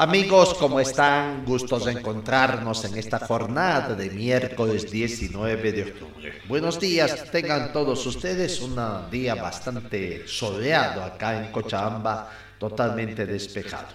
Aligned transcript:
Amigos, 0.00 0.54
¿cómo 0.54 0.80
están? 0.80 1.44
Gustos 1.44 1.84
de 1.84 1.92
encontrarnos 1.92 2.86
en 2.86 2.96
esta 2.96 3.18
jornada 3.18 3.94
de 3.94 4.08
miércoles 4.08 4.90
19 4.90 5.72
de 5.72 5.82
octubre. 5.82 6.40
Buenos 6.48 6.80
días, 6.80 7.30
tengan 7.30 7.70
todos 7.70 8.06
ustedes 8.06 8.62
un 8.62 8.80
día 9.10 9.34
bastante 9.34 10.26
soleado 10.26 11.04
acá 11.04 11.44
en 11.44 11.52
Cochabamba, 11.52 12.30
totalmente 12.58 13.26
despejado. 13.26 13.88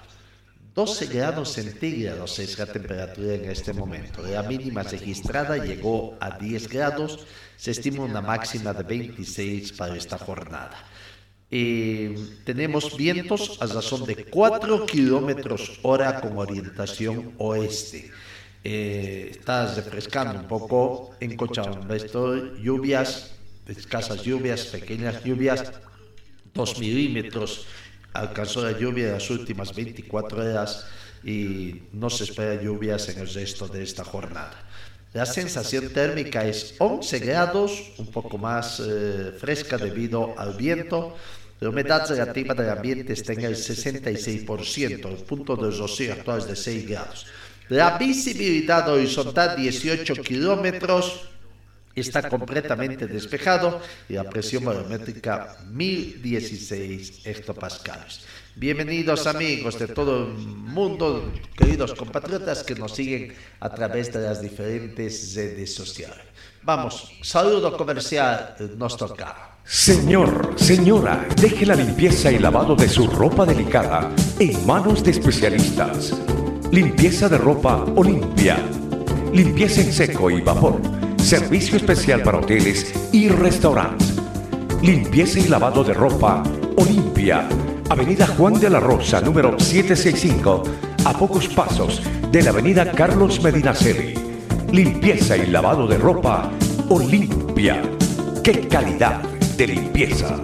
12 0.75 1.07
grados 1.07 1.53
centígrados 1.53 2.37
es 2.37 2.59
la 2.59 2.67
temperatura 2.67 3.33
en 3.33 3.49
este 3.49 3.73
momento. 3.73 4.21
La 4.21 4.43
mínima 4.43 4.83
registrada 4.83 5.58
llegó 5.58 6.17
a 6.19 6.37
10 6.37 6.69
grados. 6.69 7.25
Se 7.58 7.71
estima 7.71 8.03
una 8.03 8.21
máxima 8.21 8.73
de 8.73 8.83
26 8.83 9.71
para 9.71 9.95
esta 9.95 10.19
jornada. 10.19 10.77
Eh, 11.51 12.15
tenemos 12.43 12.97
vientos 12.97 13.57
a 13.61 13.67
razón 13.67 14.05
de 14.05 14.25
4 14.25 14.85
kilómetros 14.85 15.79
hora 15.83 16.19
con 16.19 16.37
orientación 16.37 17.33
oeste. 17.37 18.11
Eh, 18.63 19.29
está 19.31 19.73
refrescando 19.75 20.39
un 20.39 20.47
poco 20.47 21.11
en 21.19 21.37
Cochabamba. 21.37 21.95
Esto, 21.95 22.55
lluvias, 22.55 23.35
escasas 23.67 24.23
lluvias, 24.23 24.65
pequeñas 24.65 25.23
lluvias, 25.23 25.71
2 26.53 26.79
milímetros 26.79 27.67
alcanzó 28.15 28.63
la 28.63 28.77
lluvia 28.77 29.07
en 29.07 29.13
las 29.13 29.30
últimas 29.30 29.75
24 29.75 30.41
horas 30.41 30.87
y 31.23 31.83
no 31.91 32.09
se 32.09 32.23
espera 32.23 32.61
lluvias 32.61 33.09
en 33.09 33.19
el 33.19 33.31
resto 33.31 33.67
de 33.67 33.83
esta 33.83 34.03
jornada. 34.03 34.63
La 35.16 35.25
sensación 35.25 35.94
térmica 35.94 36.44
es 36.44 36.75
11 36.77 37.19
grados, 37.19 37.94
un 37.99 38.08
poco 38.08 38.38
más 38.38 38.81
eh, 38.85 39.31
fresca 39.39 39.77
debido 39.77 40.38
al 40.38 40.55
viento. 40.55 41.16
La 41.61 41.69
humedad 41.69 42.05
relativa 42.09 42.53
del 42.53 42.69
ambiente 42.69 43.13
está 43.13 43.31
en 43.31 43.45
el 43.45 43.55
66%, 43.55 45.09
el 45.09 45.23
punto 45.23 45.55
de 45.55 45.71
rocío 45.71 46.11
actual 46.11 46.39
es 46.39 46.47
de 46.47 46.55
6 46.58 46.89
grados. 46.89 47.27
La 47.69 47.97
visibilidad 47.97 48.89
horizontal 48.89 49.55
18 49.55 50.16
kilómetros, 50.16 51.30
está 51.95 52.27
completamente 52.27 53.08
despejado 53.08 53.81
y 54.09 54.13
la 54.16 54.25
presión 54.25 54.66
barométrica 54.66 55.55
1016 55.71 57.26
hectopascales. 57.26 58.26
Bienvenidos 58.58 59.27
amigos 59.27 59.77
de 59.77 59.88
todo 59.89 60.27
el 60.27 60.33
mundo, 60.38 61.30
queridos 61.58 61.93
compatriotas 61.93 62.64
que 62.64 62.73
nos 62.73 62.93
siguen 62.93 63.33
a 63.60 63.70
través 63.70 64.14
de 64.14 64.21
las 64.21 64.42
diferentes 64.42 65.36
redes 65.36 65.76
sociales. 65.76 66.23
Vamos, 66.64 67.11
saludo 67.21 67.76
comercial, 67.76 68.55
nos 68.77 68.95
toca. 68.95 69.58
Señor, 69.65 70.54
señora, 70.55 71.27
deje 71.36 71.65
la 71.65 71.76
limpieza 71.76 72.32
y 72.32 72.39
lavado 72.39 72.77
de 72.77 72.88
su 72.88 73.08
ropa 73.08 73.45
delicada 73.45 74.10
en 74.39 74.65
manos 74.65 75.04
de 75.04 75.11
especialistas. 75.11 76.14
Limpieza 76.71 77.27
de 77.27 77.38
ropa 77.38 77.83
Olimpia. 77.98 78.58
Limpieza 79.33 79.82
en 79.82 79.92
seco 79.92 80.32
y 80.32 80.39
vapor. 80.39 80.80
Servicio 81.21 81.76
especial 81.76 82.23
para 82.23 82.38
hoteles 82.38 82.94
y 83.11 83.27
restaurantes. 83.27 84.14
Limpieza 84.81 85.39
y 85.39 85.47
lavado 85.47 85.83
de 85.83 85.93
ropa 85.93 86.43
Olimpia. 86.77 87.47
Avenida 87.89 88.27
Juan 88.27 88.59
de 88.59 88.69
la 88.69 88.80
Rosa, 88.80 89.19
número 89.21 89.59
765, 89.59 90.63
a 91.05 91.13
pocos 91.13 91.47
pasos 91.47 92.02
de 92.31 92.43
la 92.43 92.52
Avenida 92.52 92.91
Carlos 92.91 93.41
Medinaceli. 93.41 94.14
Limpieza 94.71 95.37
y 95.37 95.47
lavado 95.47 95.87
de 95.87 95.97
ropa 95.97 96.52
Olimpia. 96.89 97.81
¡Qué 98.43 98.67
calidad 98.67 99.21
de 99.58 99.67
limpieza! 99.67 100.39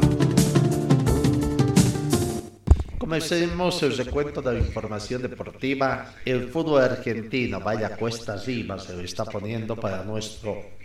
Comencemos 2.97 3.83
el 3.83 3.97
recuento 3.97 4.41
de 4.41 4.53
la 4.53 4.59
información 4.59 5.21
deportiva. 5.21 6.13
El 6.25 6.47
fútbol 6.49 6.81
argentino, 6.83 7.59
vaya 7.59 7.95
cuesta 7.95 8.33
arriba, 8.33 8.79
se 8.79 8.93
lo 8.93 9.01
está 9.01 9.25
poniendo 9.25 9.75
para 9.75 10.03
nuestro 10.03 10.79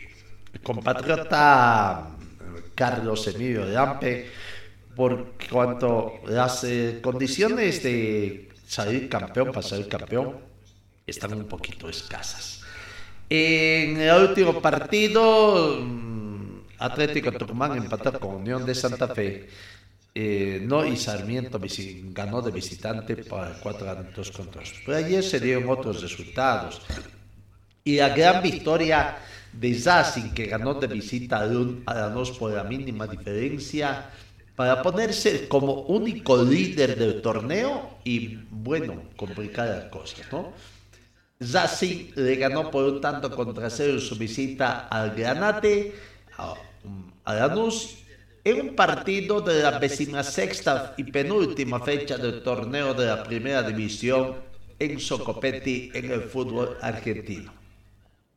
compatriota 0.63 2.16
Carlos 2.75 3.27
Emilio 3.29 3.67
de 3.67 3.77
Ampe, 3.77 4.31
por 4.95 5.35
cuanto 5.51 6.21
las 6.27 6.67
condiciones 7.03 7.83
de 7.83 8.49
salir 8.67 9.09
campeón, 9.09 9.49
para 9.49 9.63
salir 9.63 9.89
campeón, 9.89 10.37
están 11.07 11.35
un 11.35 11.47
poquito 11.47 11.89
escasas. 11.89 12.63
En 13.29 14.01
el 14.01 14.29
último 14.29 14.61
partido, 14.61 15.81
mm, 15.81 16.37
Atlético 16.79 17.33
Tucumán 17.33 17.77
empató 17.77 18.19
con 18.21 18.37
Unión 18.37 18.65
de 18.65 18.75
Santa 18.75 19.09
Fe. 19.09 19.49
Eh, 20.15 20.61
no 20.63 20.87
y 20.87 20.97
Sarmiento 20.97 21.61
ganó 22.15 22.41
de 22.41 22.51
visitante 22.51 23.17
para 23.17 23.53
cuatro 23.61 23.91
años 23.91 24.31
contra 24.31 24.63
dos. 24.63 24.73
Pero 24.85 24.97
ayer 24.97 25.23
se 25.23 25.41
dieron 25.41 25.69
otros 25.69 26.01
resultados. 26.01 26.81
Y 27.85 27.97
la 27.97 28.09
gran 28.11 28.43
victoria 28.43 29.19
de 29.59 29.83
Racing, 29.85 30.31
que 30.35 30.47
ganó 30.47 30.75
de 30.75 30.87
visita 30.87 31.41
a 31.41 32.15
por 32.39 32.53
la 32.53 32.65
mínima 32.65 33.07
diferencia, 33.07 34.11
para 34.55 34.83
ponerse 34.83 35.49
como 35.49 35.83
único 35.83 36.43
líder 36.43 36.99
del 36.99 37.21
torneo 37.21 37.99
y, 38.05 38.39
bueno, 38.51 39.03
complicadas 39.17 39.91
cosas, 39.91 40.21
¿no? 40.33 40.53
Racing 41.39 42.13
le 42.17 42.37
ganó 42.37 42.71
por 42.71 42.85
un 42.85 43.01
tanto 43.01 43.31
contra 43.31 43.69
cero 43.69 44.01
su 44.01 44.17
visita 44.17 44.89
al 44.89 45.15
Granate, 45.15 45.95
a, 46.39 46.55
a 47.25 47.35
Lanús, 47.35 47.99
en 48.45 48.61
un 48.61 48.77
partido 48.77 49.41
de 49.41 49.63
la 49.63 49.79
sexta 50.23 50.95
y 50.97 51.05
penúltima 51.05 51.81
fecha 51.81 52.17
del 52.17 52.43
torneo 52.43 52.95
de 52.95 53.07
la 53.07 53.23
primera 53.25 53.63
división 53.63 54.37
en 54.79 55.01
Socopeti 55.01 55.91
en 55.93 56.13
el 56.13 56.23
fútbol 56.23 56.77
argentino. 56.81 57.66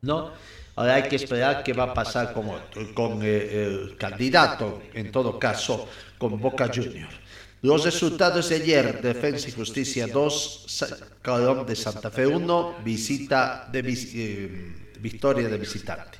¿No? 0.01 0.31
Ahora 0.75 0.95
hay 0.95 1.03
que 1.09 1.17
esperar 1.17 1.63
qué 1.63 1.73
va 1.73 1.83
a 1.85 1.93
pasar 1.93 2.33
con, 2.33 2.47
con 2.93 3.19
eh, 3.21 3.65
el 3.65 3.97
candidato, 3.97 4.81
en 4.93 5.11
todo 5.11 5.37
caso, 5.37 5.87
con 6.17 6.39
Boca 6.39 6.69
Juniors. 6.73 7.15
Los 7.61 7.83
resultados 7.83 8.47
de 8.49 8.55
ayer, 8.55 9.01
Defensa 9.01 9.49
y 9.49 9.51
Justicia 9.51 10.07
2, 10.07 10.63
Sa- 10.67 10.97
Calón 11.21 11.65
de 11.65 11.75
Santa 11.75 12.09
Fe 12.09 12.25
1, 12.25 12.75
visita 12.85 13.67
de 13.69 13.79
eh, 13.85 14.75
victoria 15.01 15.49
de 15.49 15.57
visitante. 15.57 16.17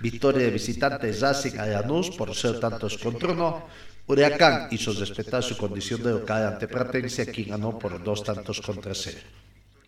Victoria 0.00 0.44
de 0.46 0.50
visitante 0.50 1.12
Racing 1.12 1.58
a 1.58 1.66
Lanús 1.66 2.10
por 2.10 2.34
ser 2.34 2.58
tantos 2.58 2.96
contra 2.96 3.32
uno. 3.32 3.66
Huracán 4.06 4.68
hizo 4.70 4.92
respetar 4.94 5.42
su 5.42 5.56
condición 5.58 6.02
de 6.02 6.10
local 6.12 6.46
ante 6.46 6.66
Pratense, 6.66 7.30
quien 7.30 7.50
ganó 7.50 7.78
por 7.78 8.02
dos 8.02 8.24
tantos 8.24 8.60
contra 8.62 8.94
cero. 8.94 9.20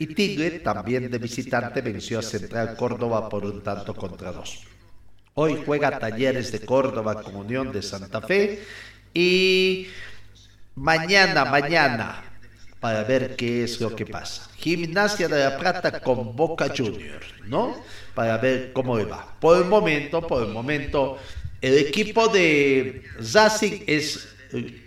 Y 0.02 0.08
Tigre, 0.08 0.58
también 0.58 1.08
de 1.08 1.16
visitante, 1.18 1.80
venció 1.80 2.18
a 2.18 2.22
Central 2.22 2.74
Córdoba 2.74 3.28
por 3.28 3.44
un 3.44 3.62
tanto 3.62 3.94
contra 3.94 4.32
dos. 4.32 4.64
Hoy 5.34 5.62
juega 5.64 5.96
Talleres 5.96 6.50
de 6.50 6.58
Córdoba 6.58 7.22
con 7.22 7.36
Unión 7.36 7.70
de 7.70 7.82
Santa 7.82 8.20
Fe 8.20 8.64
y 9.14 9.86
mañana, 10.74 11.44
mañana, 11.44 12.20
para 12.80 13.04
ver 13.04 13.36
qué 13.36 13.62
es 13.62 13.80
lo 13.80 13.94
que 13.94 14.04
pasa. 14.04 14.50
Gimnasia 14.56 15.28
de 15.28 15.38
la 15.38 15.56
Plata 15.56 16.00
con 16.00 16.34
Boca 16.34 16.66
Juniors, 16.76 17.28
¿no? 17.46 17.80
Para 18.12 18.38
ver 18.38 18.72
cómo 18.72 18.98
le 18.98 19.04
va. 19.04 19.36
Por 19.38 19.62
el 19.62 19.68
momento, 19.68 20.26
por 20.26 20.42
el 20.42 20.48
momento, 20.48 21.16
el 21.60 21.78
equipo 21.78 22.26
de 22.26 23.04
Racing 23.32 23.84
es 23.86 24.34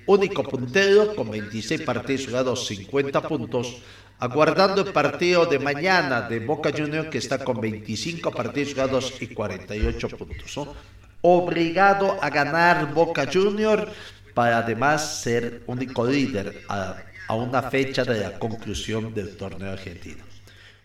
único 0.07 0.43
puntero 0.43 1.15
con 1.15 1.31
26 1.31 1.83
partidos 1.83 2.25
jugados, 2.25 2.67
50 2.67 3.21
puntos. 3.21 3.77
Aguardando 4.19 4.81
el 4.81 4.93
partido 4.93 5.45
de 5.45 5.59
mañana 5.59 6.21
de 6.21 6.39
Boca 6.39 6.71
Juniors 6.71 7.09
que 7.09 7.17
está 7.17 7.43
con 7.43 7.59
25 7.59 8.31
partidos 8.31 8.73
jugados 8.73 9.13
y 9.21 9.27
48 9.27 10.09
puntos. 10.09 10.57
¿no? 10.57 10.73
Obligado 11.21 12.17
a 12.21 12.29
ganar 12.29 12.93
Boca 12.93 13.25
Juniors 13.31 13.91
para 14.33 14.59
además 14.59 15.21
ser 15.21 15.63
único 15.67 16.05
líder 16.05 16.63
a, 16.69 16.97
a 17.27 17.35
una 17.35 17.63
fecha 17.63 18.03
de 18.03 18.19
la 18.19 18.39
conclusión 18.39 19.13
del 19.13 19.35
torneo 19.37 19.71
argentino. 19.71 20.23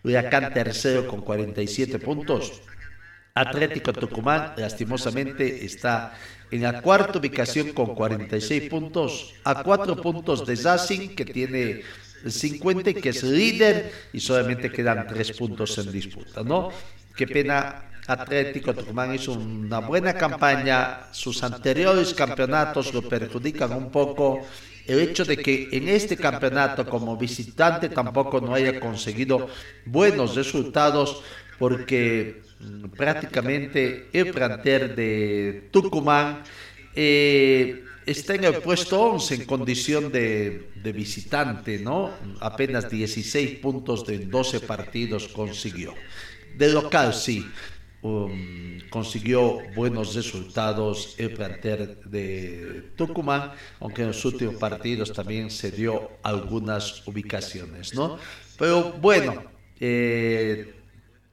Huracán 0.03 0.53
tercero 0.53 1.07
con 1.07 1.21
47 1.21 1.99
puntos. 1.99 2.61
Atlético 3.33 3.93
Tucumán 3.93 4.53
lastimosamente 4.57 5.63
está 5.63 6.13
en 6.49 6.63
la 6.63 6.81
cuarta 6.81 7.17
ubicación 7.19 7.71
con 7.71 7.95
46 7.95 8.69
puntos, 8.69 9.33
a 9.45 9.63
4 9.63 9.95
puntos 10.01 10.45
de 10.45 10.55
Racing 10.55 11.15
que 11.15 11.23
tiene 11.23 11.83
50 12.27 12.89
y 12.89 12.93
que 12.95 13.09
es 13.09 13.23
líder 13.23 13.91
y 14.13 14.19
solamente 14.19 14.71
quedan 14.71 15.07
3 15.07 15.31
puntos 15.33 15.77
en 15.77 15.91
disputa, 15.91 16.43
¿no? 16.43 16.69
Qué 17.15 17.27
pena 17.27 17.91
Atlético 18.07 18.73
Tucumán 18.73 19.13
hizo 19.13 19.33
una 19.33 19.79
buena 19.79 20.13
campaña, 20.13 21.07
sus 21.11 21.43
anteriores 21.43 22.13
campeonatos 22.13 22.93
lo 22.93 23.01
perjudican 23.01 23.73
un 23.73 23.91
poco. 23.91 24.41
El 24.87 24.99
hecho 24.99 25.23
de 25.23 25.37
que 25.37 25.69
en 25.71 25.87
este 25.87 26.17
campeonato 26.17 26.85
como 26.85 27.15
visitante 27.15 27.89
tampoco 27.89 28.41
no 28.41 28.55
haya 28.55 28.79
conseguido 28.79 29.47
buenos 29.85 30.35
resultados 30.35 31.21
porque 31.59 32.41
mm, 32.59 32.89
prácticamente 32.89 34.09
el 34.11 34.31
plantel 34.31 34.95
de 34.95 35.69
Tucumán 35.71 36.41
eh, 36.95 37.85
está 38.05 38.35
en 38.35 38.45
el 38.45 38.55
puesto 38.55 38.99
11 39.01 39.35
en 39.35 39.45
condición 39.45 40.11
de, 40.11 40.69
visitante, 40.93 41.79
¿no? 41.79 42.11
Apenas 42.39 42.89
16 42.89 43.59
puntos 43.59 44.05
de 44.05 44.19
12 44.19 44.61
partidos 44.61 45.27
consiguió. 45.27 45.93
De 46.55 46.69
local 46.69 47.13
sí, 47.13 47.45
um, 48.01 48.79
consiguió 48.89 49.59
buenos 49.75 50.15
resultados 50.15 51.15
el 51.17 51.33
plantel 51.33 51.97
de 52.05 52.91
Tucumán, 52.95 53.51
aunque 53.79 54.01
en 54.01 54.09
los 54.09 54.25
últimos 54.25 54.55
partidos 54.55 55.13
también 55.13 55.49
se 55.49 55.71
dio 55.71 56.11
algunas 56.23 57.07
ubicaciones, 57.07 57.93
¿no? 57.93 58.17
Pero 58.57 58.93
bueno, 58.93 59.43
eh, 59.79 60.75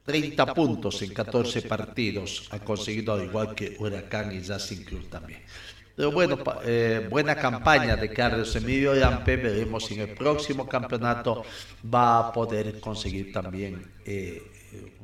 30 0.05 0.53
puntos 0.55 1.03
en 1.03 1.13
14 1.13 1.61
partidos 1.63 2.47
ha 2.49 2.57
conseguido, 2.57 3.13
al 3.13 3.25
igual 3.25 3.53
que 3.53 3.75
Huracán 3.77 4.31
y 4.31 4.39
Racing 4.39 4.83
Club 4.83 5.07
también. 5.07 5.41
Pero 5.99 6.13
bueno, 6.13 6.37
eh, 6.63 7.09
buena 7.09 7.35
campaña 7.35 7.97
de 7.97 8.09
Carlos 8.09 8.55
Emilio 8.55 8.95
Lampe. 8.95 9.35
Veremos 9.35 9.83
si 9.85 9.95
en 9.95 10.07
el 10.07 10.15
próximo 10.15 10.65
campeonato 10.65 11.43
va 11.93 12.19
a 12.19 12.31
poder 12.31 12.79
conseguir 12.79 13.33
también 13.33 13.85
eh, 14.05 14.41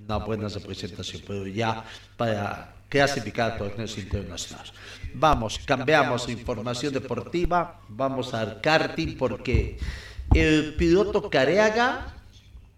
una 0.05 0.15
buena 0.19 0.47
representación, 0.47 1.21
pero 1.27 1.45
ya 1.47 1.83
para 2.15 2.75
clasificar 2.87 3.51
a 3.51 3.57
torneos 3.57 3.97
internacionales. 3.97 4.71
Vamos, 5.13 5.59
cambiamos 5.65 6.29
información 6.29 6.93
deportiva, 6.93 7.81
vamos 7.89 8.33
al 8.33 8.61
karting 8.61 9.17
porque 9.17 9.77
el 10.33 10.75
piloto 10.75 11.29
Careaga 11.29 12.13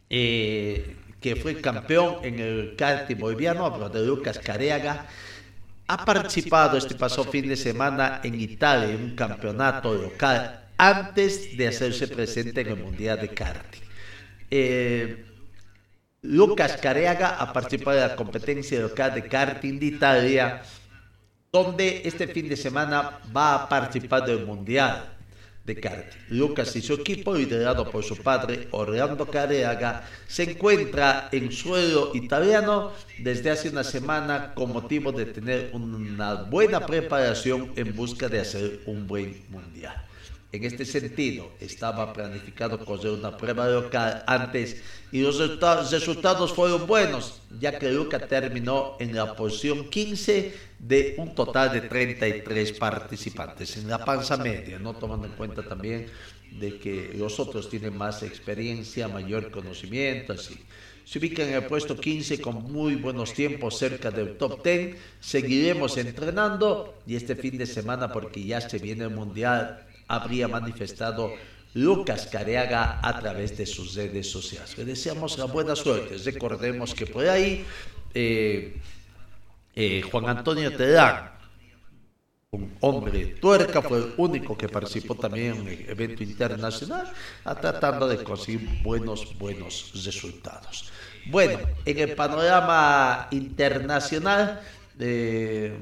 eh, 0.10 0.96
que 1.22 1.36
fue 1.36 1.62
campeón 1.62 2.18
en 2.24 2.40
el 2.40 2.76
karting 2.76 3.18
boliviano, 3.18 3.64
hablo 3.64 3.90
de 3.90 4.04
Lucas 4.04 4.40
Careaga, 4.40 5.06
ha 5.88 6.04
participado 6.04 6.78
este 6.78 6.96
pasado 6.96 7.24
fin 7.26 7.48
de 7.48 7.56
semana 7.56 8.20
en 8.24 8.40
Italia 8.40 8.90
en 8.94 9.04
un 9.04 9.16
campeonato 9.16 9.94
local 9.94 10.66
antes 10.78 11.58
de 11.58 11.68
hacerse 11.68 12.08
presente 12.08 12.62
en 12.62 12.68
el 12.68 12.76
Mundial 12.78 13.20
de 13.20 13.30
Karting. 13.30 13.82
Eh, 14.52 15.26
Lucas 16.22 16.78
Careaga 16.78 17.38
ha 17.40 17.54
participado 17.54 18.00
de 18.00 18.08
la 18.08 18.16
competencia 18.16 18.80
local 18.80 19.14
de 19.14 19.28
karting 19.28 19.80
de 19.80 19.86
Italia, 19.86 20.62
donde 21.52 22.02
este 22.04 22.28
fin 22.28 22.50
de 22.50 22.58
semana 22.58 23.20
va 23.36 23.56
a 23.56 23.70
participar 23.70 24.26
del 24.26 24.46
Mundial 24.46 25.17
de 25.68 25.76
karting. 25.76 26.20
Lucas 26.30 26.76
y 26.78 26.82
su 26.82 26.94
equipo, 26.94 27.36
liderado 27.36 27.92
por 27.92 28.04
su 28.04 28.16
padre 28.16 28.70
Orlando 28.72 29.28
Careaga, 29.28 30.08
se 30.26 30.44
encuentra 30.52 31.28
en 31.32 31.52
suelo 31.52 32.12
italiano 32.16 32.94
desde 33.20 33.52
hace 33.52 33.70
una 33.70 33.84
semana 33.84 34.54
con 34.56 34.72
motivo 34.72 35.12
de 35.12 35.26
tener 35.26 35.72
una 35.74 36.36
buena 36.36 36.86
preparación 36.86 37.74
en 37.76 37.94
busca 37.94 38.30
de 38.30 38.40
hacer 38.40 38.80
un 38.86 39.06
buen 39.08 39.44
mundial. 39.50 40.07
En 40.58 40.64
este 40.64 40.86
sentido, 40.86 41.52
estaba 41.60 42.12
planificado 42.14 42.84
correr 42.84 43.12
una 43.12 43.38
prueba 43.38 43.68
local 43.68 44.24
antes 44.26 44.82
y 45.12 45.22
los 45.22 45.38
resultados 45.38 46.52
fueron 46.52 46.88
buenos, 46.88 47.42
ya 47.60 47.78
que 47.78 47.92
Luca 47.92 48.18
terminó 48.28 48.98
en 49.00 49.16
la 49.16 49.36
posición 49.36 49.88
15 49.88 50.54
de 50.80 51.14
un 51.20 51.36
total 51.36 51.74
de 51.74 51.82
33 51.82 52.72
participantes. 52.72 53.78
en 53.78 53.88
la 53.88 54.04
panza 54.04 54.36
media, 54.36 54.80
no 54.80 54.96
tomando 54.96 55.28
en 55.28 55.34
cuenta 55.34 55.62
también 55.62 56.08
de 56.50 56.80
que 56.80 57.14
los 57.16 57.40
otros 57.40 57.70
tienen 57.70 57.96
más 57.96 58.24
experiencia, 58.24 59.08
mayor 59.08 59.52
conocimiento, 59.52 60.34
así. 60.34 60.58
Se 61.06 61.20
ubica 61.20 61.42
en 61.44 61.54
el 61.54 61.66
puesto 61.66 61.96
15 61.96 62.42
con 62.42 62.70
muy 62.70 62.96
buenos 62.96 63.34
tiempos 63.34 63.78
cerca 63.78 64.12
del 64.12 64.38
top 64.38 64.62
10. 64.62 64.98
Seguiremos 65.22 65.98
entrenando 65.98 66.98
y 67.06 67.16
este 67.16 67.36
fin 67.36 67.58
de 67.58 67.66
semana, 67.66 68.12
porque 68.12 68.44
ya 68.44 68.60
se 68.60 68.78
viene 68.80 69.06
el 69.06 69.12
Mundial, 69.12 69.87
habría 70.08 70.48
manifestado 70.48 71.34
Lucas 71.74 72.28
Careaga 72.32 73.00
a 73.04 73.20
través 73.20 73.58
de 73.58 73.66
sus 73.66 73.96
redes 73.96 74.30
sociales. 74.30 74.78
Le 74.78 74.86
deseamos 74.86 75.38
la 75.38 75.46
buena 75.46 75.76
suerte. 75.76 76.18
Recordemos 76.18 76.94
que 76.94 77.06
por 77.06 77.28
ahí 77.28 77.66
eh, 78.14 78.78
eh, 79.76 80.02
Juan 80.02 80.28
Antonio 80.30 80.76
Terán, 80.76 81.32
un 82.52 82.76
hombre 82.80 83.36
tuerca, 83.40 83.82
fue 83.82 84.00
el 84.00 84.14
único 84.18 84.58
que 84.58 84.70
participó 84.70 85.14
también 85.14 85.58
en 85.58 85.68
el 85.68 85.90
evento 85.90 86.24
internacional, 86.24 87.12
tratando 87.62 88.08
de 88.08 88.24
conseguir 88.24 88.82
buenos, 88.82 89.38
buenos 89.38 89.92
resultados. 90.04 90.92
Bueno, 91.28 91.60
en 91.86 92.00
el 92.00 92.16
panorama 92.16 93.28
internacional, 93.32 94.62
eh, 94.98 95.78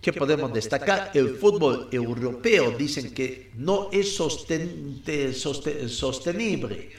¿Qué 0.00 0.14
podemos 0.14 0.50
destacar? 0.52 1.10
El 1.12 1.36
fútbol 1.36 1.88
europeo 1.92 2.70
dicen 2.70 3.12
que 3.12 3.50
no 3.56 3.90
es 3.92 4.16
sosten 4.16 5.02
sosten 5.34 5.88
sostenible. 5.90 6.90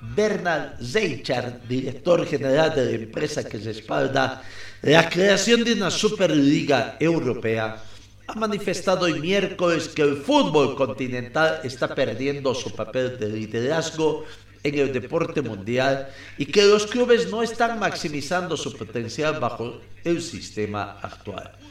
Bernard 0.00 0.82
Zeichard, 0.82 1.62
director 1.68 2.26
general 2.26 2.74
de 2.74 2.84
la 2.84 2.90
empresa 2.90 3.44
que 3.44 3.58
respalda 3.58 4.42
la 4.82 5.08
creación 5.08 5.62
de 5.62 5.74
una 5.74 5.92
Superliga 5.92 6.96
Europea, 6.98 7.80
ha 8.26 8.34
manifestado 8.34 9.06
hoy 9.06 9.20
miércoles 9.20 9.88
que 9.88 10.02
el 10.02 10.16
fútbol 10.16 10.74
continental 10.74 11.60
está 11.62 11.94
perdiendo 11.94 12.52
su 12.56 12.72
papel 12.72 13.20
de 13.20 13.28
liderazgo 13.28 14.24
en 14.64 14.78
el 14.78 14.92
deporte 14.92 15.42
mundial 15.42 16.08
y 16.38 16.46
que 16.46 16.64
los 16.64 16.88
clubes 16.88 17.30
no 17.30 17.44
están 17.44 17.78
maximizando 17.78 18.56
su 18.56 18.76
potencial 18.76 19.38
bajo 19.38 19.80
el 20.02 20.20
sistema 20.20 20.98
actual. 21.00 21.61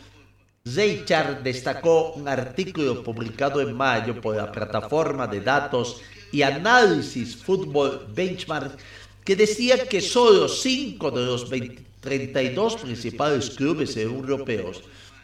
Zeichar 0.67 1.41
destacó 1.41 2.11
un 2.11 2.27
artículo 2.27 3.03
publicado 3.03 3.61
en 3.61 3.73
mayo 3.75 4.21
por 4.21 4.35
la 4.35 4.51
plataforma 4.51 5.25
de 5.25 5.41
datos 5.41 6.01
y 6.31 6.43
análisis 6.43 7.35
Fútbol 7.35 8.05
Benchmark 8.13 8.77
que 9.25 9.35
decía 9.35 9.87
que 9.87 10.01
solo 10.01 10.47
5 10.47 11.11
de 11.11 11.25
los 11.25 11.49
20, 11.49 11.83
32 11.99 12.75
principales 12.75 13.49
clubes 13.51 13.97
europeos 13.97 14.83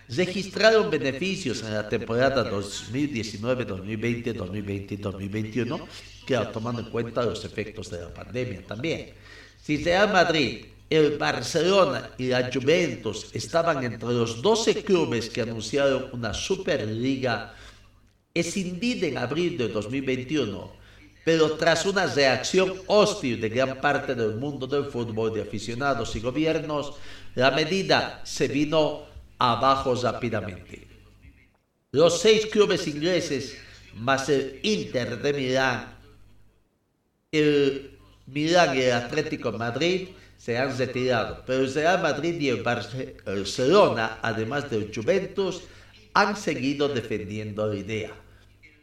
registraron 0.10 0.90
beneficios 0.90 1.62
en 1.62 1.74
la 1.74 1.88
temporada 1.88 2.44
2019, 2.44 3.66
2020, 3.66 4.34
2020 4.34 4.94
y 4.94 4.98
2021, 4.98 5.88
claro, 6.26 6.50
tomando 6.50 6.82
en 6.82 6.90
cuenta 6.90 7.24
los 7.24 7.46
efectos 7.46 7.92
de 7.92 8.02
la 8.02 8.14
pandemia 8.14 8.66
también. 8.66 9.14
Si 9.62 9.84
Real 9.84 10.12
Madrid 10.12 10.66
el 10.90 11.18
Barcelona 11.18 12.12
y 12.18 12.28
la 12.28 12.50
Juventus 12.52 13.28
estaban 13.34 13.84
entre 13.84 14.10
los 14.10 14.42
12 14.42 14.84
clubes 14.84 15.30
que 15.30 15.42
anunciaron 15.42 16.10
una 16.14 16.34
Superliga 16.34 17.54
escindida 18.34 19.08
en 19.08 19.18
abril 19.18 19.58
de 19.58 19.68
2021, 19.68 20.72
pero 21.26 21.54
tras 21.54 21.86
una 21.86 22.06
reacción 22.06 22.74
hostil 22.88 23.42
de 23.42 23.50
gran 23.50 23.82
parte 23.82 24.16
del 24.16 24.36
mundo 24.36 24.66
del 24.66 24.86
fútbol, 24.86 25.34
de 25.34 25.42
aficionados 25.42 26.16
y 26.16 26.22
gobiernos, 26.22 26.94
la 27.36 27.52
medida 27.52 28.22
se 28.24 28.48
vino 28.48 29.06
abajo 29.38 29.94
rápidamente. 29.96 30.88
Los 31.92 32.22
seis 32.22 32.46
clubes 32.46 32.88
ingleses, 32.88 33.58
más 33.96 34.30
el 34.30 34.60
Inter 34.64 35.22
de 35.22 35.34
Milán, 35.34 35.98
el 37.32 37.98
Milán 38.28 38.78
y 38.78 38.82
el 38.82 38.94
Atlético 38.94 39.52
de 39.52 39.58
Madrid, 39.58 40.08
se 40.48 40.58
han 40.58 40.78
retirado, 40.78 41.44
pero 41.46 41.64
el 41.66 41.74
Real 41.74 42.02
Madrid 42.02 42.40
y 42.40 42.48
el 42.48 42.64
Barcelona, 42.64 44.20
además 44.22 44.70
del 44.70 44.90
Juventus, 44.96 45.64
han 46.14 46.38
seguido 46.38 46.88
defendiendo 46.88 47.68
la 47.68 47.76
idea. 47.76 48.12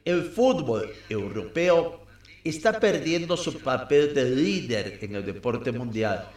El 0.05 0.25
fútbol 0.25 0.93
europeo 1.09 2.05
está 2.45 2.79
perdiendo 2.79 3.35
su 3.39 3.59
papel 3.61 4.13
de 4.13 4.29
líder 4.29 4.99
en 5.01 5.15
el 5.15 5.25
deporte 5.25 5.73
mundial 5.73 6.29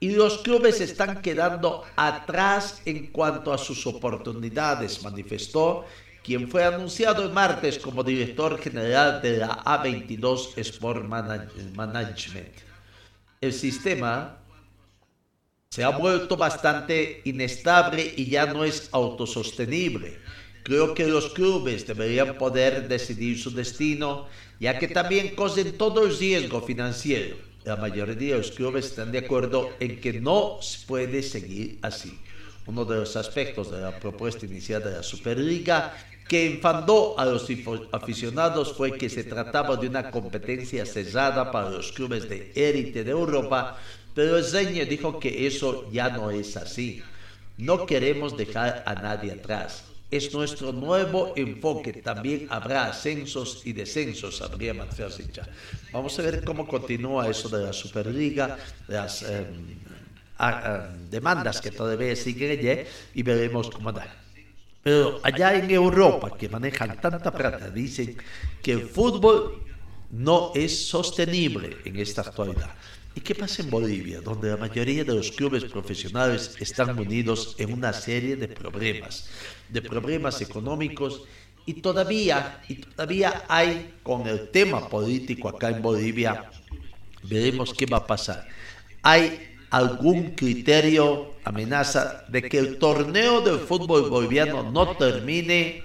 y 0.00 0.10
los 0.10 0.42
clubes 0.42 0.82
están 0.82 1.22
quedando 1.22 1.84
atrás 1.96 2.82
en 2.84 3.06
cuanto 3.06 3.54
a 3.54 3.56
sus 3.56 3.86
oportunidades, 3.86 5.02
manifestó 5.02 5.86
quien 6.22 6.46
fue 6.46 6.62
anunciado 6.62 7.22
el 7.22 7.32
martes 7.32 7.78
como 7.78 8.04
director 8.04 8.58
general 8.58 9.22
de 9.22 9.38
la 9.38 9.64
A22 9.64 10.58
Sport 10.58 11.06
Management. 11.06 12.52
El 13.40 13.54
sistema 13.54 14.43
se 15.74 15.82
ha 15.82 15.88
vuelto 15.88 16.36
bastante 16.36 17.20
inestable 17.24 18.14
y 18.16 18.26
ya 18.26 18.46
no 18.46 18.62
es 18.62 18.88
autosostenible. 18.92 20.20
Creo 20.62 20.94
que 20.94 21.04
los 21.04 21.30
clubes 21.30 21.84
deberían 21.84 22.38
poder 22.38 22.86
decidir 22.86 23.36
su 23.36 23.50
destino, 23.50 24.28
ya 24.60 24.78
que 24.78 24.86
también 24.86 25.34
cosen 25.34 25.76
todo 25.76 26.06
el 26.06 26.16
riesgo 26.16 26.62
financiero. 26.62 27.38
La 27.64 27.74
mayoría 27.74 28.14
de 28.14 28.38
los 28.38 28.52
clubes 28.52 28.86
están 28.86 29.10
de 29.10 29.18
acuerdo 29.18 29.68
en 29.80 30.00
que 30.00 30.20
no 30.20 30.58
se 30.60 30.86
puede 30.86 31.24
seguir 31.24 31.80
así. 31.82 32.20
Uno 32.66 32.84
de 32.84 32.94
los 32.94 33.16
aspectos 33.16 33.72
de 33.72 33.80
la 33.80 33.98
propuesta 33.98 34.46
inicial 34.46 34.80
de 34.80 34.92
la 34.92 35.02
Superliga 35.02 35.92
que 36.28 36.46
enfadó 36.46 37.18
a 37.18 37.24
los 37.24 37.48
aficionados 37.90 38.72
fue 38.72 38.96
que 38.96 39.10
se 39.10 39.24
trataba 39.24 39.76
de 39.76 39.88
una 39.88 40.08
competencia 40.08 40.86
cerrada 40.86 41.50
para 41.50 41.68
los 41.68 41.90
clubes 41.90 42.28
de 42.28 42.52
élite 42.54 43.02
de 43.02 43.10
Europa, 43.10 43.76
pero 44.14 44.38
el 44.38 44.88
dijo 44.88 45.18
que 45.18 45.46
eso 45.46 45.90
ya 45.90 46.08
no 46.08 46.30
es 46.30 46.56
así. 46.56 47.02
No 47.56 47.86
queremos 47.86 48.36
dejar 48.36 48.82
a 48.86 48.94
nadie 48.94 49.32
atrás. 49.32 49.84
Es 50.10 50.32
nuestro 50.32 50.72
nuevo 50.72 51.32
enfoque. 51.36 51.92
También 51.94 52.46
habrá 52.50 52.86
ascensos 52.86 53.62
y 53.64 53.72
descensos, 53.72 54.40
habría 54.42 54.74
Matfesicha. 54.74 55.48
Vamos 55.92 56.16
a 56.18 56.22
ver 56.22 56.44
cómo 56.44 56.66
continúa 56.66 57.28
eso 57.28 57.48
de 57.48 57.64
la 57.64 57.72
Superliga, 57.72 58.56
las 58.86 59.22
em, 59.22 59.76
demandas 61.10 61.60
que 61.60 61.70
todavía 61.70 62.14
siguen 62.14 62.58
allí 62.58 62.86
y 63.14 63.22
veremos 63.22 63.70
cómo 63.70 63.92
da. 63.92 64.06
Pero 64.82 65.18
allá 65.22 65.54
en 65.54 65.70
Europa, 65.70 66.36
que 66.36 66.48
manejan 66.48 67.00
tanta 67.00 67.32
plata, 67.32 67.70
dicen 67.70 68.16
que 68.62 68.72
el 68.72 68.82
fútbol 68.82 69.62
no 70.10 70.52
es 70.54 70.86
sostenible 70.86 71.78
en 71.84 71.96
esta 71.98 72.20
actualidad. 72.20 72.70
¿Y 73.14 73.20
qué 73.20 73.34
pasa 73.34 73.62
en 73.62 73.70
Bolivia, 73.70 74.20
donde 74.20 74.50
la 74.50 74.56
mayoría 74.56 75.04
de 75.04 75.14
los 75.14 75.30
clubes 75.30 75.64
profesionales 75.64 76.56
están 76.58 76.98
unidos 76.98 77.54
en 77.58 77.72
una 77.72 77.92
serie 77.92 78.34
de 78.34 78.48
problemas, 78.48 79.28
de 79.68 79.80
problemas 79.82 80.40
económicos 80.40 81.22
y 81.64 81.74
todavía, 81.74 82.60
y 82.68 82.74
todavía 82.74 83.44
hay 83.48 83.94
con 84.02 84.26
el 84.26 84.50
tema 84.50 84.88
político 84.88 85.48
acá 85.48 85.70
en 85.70 85.80
Bolivia, 85.80 86.50
veremos 87.22 87.72
qué 87.72 87.86
va 87.86 87.98
a 87.98 88.06
pasar. 88.06 88.48
Hay 89.02 89.54
algún 89.70 90.32
criterio, 90.34 91.34
amenaza 91.44 92.24
de 92.28 92.42
que 92.42 92.58
el 92.58 92.78
torneo 92.78 93.40
del 93.40 93.60
fútbol 93.60 94.10
boliviano 94.10 94.70
no 94.70 94.96
termine, 94.96 95.82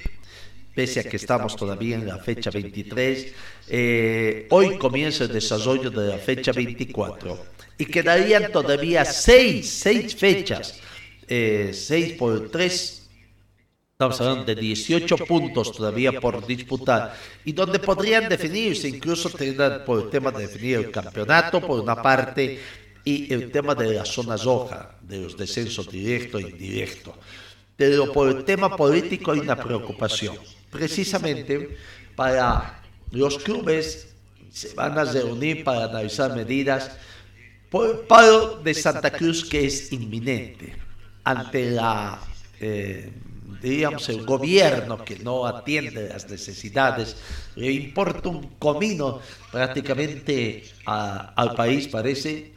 pese 0.80 1.02
a 1.02 1.04
que 1.04 1.18
estamos 1.18 1.58
todavía 1.58 1.96
en 2.00 2.08
la 2.08 2.20
fecha 2.20 2.50
23. 2.50 3.34
Eh, 3.68 4.48
hoy 4.50 4.78
comienza 4.78 5.26
el 5.26 5.34
desarrollo 5.34 5.92
de 5.92 6.08
la 6.08 6.18
fecha 6.18 6.54
24 6.54 7.38
y 7.78 7.84
quedarían 7.84 8.50
todavía 8.50 9.04
seis, 9.04 9.70
seis 9.70 10.16
fechas, 10.16 10.80
eh, 11.28 11.72
seis 11.74 12.14
por 12.14 12.50
tres. 12.50 13.10
Estamos 13.92 14.22
hablando 14.22 14.46
de 14.46 14.56
18 14.56 15.18
puntos 15.28 15.74
todavía 15.74 16.14
por 16.14 16.48
disputar 16.48 17.14
y 17.44 17.52
donde 17.52 17.80
podrían 17.80 18.30
definirse, 18.30 18.88
incluso 18.88 19.30
por 19.86 20.00
el 20.00 20.10
tema 20.10 20.32
de 20.32 20.48
definir 20.48 20.78
el 20.78 20.92
campeonato, 20.92 21.60
por 21.60 21.82
una 21.82 22.02
parte, 22.02 22.58
y 23.04 23.34
el 23.34 23.52
tema 23.52 23.76
de 23.76 23.96
la 23.96 24.06
zona 24.06 24.38
roja, 24.38 24.96
de 25.02 25.20
los 25.20 25.36
descensos 25.36 25.92
directo 25.92 26.40
e 26.40 26.44
indirecto. 26.44 27.14
Pero 27.76 28.14
por 28.14 28.30
el 28.30 28.46
tema 28.46 28.78
político 28.78 29.34
hay 29.34 29.40
una 29.40 29.58
preocupación. 29.58 30.38
Precisamente 30.72 31.78
para 32.16 32.82
los 33.12 33.38
clubes 33.40 34.08
se 34.52 34.74
van 34.74 34.98
a 34.98 35.04
reunir 35.04 35.64
para 35.64 35.86
analizar 35.86 36.36
medidas 36.36 36.92
por 37.70 37.90
el 37.90 37.98
paro 38.00 38.62
de 38.64 38.74
Santa 38.74 39.12
Cruz 39.12 39.46
que 39.46 39.66
es 39.66 39.92
inminente 39.92 40.76
ante 41.24 41.72
la 41.72 42.20
eh, 42.60 43.12
digamos 43.62 44.10
el 44.10 44.26
gobierno 44.26 45.04
que 45.04 45.20
no 45.20 45.46
atiende 45.46 46.10
las 46.10 46.30
necesidades 46.30 47.16
le 47.56 47.72
importa 47.72 48.30
un 48.30 48.56
comino 48.58 49.20
prácticamente 49.52 50.64
al 50.86 51.56
país 51.56 51.88
parece 51.88 52.54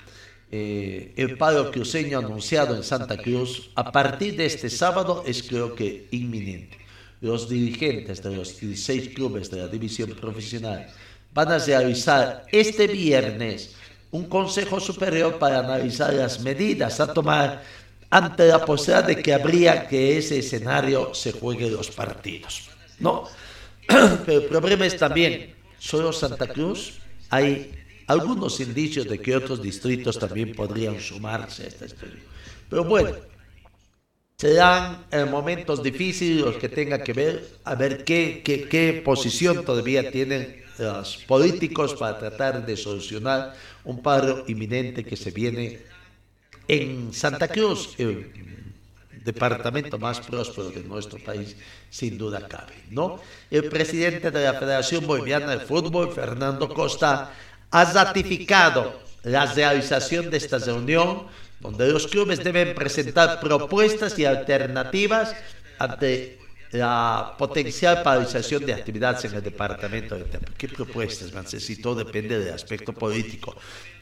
eh, 0.54 1.14
el 1.16 1.38
paro 1.38 1.70
cruceño 1.70 2.18
anunciado 2.18 2.76
en 2.76 2.82
Santa 2.82 3.16
Cruz 3.16 3.70
a 3.74 3.90
partir 3.90 4.36
de 4.36 4.44
este 4.46 4.68
sábado 4.68 5.24
es 5.26 5.42
creo 5.42 5.74
que 5.74 6.08
inminente. 6.10 6.81
Los 7.22 7.48
dirigentes 7.48 8.20
de 8.20 8.34
los 8.34 8.58
16 8.58 9.10
clubes 9.14 9.48
de 9.48 9.58
la 9.58 9.68
división 9.68 10.10
profesional 10.10 10.88
van 11.32 11.52
a 11.52 11.58
realizar 11.58 12.44
este 12.50 12.88
viernes 12.88 13.76
un 14.10 14.26
consejo 14.26 14.80
superior 14.80 15.38
para 15.38 15.60
analizar 15.60 16.12
las 16.12 16.40
medidas 16.40 16.98
a 16.98 17.14
tomar 17.14 17.62
ante 18.10 18.48
la 18.48 18.64
posibilidad 18.64 19.06
de 19.06 19.22
que 19.22 19.32
habría 19.32 19.86
que 19.86 20.18
ese 20.18 20.40
escenario 20.40 21.14
se 21.14 21.30
juegue 21.30 21.70
los 21.70 21.92
partidos. 21.92 22.68
No, 22.98 23.28
pero 24.26 24.40
el 24.40 24.48
problema 24.48 24.84
es 24.84 24.96
también, 24.96 25.54
solo 25.78 26.12
Santa 26.12 26.48
Cruz 26.48 26.94
hay 27.30 27.70
algunos 28.08 28.58
indicios 28.58 29.08
de 29.08 29.20
que 29.20 29.36
otros 29.36 29.62
distritos 29.62 30.18
también 30.18 30.56
podrían 30.56 31.00
sumarse 31.00 31.62
a 31.62 31.66
esta 31.68 31.86
historia. 31.86 32.20
Pero 32.68 32.82
bueno, 32.82 33.14
serán 34.42 35.06
eh, 35.12 35.24
momentos 35.24 35.84
difíciles 35.84 36.56
que 36.56 36.68
tengan 36.68 37.04
que 37.04 37.12
ver, 37.12 37.62
a 37.62 37.76
ver 37.76 38.02
qué, 38.02 38.42
qué, 38.44 38.66
qué 38.66 39.00
posición 39.04 39.64
todavía 39.64 40.10
tienen 40.10 40.64
los 40.78 41.18
políticos 41.28 41.94
para 41.94 42.18
tratar 42.18 42.66
de 42.66 42.76
solucionar 42.76 43.54
un 43.84 44.02
paro 44.02 44.42
inminente 44.48 45.04
que 45.04 45.14
se 45.14 45.30
viene 45.30 45.82
en 46.66 47.12
Santa 47.12 47.46
Cruz, 47.46 47.94
el 47.98 48.32
departamento 49.24 49.96
más 49.96 50.18
próspero 50.18 50.70
de 50.70 50.82
nuestro 50.82 51.22
país, 51.22 51.54
sin 51.88 52.18
duda 52.18 52.48
cabe, 52.48 52.74
¿no? 52.90 53.20
El 53.48 53.68
presidente 53.68 54.32
de 54.32 54.42
la 54.42 54.54
Federación 54.54 55.06
Boliviana 55.06 55.54
de 55.54 55.64
Fútbol, 55.64 56.12
Fernando 56.12 56.68
Costa, 56.68 57.30
ha 57.70 57.84
ratificado 57.92 59.02
la 59.22 59.46
realización 59.46 60.30
de 60.30 60.38
esta 60.38 60.58
reunión 60.58 61.28
donde 61.62 61.88
los 61.88 62.06
clubes 62.06 62.42
deben 62.42 62.74
presentar 62.74 63.40
propuestas 63.40 64.18
y 64.18 64.24
alternativas 64.24 65.34
ante 65.78 66.38
la 66.72 67.34
potencial 67.38 68.02
paralización 68.02 68.66
de 68.66 68.74
actividades 68.74 69.24
en 69.26 69.34
el 69.34 69.42
departamento 69.42 70.16
de 70.16 70.24
¿Qué 70.56 70.68
propuestas, 70.68 71.30
Si 71.62 71.76
todo 71.76 72.04
depende 72.04 72.38
del 72.38 72.54
aspecto 72.54 72.92
político 72.92 73.56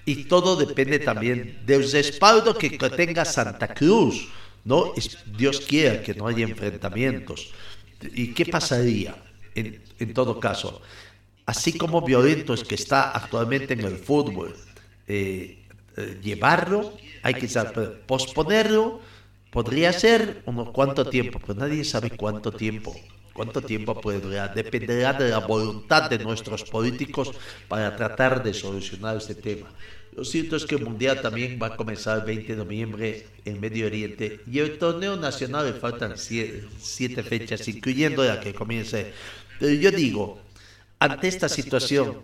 y 0.05 0.25
todo 0.25 0.57
depende 0.57 0.99
también 0.99 1.61
del 1.67 1.90
respaldo 1.90 2.57
que 2.57 2.71
tenga 2.71 3.25
Santa 3.25 3.69
Cruz. 3.75 4.29
¿no? 4.64 4.93
Dios 5.37 5.61
quiera 5.61 6.02
que 6.02 6.14
no 6.14 6.26
haya 6.26 6.45
enfrentamientos. 6.45 7.52
¿Y 8.14 8.33
qué 8.33 8.47
pasaría 8.47 9.14
en, 9.55 9.83
en 9.99 10.14
todo 10.14 10.40
caso? 10.40 10.81
así 11.50 11.76
como 11.76 12.00
violento 12.02 12.55
es 12.55 12.62
que 12.62 12.76
está 12.76 13.11
actualmente 13.11 13.75
en 13.75 13.81
el 13.81 13.97
fútbol, 13.97 14.55
eh, 15.09 15.60
llevarlo, 16.23 16.92
hay 17.23 17.35
que 17.35 17.49
posponerlo, 18.07 19.00
podría 19.50 19.92
ser 19.92 20.42
unos 20.47 20.71
cuánto 20.71 21.07
tiempo, 21.07 21.40
pero 21.45 21.59
nadie 21.59 21.85
sabe 21.85 22.11
cuánto 22.11 22.52
tiempo. 22.52 22.95
¿Cuánto 23.33 23.62
tiempo 23.62 23.99
podrá? 23.99 24.49
Dependerá 24.49 25.12
de 25.12 25.30
la 25.30 25.38
voluntad 25.38 26.11
de 26.11 26.19
nuestros 26.19 26.64
políticos 26.64 27.30
para 27.69 27.97
tratar 27.97 28.42
de 28.42 28.52
solucionar 28.52 29.16
este 29.16 29.35
tema. 29.35 29.73
Lo 30.14 30.25
cierto 30.25 30.57
es 30.57 30.66
que 30.66 30.75
el 30.75 30.85
Mundial 30.85 31.23
también 31.23 31.59
va 31.62 31.69
a 31.69 31.76
comenzar 31.76 32.19
el 32.19 32.25
20 32.25 32.52
de 32.52 32.59
noviembre 32.59 33.26
en 33.45 33.61
Medio 33.61 33.87
Oriente 33.87 34.40
y 34.50 34.59
el 34.59 34.76
torneo 34.78 35.16
nacional 35.16 35.66
le 35.66 35.73
faltan 35.73 36.19
siete 36.19 37.23
fechas, 37.23 37.66
incluyendo 37.69 38.25
la 38.25 38.40
que 38.40 38.52
comience. 38.52 39.12
Pero 39.61 39.73
yo 39.73 39.90
digo, 39.92 40.40
ante 40.99 41.28
esta 41.28 41.49
situación, 41.49 42.19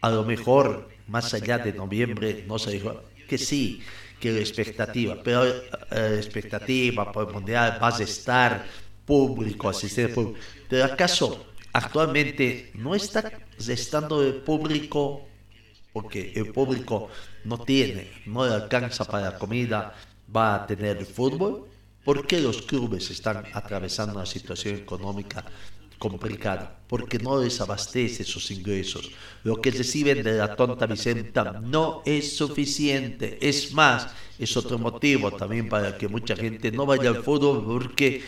a 0.00 0.10
lo 0.10 0.24
mejor 0.24 0.88
más 1.08 1.34
allá 1.34 1.58
de 1.58 1.72
noviembre, 1.72 2.44
no 2.46 2.58
se 2.58 2.70
dijo 2.70 3.02
que 3.32 3.38
sí, 3.38 3.80
que 4.20 4.28
expectativa, 4.38 5.16
pero 5.24 5.46
eh, 5.46 6.16
expectativa 6.18 7.10
por 7.10 7.28
el 7.28 7.32
mundial 7.32 7.78
va 7.82 7.88
a 7.88 8.02
estar 8.02 8.62
público, 9.06 9.70
asistente 9.70 10.12
público. 10.12 10.38
Pero 10.68 10.84
acaso 10.84 11.46
actualmente 11.72 12.70
no 12.74 12.94
está 12.94 13.32
estando 13.58 14.22
el 14.22 14.34
público 14.34 15.26
porque 15.94 16.32
el 16.36 16.52
público 16.52 17.08
no 17.44 17.56
tiene, 17.64 18.10
no 18.26 18.44
le 18.46 18.52
alcanza 18.52 19.06
para 19.06 19.30
la 19.30 19.38
comida, 19.38 19.94
va 20.34 20.56
a 20.56 20.66
tener 20.66 21.06
fútbol? 21.06 21.68
¿Por 22.04 22.26
qué 22.26 22.38
los 22.38 22.60
clubes 22.62 23.10
están 23.10 23.44
atravesando 23.54 24.14
una 24.14 24.26
situación 24.26 24.76
económica 24.76 25.42
complicada 26.02 26.82
porque 26.88 27.20
no 27.20 27.38
desabastece 27.38 28.24
sus 28.24 28.50
ingresos. 28.50 29.12
Lo 29.44 29.60
que 29.60 29.70
reciben 29.70 30.24
de 30.24 30.32
la 30.32 30.56
tonta 30.56 30.86
Vicenta 30.86 31.60
no 31.62 32.02
es 32.04 32.36
suficiente. 32.36 33.38
Es 33.40 33.72
más, 33.72 34.08
es 34.36 34.56
otro 34.56 34.78
motivo 34.78 35.30
también 35.30 35.68
para 35.68 35.96
que 35.96 36.08
mucha 36.08 36.34
gente 36.34 36.72
no 36.72 36.86
vaya 36.86 37.10
al 37.10 37.22
fútbol 37.22 37.64
porque 37.64 38.22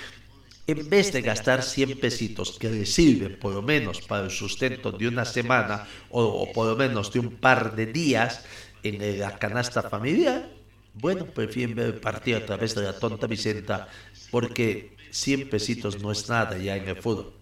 en 0.69 0.89
vez 0.89 1.13
de 1.13 1.21
gastar 1.23 1.65
100 1.65 1.99
pesitos 1.99 2.57
que 2.61 2.71
le 2.71 2.87
sirven 2.87 3.41
por 3.41 3.53
lo 3.53 3.61
menos 3.61 4.01
para 4.01 4.27
el 4.27 4.31
sustento 4.31 4.93
de 4.93 5.09
una 5.09 5.25
semana 5.25 5.89
o, 6.11 6.23
o 6.23 6.53
por 6.53 6.69
lo 6.69 6.77
menos 6.77 7.13
de 7.13 7.19
un 7.19 7.31
par 7.33 7.75
de 7.75 7.87
días 7.87 8.45
en 8.85 9.19
la 9.19 9.37
canasta 9.37 9.83
familiar, 9.83 10.49
bueno, 10.95 11.27
prefieren 11.27 11.75
ver 11.75 11.87
el 11.87 11.95
partido 11.95 12.39
a 12.39 12.47
través 12.47 12.77
de 12.77 12.83
la 12.83 12.97
tonta 12.97 13.27
Vicenta 13.27 13.89
porque 14.31 14.95
100 15.11 15.51
pesitos 15.51 16.01
no 16.01 16.13
es 16.13 16.29
nada 16.29 16.57
ya 16.57 16.77
en 16.77 16.89
el 16.89 16.97
fútbol. 16.97 17.33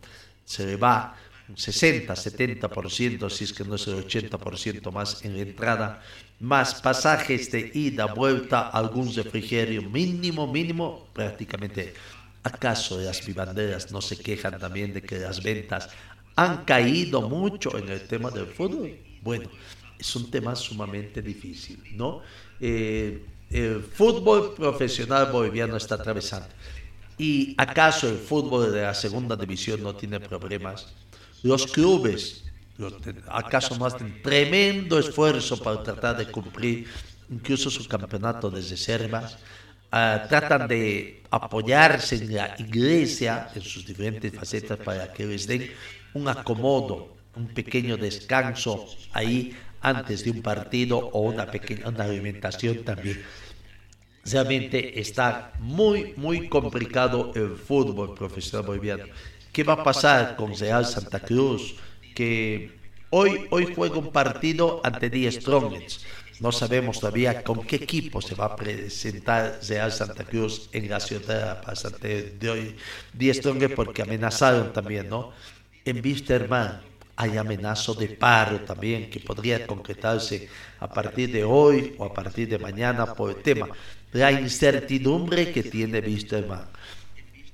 Se 0.45 0.67
le 0.67 0.77
va 0.77 1.17
un 1.49 1.57
60, 1.57 2.15
70%, 2.15 3.31
si 3.31 3.45
es 3.45 3.53
que 3.53 3.65
no 3.65 3.75
es 3.75 3.87
el 3.87 4.07
80% 4.07 4.93
más 4.93 5.25
en 5.25 5.37
entrada, 5.37 6.03
más 6.41 6.81
pasajes 6.81 7.51
de 7.51 7.71
ida, 7.75 8.07
vuelta, 8.07 8.69
algún 8.69 9.13
refrigerio 9.15 9.83
mínimo, 9.83 10.47
mínimo, 10.47 11.09
prácticamente. 11.13 11.95
¿Acaso 12.45 13.01
las 13.01 13.25
vivanderas 13.25 13.93
no 13.93 14.01
se 14.01 14.17
quejan 14.19 14.59
también 14.59 14.93
de 14.93 15.03
que 15.03 15.19
las 15.19 15.43
ventas 15.43 15.89
han 16.35 16.65
caído 16.65 17.29
mucho 17.29 17.77
en 17.79 17.89
el 17.89 18.01
tema 18.09 18.31
del 18.31 18.47
fútbol? 18.47 18.99
Bueno, 19.21 19.49
es 19.99 20.17
un 20.17 20.31
tema 20.31 20.57
sumamente 20.57 21.23
difícil, 21.23 21.81
¿no? 21.95 22.23
Eh, 22.61 23.25
el 23.51 23.83
fútbol 23.83 24.55
profesional 24.55 25.31
boliviano 25.31 25.77
está 25.77 25.95
atravesando. 25.97 26.49
¿Y 27.23 27.55
acaso 27.57 28.09
el 28.09 28.19
fútbol 28.19 28.73
de 28.73 28.83
la 28.83 28.95
segunda 28.95 29.37
división 29.37 29.81
no 29.81 29.95
tiene 29.95 30.19
problemas? 30.19 30.89
Los 31.45 31.69
clubes, 31.69 32.43
¿acaso 33.29 33.79
no 33.79 33.87
hacen 33.87 34.21
tremendo 34.23 34.99
esfuerzo 34.99 35.57
para 35.63 35.85
tratar 35.85 36.17
de 36.17 36.27
cumplir 36.27 36.89
incluso 37.31 37.71
su 37.71 37.87
campeonato 37.87 38.51
de 38.51 38.61
reservas? 38.61 39.39
Ah, 39.93 40.27
tratan 40.29 40.67
de 40.67 41.23
apoyarse 41.31 42.17
en 42.17 42.35
la 42.35 42.57
iglesia 42.59 43.49
en 43.55 43.63
sus 43.63 43.87
diferentes 43.87 44.35
facetas 44.35 44.79
para 44.79 45.13
que 45.13 45.25
les 45.25 45.47
den 45.47 45.71
un 46.15 46.27
acomodo, 46.27 47.15
un 47.37 47.47
pequeño 47.55 47.97
descanso 47.97 48.89
ahí 49.13 49.55
antes 49.81 50.25
de 50.25 50.31
un 50.33 50.43
partido 50.43 50.99
o 50.99 51.21
una 51.21 51.47
pequeña 51.47 51.89
una 51.89 52.03
alimentación 52.03 52.83
también. 52.83 53.23
Realmente 54.25 55.01
está 55.01 55.53
muy, 55.59 56.15
muy 56.17 56.49
complicado 56.49 57.33
el 57.35 57.57
fútbol 57.57 58.15
profesional 58.15 58.67
boliviano. 58.67 59.05
¿Qué 59.53 59.65
va 59.65 59.75
a 59.75 59.85
pasar 59.85 60.37
con 60.37 60.57
Real 60.57 60.87
Santa 60.87 61.19
Cruz? 61.19 61.75
Que 62.15 62.71
hoy, 63.11 63.47
hoy 63.51 63.73
juega 63.75 63.99
un 63.99 64.13
partido 64.13 64.81
ante 64.85 65.11
Die 65.11 65.31
Strongets. 65.31 66.05
No 66.39 66.53
sabemos 66.53 67.01
todavía 67.01 67.43
con 67.43 67.65
qué 67.65 67.77
equipo 67.77 68.23
se 68.23 68.35
va 68.35 68.47
a 68.47 68.57
presentar 68.57 69.59
Real 69.69 69.91
Santa 69.93 70.25
Cruz 70.25 70.69
en 70.73 70.89
la 70.89 71.01
ciudad 71.01 71.61
de 72.01 72.51
hoy. 72.51 72.77
Die 73.13 73.35
Strongets 73.35 73.75
porque 73.75 74.03
amenazaron 74.03 74.73
también, 74.73 75.09
¿no? 75.09 75.33
En 75.85 76.01
Wisterman 76.03 76.81
hay 77.17 77.37
amenazo 77.37 77.95
de 77.95 78.09
paro 78.09 78.61
también 78.61 79.11
que 79.11 79.21
podría 79.21 79.67
concretarse 79.67 80.49
a 80.81 80.89
partir 80.89 81.31
de 81.33 81.45
hoy 81.45 81.95
o 81.99 82.05
a 82.05 82.15
partir 82.15 82.49
de 82.49 82.59
mañana 82.59 83.15
por 83.15 83.31
el 83.31 83.43
tema 83.43 83.69
la 84.13 84.33
incertidumbre 84.33 85.53
que 85.53 85.63
tiene 85.63 86.01
Wisterman. 86.01 86.67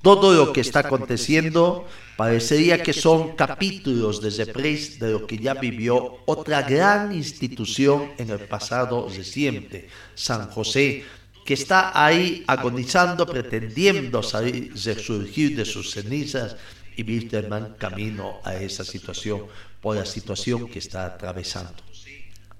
Todo 0.03 0.33
lo 0.33 0.53
que 0.53 0.61
está 0.61 0.81
aconteciendo 0.81 1.87
parecería 2.17 2.83
que 2.83 2.93
son 2.93 3.35
capítulos 3.35 4.21
de 4.21 4.31
reprise 4.45 5.05
de 5.05 5.12
lo 5.12 5.27
que 5.27 5.38
ya 5.38 5.55
vivió 5.55 6.19
otra 6.27 6.62
gran 6.62 7.12
institución 7.12 8.12
en 8.19 8.31
el 8.31 8.41
pasado 8.41 9.09
reciente, 9.09 9.88
San 10.15 10.50
José, 10.50 11.05
que 11.45 11.55
está 11.55 11.93
ahí 11.95 12.45
agonizando, 12.47 13.27
pretendiendo 13.27 14.23
salir, 14.23 14.73
resurgir 14.85 15.57
de 15.57 15.65
sus 15.65 15.91
cenizas 15.91 16.57
y 16.97 17.03
Wisterman 17.03 17.75
camino 17.79 18.40
a 18.44 18.55
esa 18.57 18.85
situación 18.85 19.47
por 19.81 19.97
la 19.97 20.05
situación 20.05 20.68
que 20.68 20.79
está 20.79 21.07
atravesando. 21.07 21.83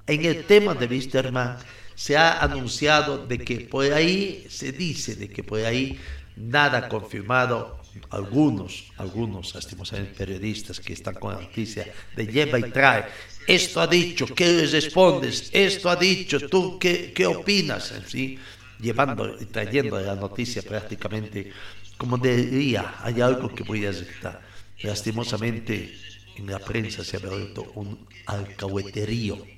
En 0.07 0.25
el 0.25 0.45
tema 0.45 0.75
de 0.75 0.87
Wisterman 0.87 1.59
se 1.99 2.17
ha 2.17 2.39
anunciado 2.39 3.27
de 3.27 3.39
que 3.39 3.67
por 3.67 3.93
ahí 3.93 4.47
se 4.49 4.71
dice 4.71 5.17
de 5.17 5.29
que 5.29 5.43
por 5.43 5.59
ahí 5.65 5.99
nada 6.37 6.89
confirmado 6.89 7.81
algunos, 8.11 8.93
algunos 8.99 9.53
lastimosamente 9.53 10.15
periodistas 10.15 10.79
que 10.79 10.93
están 10.93 11.15
con 11.15 11.35
la 11.35 11.41
noticia 11.41 11.93
de 12.15 12.27
lleva 12.29 12.61
y 12.61 12.71
trae. 12.71 13.07
Esto 13.45 13.81
ha 13.81 13.89
dicho, 13.89 14.27
¿qué 14.27 14.65
respondes? 14.71 15.51
Esto 15.53 15.91
ha 15.91 15.97
dicho, 15.97 16.39
¿tú 16.49 16.79
qué, 16.79 17.13
qué 17.13 17.27
opinas? 17.27 17.93
¿Sí? 18.07 18.39
Llevando 18.79 19.35
y 19.41 19.47
trayendo 19.47 19.99
la 19.99 20.15
noticia 20.15 20.63
prácticamente 20.63 21.51
como 21.99 22.17
diría, 22.17 22.95
hay 23.03 23.21
algo 23.21 23.53
que 23.53 23.65
voy 23.65 23.85
a 23.85 23.91
aceptar. 23.91 24.41
Lastimosamente, 24.83 25.99
en 26.37 26.47
la 26.47 26.61
prensa 26.61 27.03
se 27.03 27.17
ha 27.17 27.21
vuelto 27.21 27.73
un 27.75 28.07
alcahueterío. 28.27 29.58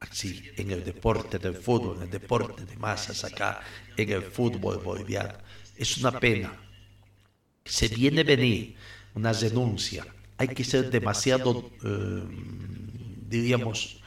Así, 0.00 0.50
en 0.56 0.70
el 0.70 0.84
deporte 0.84 1.38
del 1.38 1.54
fútbol, 1.54 1.96
en 1.96 2.02
el 2.04 2.10
deporte 2.10 2.64
de 2.64 2.76
masas 2.76 3.24
acá, 3.24 3.60
en 3.96 4.10
el 4.10 4.22
fútbol 4.22 4.78
boliviano. 4.78 5.34
Es 5.76 5.96
una 5.98 6.18
pena. 6.20 6.52
Se 7.64 7.88
viene 7.88 8.22
venir 8.22 8.76
una 9.14 9.32
denuncia. 9.32 10.06
Hay 10.36 10.48
que 10.48 10.62
ser 10.62 10.90
demasiado, 10.90 11.70
eh, 11.84 12.22
diríamos, 13.28 14.00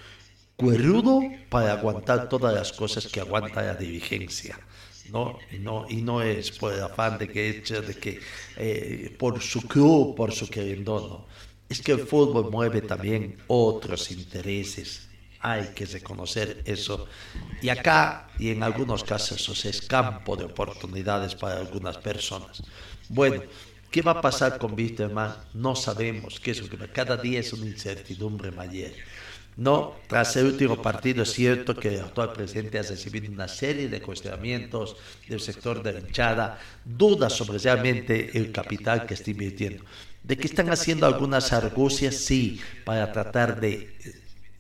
cuerudo 0.56 1.22
para 1.50 1.74
aguantar 1.74 2.30
todas 2.30 2.54
las 2.54 2.72
cosas 2.72 3.08
que 3.08 3.20
aguanta 3.20 3.62
la 3.62 3.76
dirigencia. 3.76 4.58
¿no? 5.12 5.40
No, 5.60 5.86
y 5.90 5.98
no 5.98 6.22
es 6.22 6.52
por 6.52 6.74
el 6.74 6.82
afán 6.84 7.18
de 7.18 7.28
que, 7.28 7.62
de 7.62 7.96
que 7.96 8.20
eh, 8.56 9.16
por 9.20 9.42
su 9.42 9.62
club, 9.68 10.16
por 10.16 10.32
su 10.32 10.48
querendón, 10.48 11.10
no. 11.10 11.28
Es 11.68 11.82
que 11.82 11.94
el 11.94 12.00
fútbol 12.00 12.52
mueve 12.52 12.82
también 12.82 13.38
otros 13.48 14.12
intereses. 14.12 15.08
Hay 15.42 15.70
que 15.76 15.86
reconocer 15.86 16.62
eso. 16.66 17.08
Y 17.62 17.70
acá, 17.70 18.30
y 18.38 18.50
en 18.50 18.64
algunos 18.64 19.04
casos, 19.04 19.42
eso 19.50 19.70
es 19.70 19.82
campo 19.82 20.36
de 20.36 20.46
oportunidades 20.46 21.36
para 21.36 21.60
algunas 21.60 21.98
personas. 21.98 22.62
Bueno, 23.10 23.42
¿qué 23.90 24.02
va 24.02 24.12
a 24.12 24.22
pasar 24.22 24.58
con 24.58 24.74
Wisterman? 24.74 25.36
No 25.54 25.76
sabemos. 25.76 26.40
¿Qué 26.40 26.52
es 26.52 26.62
lo 26.62 26.70
que 26.70 26.88
cada 26.90 27.18
día 27.18 27.40
es 27.40 27.54
una 27.54 27.66
incertidumbre 27.66 28.52
mayor. 28.52 28.92
No, 29.58 29.96
tras 30.08 30.36
el 30.38 30.46
último 30.46 30.82
partido 30.82 31.24
es 31.24 31.34
cierto 31.34 31.76
que 31.76 31.90
el 31.96 32.00
actual 32.00 32.32
presidente 32.32 32.80
ha 32.80 32.84
recibido 32.84 33.32
una 33.32 33.48
serie 33.50 33.90
de 33.90 34.02
cuestionamientos 34.02 34.96
del 35.28 35.42
sector 35.42 35.84
de 35.84 35.94
la 35.94 36.00
hinchada, 36.00 36.60
dudas 36.86 37.34
sobre 37.34 37.60
realmente 37.60 38.38
el 38.38 38.52
capital 38.52 39.06
que 39.06 39.14
está 39.14 39.30
invirtiendo. 39.30 39.84
De 40.24 40.38
que 40.38 40.48
están 40.48 40.70
haciendo 40.70 41.06
algunas 41.06 41.52
argucias, 41.52 42.16
sí, 42.16 42.62
para 42.86 43.12
tratar 43.12 43.60
de 43.60 43.94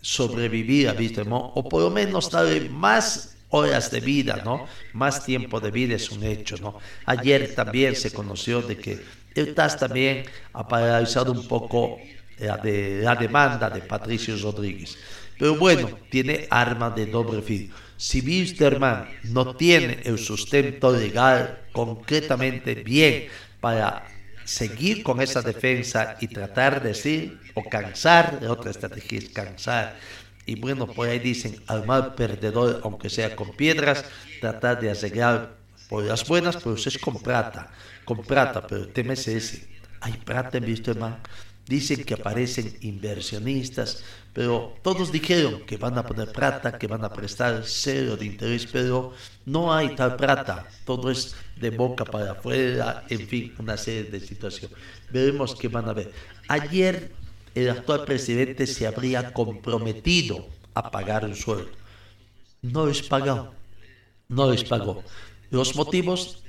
sobrevivir 0.01 0.89
a 0.89 0.93
Víctor 0.93 1.27
o 1.29 1.67
por 1.69 1.83
lo 1.83 1.89
menos 1.89 2.29
darle 2.29 2.69
más 2.69 3.37
horas 3.49 3.91
de 3.91 3.99
vida, 3.99 4.41
¿no? 4.43 4.65
Más 4.93 5.23
tiempo 5.23 5.59
de 5.59 5.71
vida 5.71 5.95
es 5.95 6.09
un 6.09 6.23
hecho, 6.23 6.57
¿no? 6.57 6.79
Ayer 7.05 7.53
también 7.53 7.95
se 7.95 8.11
conoció 8.11 8.61
de 8.61 8.77
que 8.77 8.99
el 9.35 9.53
TAS 9.53 9.77
también 9.77 10.23
ha 10.53 10.67
paralizado 10.67 11.31
un 11.31 11.47
poco 11.47 11.99
la, 12.39 12.57
de, 12.57 13.01
la 13.03 13.15
demanda 13.15 13.69
de 13.69 13.81
Patricio 13.81 14.35
Rodríguez. 14.37 14.97
Pero 15.37 15.55
bueno, 15.55 15.89
tiene 16.09 16.47
arma 16.49 16.89
de 16.89 17.05
doble 17.05 17.41
filo. 17.41 17.73
Si 17.97 18.21
Wisterman 18.21 19.07
no 19.23 19.55
tiene 19.55 19.99
el 20.03 20.17
sustento 20.17 20.91
legal 20.91 21.59
concretamente 21.71 22.75
bien 22.75 23.27
para 23.59 24.07
seguir 24.51 25.01
con 25.01 25.21
esa 25.21 25.41
defensa 25.41 26.17
y 26.19 26.27
tratar 26.27 26.81
de 26.81 26.89
decir 26.89 27.39
o 27.55 27.63
cansar, 27.63 28.39
de 28.39 28.49
otra 28.49 28.71
estrategia 28.71 29.19
es 29.19 29.29
cansar. 29.29 29.95
Y 30.45 30.59
bueno, 30.59 30.87
por 30.87 31.07
ahí 31.07 31.19
dicen 31.19 31.55
al 31.67 31.85
mal 31.85 32.15
perdedor, 32.15 32.81
aunque 32.83 33.09
sea 33.09 33.35
con 33.35 33.55
piedras, 33.55 34.03
tratar 34.41 34.81
de 34.81 34.91
arreglar 34.91 35.55
por 35.87 36.03
las 36.03 36.27
buenas, 36.27 36.57
pero 36.57 36.75
es 36.75 36.97
con 36.97 37.21
plata, 37.21 37.71
con 38.03 38.21
plata, 38.23 38.67
pero 38.67 38.81
el 38.81 38.91
tema 38.91 39.13
es 39.13 39.27
ese. 39.27 39.67
Hay 40.01 40.13
plata 40.13 40.57
en 40.57 40.65
Wisterman 40.65 41.21
Dicen 41.67 42.03
que 42.03 42.15
aparecen 42.15 42.75
inversionistas, 42.81 44.03
pero 44.33 44.73
todos 44.81 45.11
dijeron 45.11 45.61
que 45.65 45.77
van 45.77 45.97
a 45.97 46.05
poner 46.05 46.31
plata, 46.31 46.77
que 46.77 46.87
van 46.87 47.05
a 47.05 47.13
prestar 47.13 47.61
cero 47.65 48.17
de 48.17 48.25
interés, 48.25 48.65
pero 48.65 49.13
no 49.45 49.73
hay 49.73 49.95
tal 49.95 50.17
plata. 50.17 50.67
Todo 50.85 51.11
es 51.11 51.35
de 51.62 51.69
boca 51.71 52.10
para 52.13 52.34
afuera, 52.34 53.06
en 53.10 53.21
fin, 53.30 53.54
una 53.58 53.78
serie 53.78 54.06
de 54.12 54.19
situaciones. 54.19 54.78
Veremos 55.10 55.56
qué 55.56 55.67
van 55.69 55.88
a 55.89 55.93
ver. 55.93 56.10
Ayer 56.47 56.95
el 57.54 57.69
actual 57.69 58.06
presidente 58.06 58.67
se 58.67 58.88
habría 58.88 59.34
comprometido 59.34 60.36
a 60.74 60.91
pagar 60.91 61.26
un 61.26 61.36
sueldo. 61.36 61.78
No 62.62 62.86
les 62.88 63.02
pagó. 63.04 63.38
No 64.30 64.50
les 64.52 64.63
pagó. 64.63 65.04
Los 65.50 65.76
motivos 65.76 66.43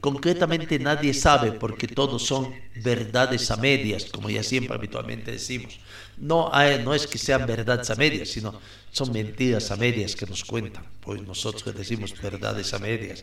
concretamente 0.00 0.78
nadie 0.78 1.12
sabe 1.14 1.52
porque 1.52 1.88
todos 1.88 2.22
son 2.26 2.54
verdades 2.74 3.50
a 3.50 3.56
medias, 3.56 4.04
como 4.06 4.30
ya 4.30 4.42
siempre 4.42 4.76
habitualmente 4.76 5.32
decimos. 5.32 5.80
No, 6.16 6.50
hay- 6.52 6.82
no 6.84 6.94
es 6.94 7.06
que 7.06 7.18
sean 7.18 7.46
verdades 7.46 7.90
a 7.90 7.96
medias, 7.96 8.28
sino 8.30 8.54
son 8.90 9.12
mentiras 9.12 9.70
a 9.70 9.76
medias 9.76 10.14
que 10.16 10.26
nos 10.26 10.44
cuentan, 10.44 10.84
pues 11.00 11.22
nosotros 11.22 11.74
decimos 11.74 12.14
verdades 12.20 12.72
a 12.74 12.78
medias. 12.78 13.22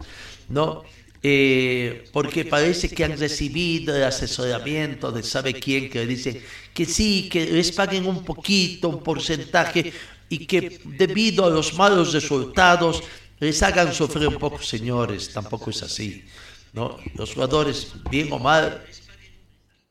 No, 0.50 0.84
eh, 1.26 2.04
porque 2.12 2.44
parece 2.44 2.90
que 2.90 3.06
han 3.06 3.18
recibido 3.18 3.96
el 3.96 4.04
asesoramiento 4.04 5.10
de 5.10 5.24
sabe 5.24 5.54
quién 5.54 5.90
que 5.90 6.06
dice 6.06 6.42
que 6.74 6.86
sí, 6.86 7.30
que 7.32 7.46
les 7.46 7.72
paguen 7.72 8.06
un 8.06 8.26
poquito, 8.26 8.90
un 8.90 9.02
porcentaje 9.02 9.94
y 10.28 10.46
que 10.46 10.82
debido 10.84 11.46
a 11.46 11.50
los 11.50 11.76
malos 11.76 12.12
resultados 12.12 13.04
les 13.40 13.64
hagan 13.64 13.94
sufrir 13.94 14.28
un 14.28 14.38
poco, 14.38 14.62
señores, 14.62 15.32
tampoco 15.32 15.70
es 15.70 15.82
así. 15.84 16.26
¿no? 16.74 16.98
Los 17.16 17.34
jugadores, 17.34 17.94
bien 18.10 18.32
o 18.34 18.40
mal, 18.40 18.84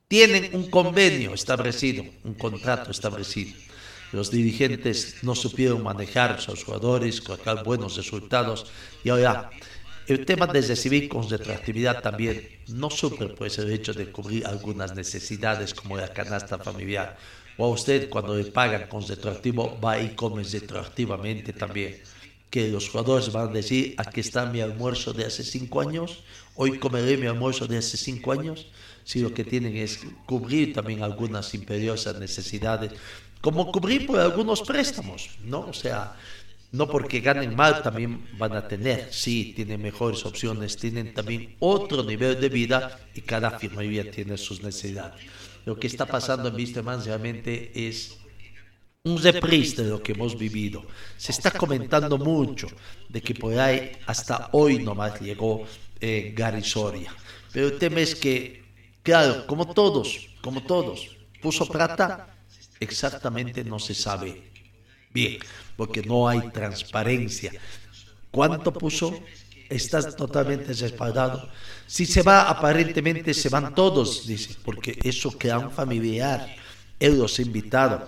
tienen 0.09 0.51
un 0.53 0.69
convenio 0.69 1.33
establecido, 1.33 2.05
un 2.25 2.35
contrato 2.35 2.91
establecido. 2.91 3.57
Los 4.13 4.31
dirigentes 4.31 5.17
no 5.23 5.35
supieron 5.35 5.83
manejar 5.83 6.33
a 6.33 6.41
sus 6.41 6.65
jugadores, 6.65 7.23
sacar 7.25 7.65
buenos 7.65 7.97
resultados 7.97 8.67
y 9.03 9.09
ahora 9.09 9.51
el 10.07 10.25
tema 10.27 10.47
de 10.47 10.61
recibir 10.61 11.09
con 11.09 11.29
retroactividad 11.29 12.03
también 12.03 12.49
no 12.69 12.91
suple 12.91 13.29
pues 13.29 13.59
el 13.59 13.71
hecho 13.71 13.93
de 13.93 14.11
cubrir 14.11 14.47
algunas 14.47 14.95
necesidades 14.95 15.75
como 15.75 15.97
la 15.97 16.13
canasta 16.13 16.59
familiar. 16.59 17.17
O 17.57 17.67
a 17.67 17.69
usted 17.69 18.09
cuando 18.09 18.37
le 18.37 18.45
pagan 18.45 18.89
con 18.89 19.07
retroactivo 19.07 19.79
va 19.81 20.01
y 20.01 20.15
come 20.15 20.43
retroactivamente 20.43 21.53
también. 21.53 22.01
Que 22.51 22.69
los 22.69 22.89
jugadores 22.89 23.33
van 23.33 23.49
a 23.49 23.53
decir, 23.53 23.95
aquí 23.97 24.21
está 24.21 24.47
mi 24.47 24.61
almuerzo 24.61 25.13
de 25.13 25.25
hace 25.25 25.43
cinco 25.43 25.81
años, 25.81 26.23
hoy 26.55 26.79
comeré 26.79 27.17
mi 27.17 27.27
almuerzo 27.27 27.67
de 27.67 27.79
hace 27.79 27.97
cinco 27.97 28.33
años. 28.33 28.67
Si 29.05 29.21
lo 29.21 29.33
que 29.33 29.45
tienen 29.45 29.77
es 29.77 30.01
cubrir 30.27 30.75
también 30.75 31.03
algunas 31.03 31.55
imperiosas 31.55 32.19
necesidades, 32.19 32.93
como 33.41 33.73
cubrir 33.73 34.07
por 34.07 34.21
algunos 34.21 34.63
préstamos, 34.63 35.31
¿no? 35.45 35.61
O 35.61 35.73
sea, 35.73 36.15
no 36.73 36.89
porque 36.89 37.21
ganen 37.21 37.55
mal 37.55 37.83
también 37.83 38.27
van 38.39 38.57
a 38.57 38.67
tener, 38.67 39.13
sí, 39.13 39.53
tienen 39.55 39.83
mejores 39.83 40.25
opciones, 40.25 40.77
tienen 40.79 41.13
también 41.13 41.55
otro 41.59 42.03
nivel 42.03 42.41
de 42.41 42.49
vida 42.49 42.99
y 43.15 43.21
cada 43.21 43.59
firma 43.59 43.83
tiene 44.11 44.39
sus 44.39 44.63
necesidades. 44.63 45.21
Lo 45.67 45.79
que 45.79 45.87
está 45.87 46.07
pasando 46.07 46.49
en 46.49 46.55
Wisterman 46.55 47.05
realmente 47.05 47.71
es 47.75 48.17
un 49.05 49.23
reprise 49.23 49.83
de 49.85 49.91
lo 49.91 50.03
que 50.03 50.13
hemos 50.13 50.39
vivido. 50.39 50.87
Se 51.19 51.33
está 51.33 51.51
comentando 51.51 52.17
mucho 52.17 52.69
de 53.09 53.21
que 53.21 53.35
por 53.35 53.59
ahí 53.59 53.93
hasta 54.07 54.49
hoy 54.53 54.83
nomás 54.83 55.21
llegó 55.21 55.67
eh, 56.01 56.33
Gary 56.35 56.65
Soria. 56.65 57.15
Pero 57.53 57.67
el 57.67 57.79
tema 57.79 58.01
es 58.01 58.15
que, 58.15 58.65
claro, 59.03 59.47
como 59.47 59.75
todos, 59.75 60.31
como 60.41 60.63
todos, 60.63 61.17
puso 61.43 61.67
plata, 61.67 62.35
exactamente 62.81 63.63
no 63.63 63.79
se 63.79 63.95
sabe 63.95 64.52
bien, 65.13 65.39
porque 65.77 66.03
no 66.03 66.29
hay 66.29 66.51
transparencia. 66.51 67.53
¿Cuánto 68.31 68.73
puso? 68.73 69.19
Estás 69.69 70.17
totalmente 70.17 70.73
respaldado. 70.73 71.49
Si 71.87 72.07
se 72.07 72.23
va, 72.23 72.49
aparentemente 72.49 73.35
se 73.35 73.49
van 73.49 73.75
todos, 73.75 74.27
dice, 74.27 74.57
porque 74.65 74.99
eso 75.03 75.37
queda 75.37 75.59
un 75.59 75.71
familiar. 75.71 76.55
Él 76.99 77.19
los 77.19 77.39
ha 77.39 77.43
invitado. 77.43 78.07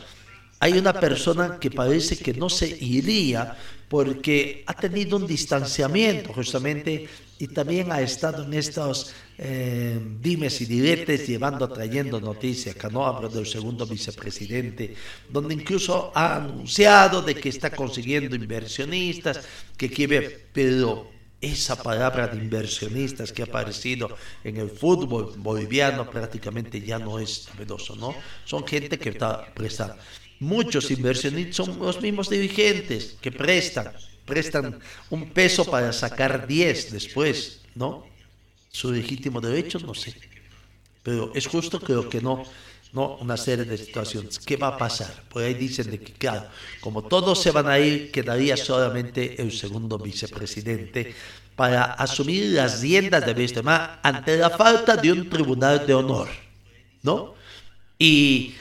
Hay 0.60 0.78
una 0.78 0.92
persona 0.92 1.58
que 1.58 1.70
parece 1.70 2.16
que 2.16 2.32
no 2.32 2.48
se 2.48 2.66
iría 2.68 3.56
porque 3.88 4.64
ha 4.66 4.74
tenido 4.74 5.16
un 5.16 5.26
distanciamiento 5.26 6.32
justamente 6.32 7.06
y 7.38 7.48
también 7.48 7.90
ha 7.90 8.00
estado 8.00 8.44
en 8.44 8.54
estos 8.54 9.12
eh, 9.36 9.98
dimes 10.20 10.60
y 10.60 10.66
diretes 10.66 11.26
llevando, 11.26 11.68
trayendo 11.68 12.20
noticias, 12.20 12.76
que 12.76 12.88
no 12.88 13.04
hablo 13.04 13.28
del 13.28 13.46
segundo 13.46 13.86
vicepresidente, 13.86 14.94
donde 15.28 15.54
incluso 15.54 16.12
ha 16.14 16.36
anunciado 16.36 17.22
de 17.22 17.34
que 17.34 17.48
está 17.48 17.70
consiguiendo 17.70 18.36
inversionistas, 18.36 19.40
que 19.76 19.90
quiere, 19.90 20.46
pero 20.52 21.10
esa 21.40 21.76
palabra 21.82 22.28
de 22.28 22.38
inversionistas 22.38 23.32
que 23.32 23.42
ha 23.42 23.46
aparecido 23.46 24.16
en 24.42 24.56
el 24.56 24.70
fútbol 24.70 25.34
boliviano 25.36 26.08
prácticamente 26.08 26.80
ya 26.80 26.98
no 26.98 27.18
es 27.18 27.48
novedoso, 27.52 27.96
¿no? 27.96 28.14
Son 28.44 28.66
gente 28.66 28.98
que 28.98 29.10
está 29.10 29.52
prestando. 29.52 29.96
Muchos 30.40 30.90
inversionistas 30.90 31.56
son 31.56 31.78
los 31.78 32.00
mismos 32.00 32.28
dirigentes 32.28 33.16
que 33.20 33.30
prestan, 33.30 33.92
prestan 34.24 34.78
un 35.10 35.30
peso 35.30 35.64
para 35.64 35.92
sacar 35.92 36.46
10 36.46 36.92
después, 36.92 37.60
¿no? 37.74 38.06
Su 38.70 38.92
legítimo 38.92 39.40
derecho, 39.40 39.78
no 39.78 39.94
sé. 39.94 40.14
Pero 41.02 41.32
es 41.34 41.46
justo, 41.46 41.78
creo 41.78 42.08
que 42.08 42.20
no, 42.20 42.42
no 42.92 43.16
una 43.16 43.36
serie 43.36 43.64
de 43.64 43.76
situaciones. 43.76 44.38
¿Qué 44.38 44.56
va 44.56 44.68
a 44.68 44.78
pasar? 44.78 45.24
Por 45.28 45.42
ahí 45.42 45.54
dicen 45.54 45.90
de 45.90 46.00
que, 46.00 46.12
claro, 46.12 46.48
como 46.80 47.02
todos 47.02 47.40
se 47.40 47.50
van 47.50 47.68
a 47.68 47.78
ir, 47.78 48.10
quedaría 48.10 48.56
solamente 48.56 49.40
el 49.40 49.52
segundo 49.52 49.98
vicepresidente 49.98 51.14
para 51.56 51.92
asumir 51.92 52.52
las 52.52 52.80
riendas 52.80 53.24
de 53.24 53.32
Wisterman 53.32 54.00
ante 54.02 54.36
la 54.36 54.50
falta 54.50 54.96
de 54.96 55.12
un 55.12 55.28
tribunal 55.28 55.86
de 55.86 55.94
honor, 55.94 56.28
¿no? 57.02 57.34
Y 57.98 58.54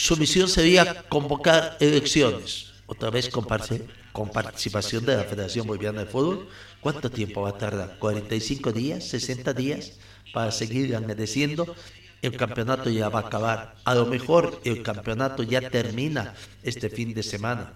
su 0.00 0.16
misión 0.16 0.48
sería 0.48 1.02
convocar 1.10 1.76
elecciones, 1.78 2.72
otra 2.86 3.10
vez 3.10 3.28
con, 3.28 3.44
participación 3.44 5.04
de 5.04 5.14
la 5.14 5.24
Federación 5.24 5.66
Boliviana 5.66 6.00
de 6.00 6.06
Fútbol. 6.06 6.48
¿Cuánto 6.80 7.10
tiempo 7.10 7.42
va 7.42 7.50
a 7.50 7.58
tardar? 7.58 7.98
¿45 8.00 8.72
días? 8.72 9.12
¿60 9.12 9.54
días? 9.54 9.98
Para 10.32 10.52
seguir 10.52 10.96
agradeciendo. 10.96 11.76
El 12.22 12.34
campeonato 12.34 12.88
ya 12.88 13.10
va 13.10 13.20
a 13.20 13.26
acabar. 13.26 13.74
A 13.84 13.94
lo 13.94 14.06
mejor 14.06 14.58
el 14.64 14.82
campeonato 14.82 15.42
ya 15.42 15.68
termina 15.68 16.34
este 16.62 16.88
fin 16.88 17.12
de 17.12 17.22
semana. 17.22 17.74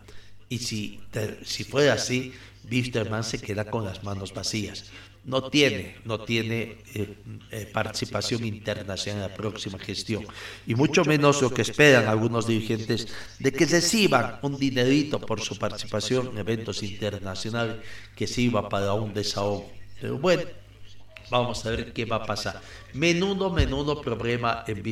Y 0.49 0.61
si, 0.61 1.03
si 1.45 1.65
fuera 1.65 1.93
así, 1.93 2.33
Wisterman 2.71 3.23
se 3.23 3.39
queda 3.39 3.67
con 3.67 3.85
las 3.85 4.03
manos 4.03 4.33
vacías 4.33 4.87
no 5.25 5.49
tiene, 5.49 5.97
no 6.05 6.21
tiene 6.21 6.79
eh, 6.95 7.17
eh, 7.51 7.71
participación 7.73 8.45
internacional 8.45 9.23
en 9.23 9.31
la 9.31 9.35
próxima 9.35 9.79
gestión. 9.79 10.27
Y 10.67 10.75
mucho 10.75 11.05
menos 11.05 11.41
lo 11.41 11.51
que 11.51 11.63
esperan 11.63 12.09
algunos 12.09 12.47
dirigentes 12.47 13.09
de 13.39 13.53
que 13.53 13.65
reciban 13.65 14.39
un 14.43 14.59
dinerito 14.59 15.19
por 15.19 15.41
su 15.41 15.57
participación 15.57 16.29
en 16.33 16.39
eventos 16.39 16.83
internacionales 16.83 17.77
que 18.15 18.27
sirva 18.27 18.69
para 18.69 18.93
un 18.93 19.15
desahogo. 19.15 19.71
Pero 20.01 20.19
bueno, 20.19 20.43
vamos 21.31 21.65
a 21.65 21.71
ver 21.71 21.93
qué 21.93 22.05
va 22.05 22.17
a 22.17 22.27
pasar. 22.27 22.61
Menudo, 22.93 23.51
menudo 23.51 24.01
problema 24.03 24.65
en. 24.67 24.83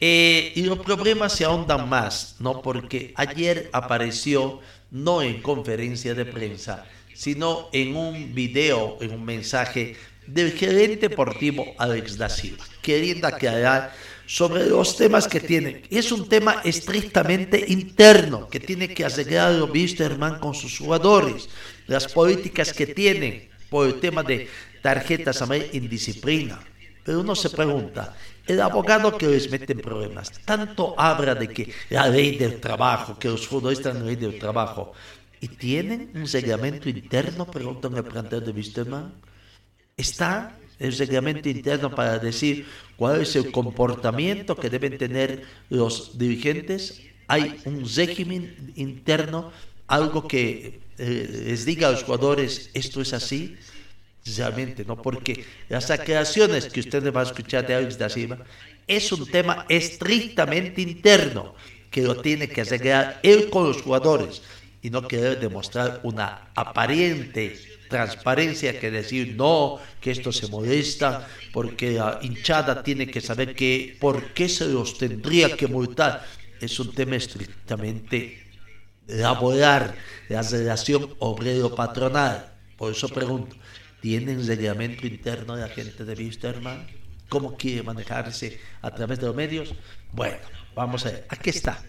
Eh, 0.00 0.52
y 0.54 0.62
los 0.62 0.78
problemas 0.80 1.32
se 1.32 1.44
ahondan 1.44 1.88
más, 1.88 2.36
¿no? 2.38 2.60
Porque 2.60 3.14
ayer 3.16 3.70
apareció, 3.72 4.60
no 4.90 5.22
en 5.22 5.40
conferencia 5.40 6.14
de 6.14 6.26
prensa, 6.26 6.86
sino 7.16 7.70
en 7.72 7.96
un 7.96 8.34
video, 8.34 8.98
en 9.00 9.12
un 9.12 9.24
mensaje 9.24 9.96
del 10.26 10.52
gerente 10.52 11.08
deportivo 11.08 11.64
Alex 11.78 12.18
da 12.18 12.28
Silva, 12.28 12.64
queriendo 12.82 13.26
aclarar 13.26 13.94
sobre 14.26 14.66
los 14.66 14.96
temas 14.96 15.26
que 15.26 15.40
tiene. 15.40 15.82
Es 15.88 16.12
un 16.12 16.28
tema 16.28 16.60
estrictamente 16.64 17.64
interno 17.68 18.48
que 18.48 18.60
tiene 18.60 18.92
que 18.92 19.04
arreglar 19.04 19.62
Wisterman 19.62 20.38
con 20.40 20.54
sus 20.54 20.78
jugadores, 20.78 21.48
las 21.86 22.12
políticas 22.12 22.72
que 22.72 22.86
tienen 22.88 23.48
por 23.70 23.86
el 23.86 23.98
tema 23.98 24.22
de 24.22 24.48
tarjetas 24.82 25.40
amarillas, 25.40 25.74
indisciplina. 25.74 26.60
Pero 27.02 27.20
uno 27.20 27.36
se 27.36 27.50
pregunta, 27.50 28.16
el 28.46 28.60
abogado 28.60 29.16
que 29.16 29.28
les 29.28 29.48
mete 29.48 29.72
en 29.72 29.80
problemas, 29.80 30.30
tanto 30.44 30.94
habla 30.98 31.34
de 31.34 31.48
que 31.48 31.72
la 31.90 32.08
ley 32.08 32.36
del 32.36 32.60
trabajo, 32.60 33.16
que 33.18 33.28
los 33.28 33.46
futbolistas 33.46 33.94
la 33.94 34.02
ley 34.02 34.16
del 34.16 34.38
trabajo, 34.38 34.92
¿y 35.40 35.48
tienen 35.48 36.10
un 36.14 36.26
reglamento 36.26 36.88
interno? 36.88 37.46
Preguntan 37.46 37.96
el 37.96 38.04
plantel 38.04 38.44
de 38.44 38.50
Wisterman. 38.52 39.12
¿Está 39.96 40.58
el 40.78 40.96
reglamento 40.96 41.48
interno 41.48 41.94
para 41.94 42.18
decir 42.18 42.66
cuál 42.96 43.22
es 43.22 43.34
el 43.36 43.50
comportamiento 43.50 44.56
que 44.56 44.70
deben 44.70 44.98
tener 44.98 45.44
los 45.70 46.18
dirigentes? 46.18 47.00
¿Hay 47.28 47.60
un 47.64 47.88
régimen 47.88 48.72
interno, 48.76 49.52
algo 49.86 50.28
que 50.28 50.80
eh, 50.98 51.44
les 51.46 51.64
diga 51.64 51.88
a 51.88 51.92
los 51.92 52.04
jugadores 52.04 52.70
esto 52.74 53.00
es 53.00 53.12
así? 53.12 53.56
Realmente, 54.36 54.84
¿no? 54.84 55.00
Porque 55.00 55.44
las 55.68 55.90
aclaraciones 55.90 56.66
que 56.66 56.80
usted 56.80 57.12
va 57.14 57.20
a 57.20 57.24
escuchar 57.24 57.66
de 57.66 57.74
Alex 57.74 57.96
da 57.96 58.08
Silva 58.08 58.44
es 58.86 59.12
un 59.12 59.26
tema 59.26 59.64
estrictamente 59.68 60.82
interno 60.82 61.54
que 61.90 62.02
lo 62.02 62.20
tiene 62.20 62.48
que 62.48 62.62
arreglar 62.62 63.20
él 63.22 63.48
con 63.50 63.64
los 63.68 63.82
jugadores 63.82 64.42
y 64.86 64.90
no 64.90 65.02
querer 65.08 65.40
demostrar 65.40 65.98
una 66.04 66.50
aparente 66.54 67.58
transparencia 67.88 68.78
que 68.78 68.92
decir 68.92 69.34
no, 69.34 69.80
que 70.00 70.12
esto 70.12 70.30
se 70.30 70.46
molesta, 70.46 71.26
porque 71.52 71.94
la 71.94 72.20
hinchada 72.22 72.84
tiene 72.84 73.08
que 73.08 73.20
saber 73.20 73.56
que 73.56 73.96
por 73.98 74.32
qué 74.32 74.48
se 74.48 74.68
los 74.68 74.96
tendría 74.96 75.56
que 75.56 75.66
multar. 75.66 76.24
Es 76.60 76.78
un 76.78 76.94
tema 76.94 77.16
estrictamente 77.16 78.46
laboral, 79.08 79.96
la 80.28 80.42
relación 80.42 81.16
obrero-patronal. 81.18 82.52
Por 82.76 82.92
eso 82.92 83.08
pregunto, 83.08 83.56
¿Tienen 84.00 84.46
reglamento 84.46 85.04
interno 85.04 85.56
de 85.56 85.62
la 85.62 85.68
gente 85.68 86.04
de 86.04 86.14
Wisterman? 86.14 86.86
¿Cómo 87.28 87.56
quiere 87.56 87.82
manejarse 87.82 88.60
a 88.80 88.92
través 88.92 89.18
de 89.18 89.26
los 89.26 89.34
medios? 89.34 89.74
Bueno, 90.12 90.38
vamos 90.76 91.04
a 91.06 91.10
ver. 91.10 91.26
Aquí 91.28 91.50
está. 91.50 91.82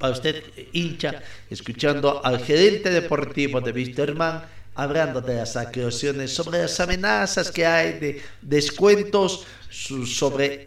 Para 0.00 0.14
usted, 0.14 0.42
hincha, 0.72 1.22
escuchando 1.50 2.24
al 2.24 2.42
gerente 2.42 2.88
deportivo 2.88 3.60
de 3.60 3.70
Wisterman 3.70 4.42
hablando 4.74 5.20
de 5.20 5.34
las 5.34 5.56
acusaciones, 5.56 6.32
sobre 6.32 6.62
las 6.62 6.80
amenazas 6.80 7.50
que 7.50 7.66
hay 7.66 7.98
de 7.98 8.22
descuentos, 8.40 9.46
sobre 9.68 10.64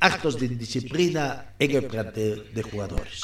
actos 0.00 0.36
de 0.40 0.46
indisciplina 0.46 1.54
en 1.60 1.70
el 1.70 1.84
plantel 1.84 2.52
de 2.52 2.62
jugadores. 2.64 3.20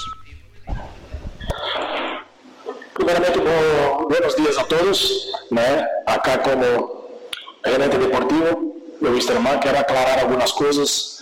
Primeramente, 2.94 3.40
buenos 4.08 4.36
días 4.36 4.58
a 4.58 4.64
todos. 4.64 5.28
Acá 6.06 6.40
como 6.40 7.08
gerente 7.64 7.98
deportivo 7.98 8.76
de 9.00 9.10
Wisterman, 9.10 9.58
quiero 9.58 9.78
aclarar 9.80 10.20
algunas 10.20 10.52
cosas 10.52 11.20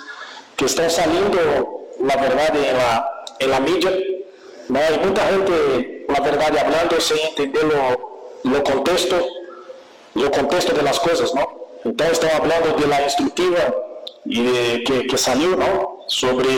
que 0.57 0.67
están 0.67 0.91
saliendo, 0.91 1.89
la 2.05 2.17
verdad, 2.17 2.55
en 2.55 2.77
la, 2.77 3.25
en 3.39 3.51
la 3.51 3.61
media. 3.61 3.93
Hay 4.75 4.99
mucha 4.99 5.27
gente, 5.27 6.07
la 6.09 6.21
verdad, 6.21 6.59
hablando 6.59 7.01
sin 7.01 7.19
entenderlo 7.19 8.41
lo 8.43 8.65
contexto, 8.65 9.17
lo 10.15 10.31
contexto 10.31 10.73
de 10.73 10.83
las 10.83 10.99
cosas, 10.99 11.35
¿no? 11.35 11.67
Entonces 11.85 12.19
estamos 12.19 12.41
hablando 12.41 12.77
de 12.77 12.87
la 12.89 13.03
instructiva 13.03 13.75
y 14.25 14.43
de, 14.43 14.85
que, 14.85 15.07
que, 15.07 15.19
salió, 15.19 15.57
¿no? 15.57 16.05
Sobre 16.09 16.49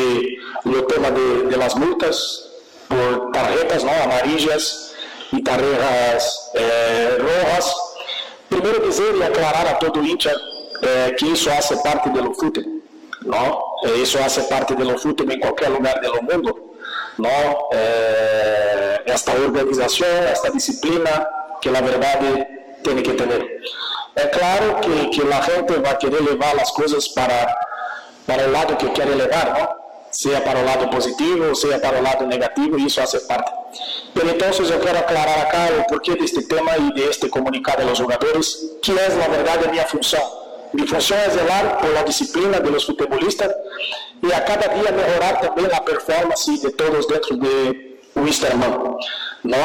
el 0.64 0.86
tema 0.88 1.10
de, 1.10 1.42
de, 1.44 1.56
las 1.56 1.76
multas 1.76 2.48
por 2.88 3.30
tarjetas, 3.32 3.84
¿no? 3.84 3.90
Amarillas 3.92 4.94
y 5.32 5.42
tarjetas 5.42 6.50
eh, 6.54 7.18
rojas. 7.18 7.74
Primero 8.48 8.78
dizer 8.86 9.14
y 9.18 9.22
aclarar 9.22 9.68
a 9.68 9.78
todo 9.78 10.02
hincha 10.02 10.32
eh, 10.80 11.14
que 11.18 11.32
eso 11.32 11.50
hace 11.52 11.76
parte 11.78 12.08
de 12.08 12.22
lo 12.22 12.32
fútbol, 12.32 12.82
¿no? 13.22 13.62
Eso 14.02 14.18
hace 14.24 14.42
parte 14.44 14.74
de 14.74 14.84
lo 14.84 14.96
fútbol 14.98 15.30
en 15.30 15.40
cualquier 15.40 15.70
lugar 15.72 16.00
del 16.00 16.12
mundo, 16.22 16.67
¿no? 17.18 17.28
Eh, 17.72 19.00
esta 19.06 19.32
organización, 19.34 20.26
esta 20.32 20.50
disciplina 20.50 21.28
que 21.60 21.70
la 21.70 21.80
verdad 21.80 22.20
tiene 22.82 23.02
que 23.02 23.12
tener. 23.12 23.60
Es 24.14 24.26
claro 24.26 24.80
que, 24.80 25.10
que 25.10 25.24
la 25.24 25.42
gente 25.42 25.76
va 25.78 25.90
a 25.90 25.98
querer 25.98 26.22
llevar 26.22 26.54
las 26.56 26.72
cosas 26.72 27.08
para, 27.10 27.56
para 28.26 28.44
el 28.44 28.52
lado 28.52 28.76
que 28.78 28.92
quiere 28.92 29.14
llevar, 29.14 29.58
¿no? 29.58 29.88
sea 30.10 30.42
para 30.44 30.60
el 30.60 30.66
lado 30.66 30.90
positivo, 30.90 31.54
sea 31.54 31.80
para 31.80 31.98
el 31.98 32.04
lado 32.04 32.26
negativo, 32.26 32.78
y 32.78 32.86
eso 32.86 33.02
hace 33.02 33.20
parte. 33.20 33.50
Pero 34.14 34.30
entonces 34.30 34.68
yo 34.68 34.80
quiero 34.80 34.98
aclarar 34.98 35.46
acá 35.46 35.68
el 35.68 35.84
porqué 35.86 36.14
de 36.14 36.24
este 36.24 36.42
tema 36.42 36.76
y 36.76 36.92
de 36.98 37.10
este 37.10 37.28
comunicado 37.28 37.82
a 37.82 37.86
los 37.86 38.00
jugadores, 38.00 38.72
que 38.82 38.92
es 38.92 39.16
la 39.16 39.28
verdad 39.28 39.60
de 39.60 39.68
mi 39.68 39.78
función. 39.78 40.22
Mi 40.72 40.86
función 40.86 41.18
es 41.26 41.36
velar 41.36 41.78
por 41.78 41.90
la 41.90 42.02
disciplina 42.02 42.60
de 42.60 42.70
los 42.70 42.86
futbolistas 42.86 43.54
y 44.22 44.32
a 44.32 44.44
cada 44.44 44.68
día 44.68 44.90
mejorar 44.92 45.40
también 45.40 45.68
la 45.70 45.84
performance 45.84 46.62
de 46.62 46.70
todos 46.72 47.08
dentro 47.08 47.36
de 47.36 48.00
Wisterman. 48.14 48.96
¿no? 49.44 49.56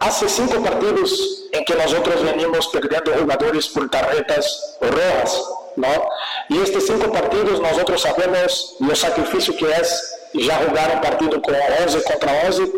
Hace 0.00 0.28
cinco 0.28 0.62
partidos 0.62 1.44
en 1.52 1.64
que 1.64 1.74
nosotros 1.74 2.22
venimos 2.22 2.68
perdiendo 2.68 3.12
jugadores 3.14 3.68
por 3.68 3.90
tarjetas 3.90 4.76
rojas, 4.80 5.42
¿no? 5.76 5.88
Y 6.48 6.58
estos 6.62 6.86
cinco 6.86 7.10
partidos 7.12 7.60
nosotros 7.60 8.02
sabemos 8.02 8.76
lo 8.78 8.94
sacrificio 8.94 9.56
que 9.56 9.70
es 9.70 10.14
ya 10.34 10.56
jugar 10.68 10.92
un 10.94 11.00
partido 11.00 11.42
con 11.42 11.54
11 11.54 12.02
contra 12.04 12.42
11, 12.46 12.72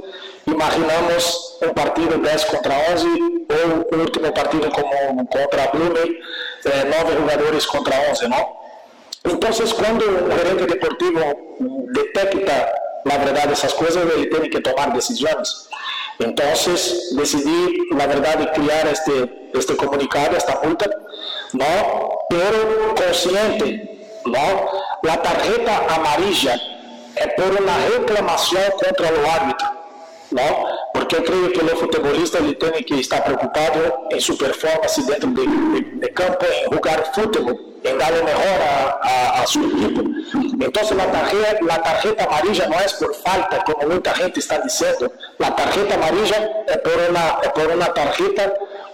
imaginamos 0.53 1.59
un 1.61 1.71
partido 1.71 2.17
10 2.17 2.45
contra 2.47 2.79
11 2.93 3.07
o 3.07 3.95
un 3.95 4.01
último 4.01 4.33
partido 4.33 4.71
como 4.71 5.29
contra 5.29 5.71
Blumen, 5.73 6.19
eh, 6.65 6.85
9 6.87 7.17
jugadores 7.21 7.67
contra 7.67 8.01
11, 8.11 8.29
¿no? 8.29 8.61
Entonces, 9.25 9.75
cuando 9.75 10.05
un 10.07 10.31
gerente 10.31 10.67
deportivo 10.67 11.21
detecta 11.93 12.73
la 13.05 13.19
verdad 13.19 13.47
de 13.47 13.53
esas 13.55 13.75
cosas, 13.75 14.05
él 14.17 14.29
tiene 14.31 14.51
que 14.51 14.61
tomar 14.61 14.93
decisiones. 14.93 15.69
Entonces 16.19 17.15
decidí, 17.17 17.79
la 17.93 18.07
verdad, 18.07 18.37
de 18.37 18.51
crear 18.53 18.87
este, 18.89 19.51
este 19.55 19.75
comunicado, 19.75 20.37
esta 20.37 20.61
multa, 20.63 20.87
¿no? 21.53 22.19
Pero 22.29 22.95
consciente. 22.95 23.87
La 25.03 25.23
tarjeta 25.23 25.87
amarilla 25.95 26.55
es 27.17 27.35
por 27.35 27.63
una 27.63 27.75
reclamación 27.97 28.63
contra 28.85 29.09
el 29.09 29.27
árbitro, 29.27 29.69
¿no? 30.31 30.66
Porque 30.95 31.16
yo 31.16 31.25
creo 31.25 31.53
que 31.53 31.61
el 31.61 31.71
futbolista 31.71 32.38
ele 32.38 32.55
tiene 32.55 32.85
que 32.85 33.01
estar 33.01 33.25
preocupado 33.25 34.07
en 34.11 34.21
su 34.21 34.37
performance 34.37 35.07
dentro 35.07 35.31
de, 35.31 35.47
de, 35.47 35.90
de 35.95 36.12
campo, 36.12 36.47
en 36.64 36.77
jugar 36.77 37.11
fútbol 37.14 37.71
en 37.83 37.99
darle 37.99 38.23
mejor 38.23 38.61
a, 39.03 39.40
a, 39.40 39.47
su 39.47 39.64
equipo. 39.64 40.03
Entonces 40.61 40.97
la 40.97 41.11
tarjeta, 41.11 41.59
la 41.62 41.83
tarjeta 41.83 42.25
amarilla 42.25 42.69
no 42.69 42.79
es 42.79 42.93
por 42.95 43.14
falta, 43.14 43.64
como 43.64 43.95
mucha 43.95 44.12
gente 44.14 44.40
está 44.40 44.59
diciendo. 44.61 45.12
La 45.38 45.55
tarjeta 45.57 45.95
amarilla 45.95 46.64
es 46.66 46.79
por 46.79 47.66
una 47.75 47.95
tarjeta 47.95 48.53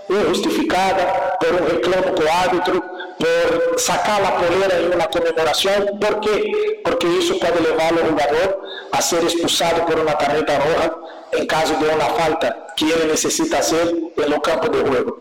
injustificada, 0.08 1.36
por 1.38 1.62
un 1.62 1.68
reclamo 1.68 2.14
con 2.14 2.28
árbitro, 2.28 2.84
por 3.18 3.80
sacar 3.80 4.22
la 4.22 4.36
polera 4.36 4.78
en 4.78 4.94
una 4.94 5.06
conmemoración. 5.08 5.98
¿Por 6.00 6.20
qué? 6.20 6.80
Porque 6.84 7.18
eso 7.18 7.38
puede 7.38 7.60
llevar 7.60 7.92
al 7.92 8.10
jugador 8.10 8.62
a 8.92 9.02
ser 9.02 9.22
expulsado 9.24 9.84
por 9.86 9.98
una 9.98 10.16
tarjeta 10.16 10.58
roja 10.58 10.96
en 11.32 11.46
caso 11.46 11.74
de 11.74 11.88
una 11.88 12.06
falta 12.06 12.66
que 12.76 12.86
él 12.86 13.08
necesita 13.08 13.58
hacer 13.58 13.94
en 14.16 14.32
el 14.32 14.40
campo 14.42 14.68
de 14.68 14.88
juego. 14.88 15.20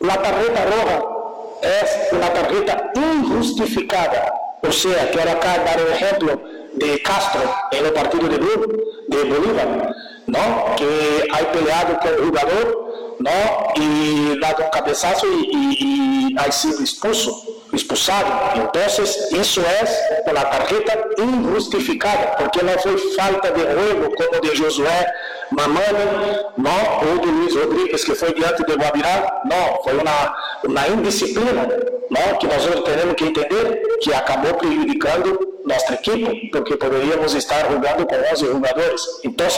La 0.00 0.20
tarjeta 0.22 0.64
roja 0.64 1.18
es 1.62 2.12
una 2.12 2.32
tarjeta 2.32 2.92
injustificada. 2.94 4.32
O 4.62 4.72
sea, 4.72 5.10
quiero 5.10 5.30
acá 5.30 5.58
dar 5.64 5.80
un 5.84 5.92
ejemplo 5.92 6.40
de 6.74 7.02
Castro 7.02 7.40
en 7.72 7.86
el 7.86 7.92
partido 7.92 8.28
de 8.28 9.24
Bolívar, 9.24 9.94
¿no? 10.26 10.76
que 10.76 11.28
ha 11.32 11.52
peleado 11.52 11.98
con 11.98 12.14
el 12.14 12.24
jugador 12.26 12.87
¿no? 13.18 13.30
y 13.76 14.38
dado 14.40 14.64
un 14.64 14.70
cabezazo 14.70 15.26
y, 15.26 15.50
y, 15.52 16.32
y 16.32 16.36
ha 16.38 16.50
sido 16.52 16.80
expulso, 16.80 17.42
expulsado. 17.72 18.26
Entonces, 18.54 19.28
eso 19.32 19.62
es 19.82 19.90
una 20.26 20.48
tarjeta 20.50 20.98
injustificada, 21.18 22.36
porque 22.38 22.62
no 22.62 22.72
fue 22.78 22.96
falta 23.16 23.50
de 23.50 23.62
juego 23.62 24.10
como 24.14 24.40
de 24.40 24.56
Josué 24.56 25.06
Mamani, 25.58 26.04
no, 26.56 27.14
o 27.14 27.18
de 27.18 27.26
Luis 27.26 27.56
Rodríguez, 27.56 28.04
que 28.04 28.14
foi 28.14 28.32
diante 28.32 28.64
de 28.64 28.74
Guabirá, 28.74 29.42
não, 29.44 29.82
foi 29.82 29.94
uma, 29.94 30.36
uma 30.64 30.88
indisciplina, 30.88 31.66
não, 32.08 32.38
que 32.38 32.46
nós 32.46 32.64
temos 32.64 33.14
que 33.16 33.24
entender 33.24 33.82
que 34.00 34.14
acabou 34.14 34.54
prejudicando 34.54 35.58
nossa 35.64 35.94
equipe, 35.94 36.48
porque 36.52 36.76
poderíamos 36.76 37.34
estar 37.34 37.68
jogando 37.68 38.06
com 38.06 38.14
11 38.32 38.46
jogadores. 38.46 39.02
Então, 39.24 39.48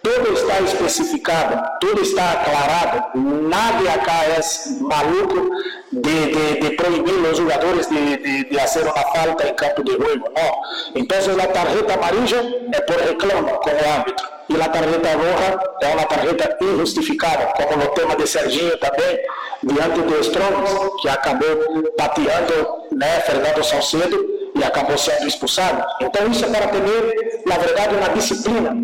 tudo 0.00 0.32
está 0.32 0.60
especificado, 0.60 1.60
tudo 1.80 2.00
está 2.02 2.32
aclarado, 2.32 3.18
nada 3.18 3.92
acá 3.94 4.24
é 4.26 4.40
maluco 4.80 5.50
de, 5.90 6.26
de, 6.26 6.60
de 6.60 6.76
proibir 6.76 7.14
os 7.14 7.36
jogadores 7.36 7.88
de, 7.88 8.16
de, 8.18 8.44
de 8.44 8.58
fazer 8.60 8.84
uma 8.84 8.92
falta 8.92 9.48
em 9.48 9.54
campo 9.54 9.82
de 9.82 9.90
jogo, 9.90 10.06
não. 10.06 10.60
Então, 10.94 11.18
a 11.18 11.46
tarjeta 11.48 11.94
amarilla 11.94 12.68
é 12.72 12.80
por 12.82 12.96
reclamo 12.96 13.48
com 13.58 13.70
o 13.70 13.92
árbitro 13.92 14.35
e 14.48 14.60
a 14.60 14.68
tarjeta 14.68 15.08
roja 15.16 15.60
é 15.82 15.94
uma 15.94 16.04
tarjeta 16.04 16.56
injustificada, 16.64 17.46
como 17.56 17.82
no 17.82 17.90
tema 17.90 18.14
de 18.16 18.26
Serginho 18.26 18.76
também, 18.78 19.18
diante 19.62 20.00
do 20.02 20.20
Strong, 20.20 21.00
que 21.00 21.08
acabou 21.08 21.92
pateando 21.96 22.86
né, 22.92 23.20
Fernando 23.20 23.64
Salcedo 23.64 24.24
e 24.54 24.64
acabou 24.64 24.96
sendo 24.96 25.26
expulsado. 25.26 25.84
Então 26.00 26.26
isso 26.28 26.44
é 26.44 26.48
para 26.48 26.68
ter, 26.68 27.42
na 27.44 27.58
verdade, 27.58 27.94
uma 27.96 28.08
disciplina, 28.10 28.76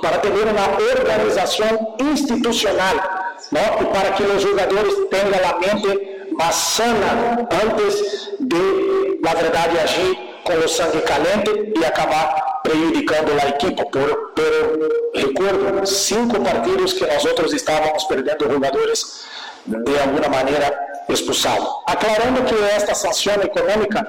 para 0.00 0.18
ter 0.18 0.28
uma 0.28 0.98
organização 0.98 1.96
institucional, 2.00 2.96
né, 3.52 3.76
e 3.80 3.84
para 3.86 4.10
que 4.12 4.22
os 4.24 4.42
jogadores 4.42 4.92
tenham 5.08 5.48
a 5.48 5.58
mente 5.58 6.32
mais 6.32 6.54
sana 6.54 7.46
antes 7.64 8.36
de, 8.40 9.20
na 9.22 9.34
verdade, 9.34 9.78
agir 9.78 10.35
com 10.46 10.54
o 10.54 10.68
sangue 10.68 11.00
caliente 11.02 11.72
e 11.76 11.84
acabar 11.84 12.60
prejudicando 12.62 13.32
a 13.42 13.48
equipe. 13.48 13.84
Por, 13.90 14.32
pero 14.34 14.88
recuerdo, 15.14 15.86
cinco 15.86 16.40
partidos 16.40 16.92
que 16.92 17.04
nós 17.06 17.24
outros 17.24 17.52
estávamos 17.52 18.04
perdendo 18.04 18.50
jogadores 18.50 19.26
de 19.66 19.98
alguma 19.98 20.28
maneira 20.28 20.78
expulsados. 21.08 21.68
Aclarando 21.86 22.44
que 22.44 22.54
esta 22.76 22.94
sanção 22.94 23.34
econômica, 23.34 24.00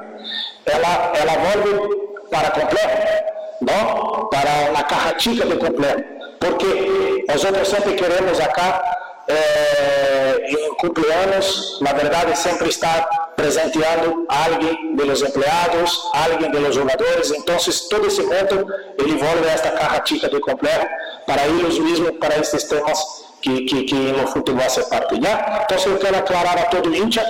ela, 0.65 1.12
ela 1.15 1.34
volve 1.34 2.08
para 2.30 2.52
completo, 2.52 3.23
não? 3.62 4.30
para 4.30 4.80
a 4.80 4.84
caja 4.84 5.19
chica 5.19 5.45
de 5.45 5.58
completo. 5.58 6.04
Porque 6.39 7.26
nós 7.28 7.43
outros 7.43 7.67
sempre 7.67 7.93
queremos 7.93 8.39
acá 8.39 8.84
eh, 9.28 10.47
em 10.50 10.76
cumpleaños, 10.76 11.80
na 11.82 11.93
verdade, 11.93 12.38
sempre 12.38 12.69
estar 12.69 13.26
presenteando 13.38 14.26
a 14.28 14.45
alguém 14.45 14.95
de 14.95 15.06
los 15.06 15.21
empleados, 15.21 16.10
a 16.15 16.26
alguém 16.26 16.52
de 16.52 16.60
los 16.60 16.76
jogadores. 16.76 17.32
Então, 17.32 17.56
todo 17.88 18.08
esse 18.08 18.23
monto 18.23 18.65
ele 18.97 19.12
envolve 19.12 19.47
esta 19.47 19.69
caja 19.69 20.04
chica 20.04 20.28
de 20.28 20.39
complejo 20.39 20.88
para 21.28 21.45
eles 21.45 21.78
mesmos, 21.78 22.17
para 22.19 22.36
estes 22.38 22.63
temas 22.63 23.00
que, 23.39 23.63
que, 23.65 23.86
que 23.86 23.95
en 23.95 24.19
el 24.19 24.28
fútbol 24.28 24.60
hace 24.62 24.82
parte. 24.86 25.19
¿ya? 25.21 25.60
Entonces 25.62 25.86
yo 25.86 26.00
quiero 26.00 26.17
aclarar 26.17 26.58
a 26.58 26.69
todo 26.69 26.91
hincha 26.91 27.23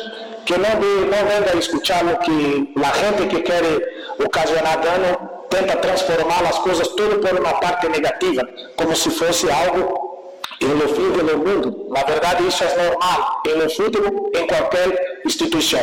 que 0.45 0.57
no, 0.57 0.63
de, 0.63 1.05
no 1.07 1.17
venga 1.27 1.51
a 1.53 1.59
escuchar 1.59 2.05
lo 2.05 2.17
que 2.19 2.71
la 2.77 2.89
gente 2.91 3.27
que 3.27 3.43
quiere 3.43 3.85
ocasionar 4.25 4.81
daño 4.81 5.45
tenta 5.49 5.81
transformar 5.81 6.41
las 6.41 6.55
cosas 6.59 6.89
todo 6.95 7.19
por 7.19 7.37
una 7.37 7.59
parte 7.59 7.89
negativa, 7.89 8.43
como 8.77 8.95
si 8.95 9.09
fuese 9.09 9.51
algo 9.51 10.31
en 10.61 10.71
el 10.71 10.87
fútbol 10.87 11.27
del 11.27 11.37
mundo. 11.37 11.87
La 11.93 12.05
verdad 12.05 12.37
eso 12.47 12.63
es 12.63 12.77
normal 12.77 13.19
en 13.43 13.61
el 13.61 13.69
fútbol, 13.69 14.31
en 14.33 14.47
cualquier 14.47 14.99
institución. 15.23 15.81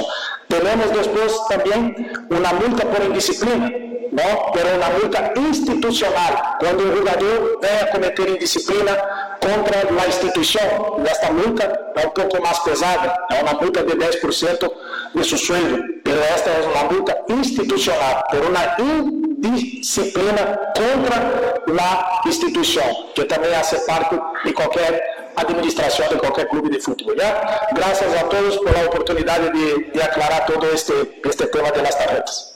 Tenemos 0.48 0.90
después 0.96 1.32
también 1.48 2.12
una 2.30 2.52
multa 2.52 2.84
por 2.84 3.02
indisciplina, 3.04 3.70
¿no? 4.12 4.22
pero 4.52 4.76
una 4.76 4.88
multa 4.90 5.32
institucional, 5.36 6.56
cuando 6.60 6.84
un 6.84 6.98
jugador 6.98 7.58
venga 7.60 7.82
a 7.82 7.90
cometer 7.90 8.28
indisciplina 8.28 8.92
contra 9.40 9.84
la 9.90 10.06
institución. 10.06 10.64
Y 11.04 11.08
esta 11.08 11.30
multa 11.32 11.72
es 11.96 12.04
un 12.04 12.12
poco 12.12 12.42
más 12.42 12.60
pesada, 12.60 13.26
es 13.30 13.42
una 13.42 13.52
multa 13.54 13.82
de 13.82 13.94
10% 13.94 14.72
de 15.14 15.24
su 15.24 15.36
sueldo, 15.36 15.78
pero 16.04 16.20
esta 16.34 16.58
es 16.58 16.66
una 16.66 16.90
multa 16.90 17.16
institucional 17.28 18.24
por 18.30 18.40
una 18.50 18.76
indisciplina 18.78 20.60
contra 20.74 21.62
la 21.66 22.20
institución, 22.24 22.86
que 23.14 23.24
también 23.24 23.54
hace 23.54 23.78
parte 23.86 24.18
de 24.44 24.54
cualquier 24.54 25.02
administración 25.36 26.08
de 26.10 26.18
cualquier 26.18 26.48
club 26.48 26.70
de 26.70 26.80
fútbol. 26.80 27.16
¿ya? 27.16 27.60
Gracias 27.74 28.14
a 28.16 28.28
todos 28.28 28.58
por 28.58 28.72
la 28.72 28.86
oportunidad 28.86 29.40
de, 29.40 29.90
de 29.92 30.02
aclarar 30.02 30.46
todo 30.46 30.70
este, 30.72 31.20
este 31.24 31.46
tema 31.46 31.70
de 31.70 31.82
las 31.82 31.98
tarjetas. 31.98 32.54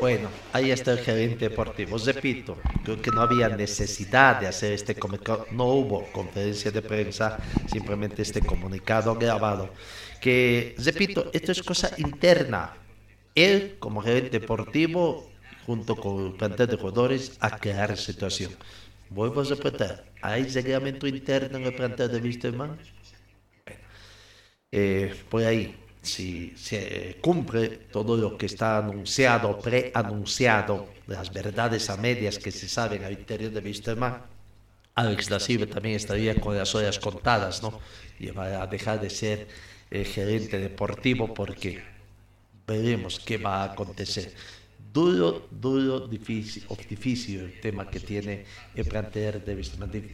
Bueno, 0.00 0.28
ahí 0.52 0.70
está 0.70 0.92
el 0.92 1.00
gerente 1.00 1.48
deportivo. 1.48 1.98
Repito, 1.98 2.56
creo 2.84 3.02
que 3.02 3.10
no 3.10 3.20
había 3.20 3.48
necesidad 3.48 4.40
de 4.40 4.46
hacer 4.46 4.72
este 4.72 4.94
comunicado, 4.94 5.46
no 5.50 5.64
hubo 5.64 6.04
conferencia 6.12 6.70
de 6.70 6.82
prensa, 6.82 7.38
simplemente 7.66 8.22
este 8.22 8.40
comunicado 8.40 9.16
grabado. 9.16 9.70
Que, 10.20 10.76
repito, 10.78 11.30
esto 11.32 11.50
es 11.50 11.62
cosa 11.64 11.90
interna. 11.96 12.74
Él, 13.34 13.76
como 13.80 14.00
gerente 14.00 14.38
deportivo, 14.38 15.28
junto 15.66 15.96
con 15.96 16.26
el 16.26 16.32
plantel 16.34 16.68
de 16.68 16.76
jugadores, 16.76 17.32
a 17.40 17.58
crear 17.58 17.96
situación. 17.96 18.52
Vuelvo 19.10 19.40
a 19.40 19.44
repetir, 19.44 20.02
¿hay 20.20 20.44
reglamento 20.44 21.06
interno 21.06 21.58
en 21.58 21.64
el 21.64 21.74
plantel 21.74 22.10
de 22.12 22.20
Wisterman? 22.20 22.78
Eh, 24.70 25.14
por 25.30 25.42
ahí, 25.44 25.74
si 26.02 26.54
se 26.56 27.16
cumple 27.20 27.68
todo 27.90 28.16
lo 28.16 28.36
que 28.36 28.46
está 28.46 28.78
anunciado, 28.78 29.58
preanunciado, 29.58 30.88
las 31.06 31.32
verdades 31.32 31.88
a 31.88 31.96
medias 31.96 32.38
que 32.38 32.50
se 32.50 32.68
saben 32.68 33.02
al 33.04 33.12
interior 33.12 33.50
de 33.50 33.60
Wisterman, 33.60 34.22
Alex 34.94 35.28
da 35.28 35.38
Silva 35.38 35.66
también 35.66 35.94
estaría 35.94 36.34
con 36.34 36.56
las 36.56 36.74
horas 36.74 36.98
contadas, 36.98 37.62
¿no? 37.62 37.80
Y 38.18 38.30
va 38.30 38.62
a 38.62 38.66
dejar 38.66 39.00
de 39.00 39.10
ser 39.10 39.46
eh, 39.90 40.04
gerente 40.04 40.58
deportivo 40.58 41.32
porque 41.32 41.82
veremos 42.66 43.20
qué 43.20 43.38
va 43.38 43.62
a 43.62 43.72
acontecer. 43.72 44.34
Duro, 44.92 45.48
duro, 45.50 46.08
difícil, 46.08 46.64
difícil 46.88 47.40
el 47.40 47.60
tema 47.60 47.88
que 47.90 48.00
tiene 48.00 48.44
el 48.74 48.84
plantear 48.86 49.44
de 49.44 49.60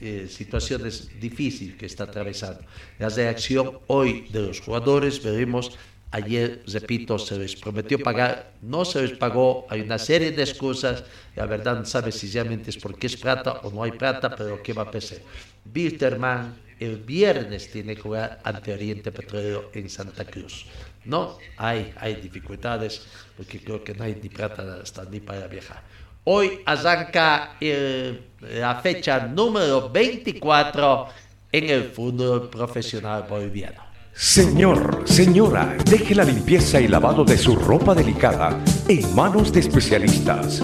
eh, 0.01 0.29
situaciones 0.29 1.09
difíciles 1.21 1.77
que 1.77 1.87
está 1.87 2.05
atravesando. 2.05 2.61
La 2.99 3.09
reacción 3.09 3.79
hoy 3.87 4.27
de 4.33 4.43
los 4.43 4.61
jugadores, 4.61 5.23
veremos 5.23 5.79
Ayer, 6.15 6.63
repito, 6.69 7.19
se 7.19 7.37
les 7.37 7.57
prometió 7.57 7.99
pagar, 7.99 8.53
no 8.63 8.85
se 8.85 9.03
les 9.03 9.19
pagó, 9.19 9.67
hay 9.69 9.81
una 9.81 9.99
serie 9.99 10.31
de 10.31 10.45
excusas, 10.45 11.03
la 11.35 11.45
verdad 11.45 11.77
no 11.77 11.85
sabe 11.85 12.13
si 12.13 12.31
realmente 12.31 12.71
es 12.71 12.77
porque 12.77 13.09
es 13.09 13.17
plata 13.17 13.55
o 13.65 13.73
no 13.73 13.83
hay 13.83 13.91
plata, 13.91 14.31
pero 14.31 14.63
¿qué 14.63 14.73
va 14.73 14.83
a 14.83 14.91
pasar? 14.93 15.19
Bilterman 15.65 16.55
el 16.79 16.99
viernes 16.99 17.69
tiene 17.69 17.97
que 17.97 18.03
jugar 18.03 18.39
ante 18.45 18.73
Oriente 18.73 19.11
Petrolero 19.11 19.71
en 19.75 19.91
Santa 19.91 20.25
Cruz. 20.25 20.67
No, 21.05 21.39
hay, 21.57 21.93
hay 21.97 22.15
dificultades, 22.17 23.07
porque 23.37 23.61
creo 23.61 23.85
que 23.85 23.95
no 23.95 24.05
hay 24.05 24.19
ni 24.23 24.29
plata 24.29 24.81
hasta 24.83 25.05
ni 25.05 25.21
para 25.21 25.47
viajar. 25.47 25.83
Hoy 26.25 26.61
arranca 26.65 27.57
la 27.61 28.81
fecha 28.83 29.27
número 29.27 29.91
24 29.91 31.09
en 31.53 31.71
el 31.71 31.91
fútbol 31.91 32.49
profesional 32.49 33.27
boliviano. 33.29 33.83
Señor, 34.15 35.03
señora, 35.07 35.77
deje 35.85 36.15
la 36.15 36.25
limpieza 36.25 36.81
y 36.81 36.89
lavado 36.89 37.25
de 37.25 37.37
su 37.37 37.57
ropa 37.57 37.95
delicada 37.95 38.59
en 38.89 39.15
manos 39.15 39.53
de 39.53 39.61
especialistas. 39.61 40.63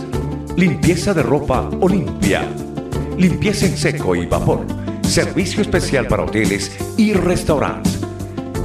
Limpieza 0.56 1.12
de 1.12 1.22
ropa 1.22 1.68
Olimpia. 1.80 2.48
Limpieza 3.18 3.66
en 3.66 3.76
seco 3.76 4.16
y 4.16 4.26
vapor. 4.26 4.64
Servicio 5.02 5.62
especial 5.62 6.06
para 6.06 6.24
hoteles 6.24 6.76
y 6.96 7.12
restaurantes. 7.12 8.09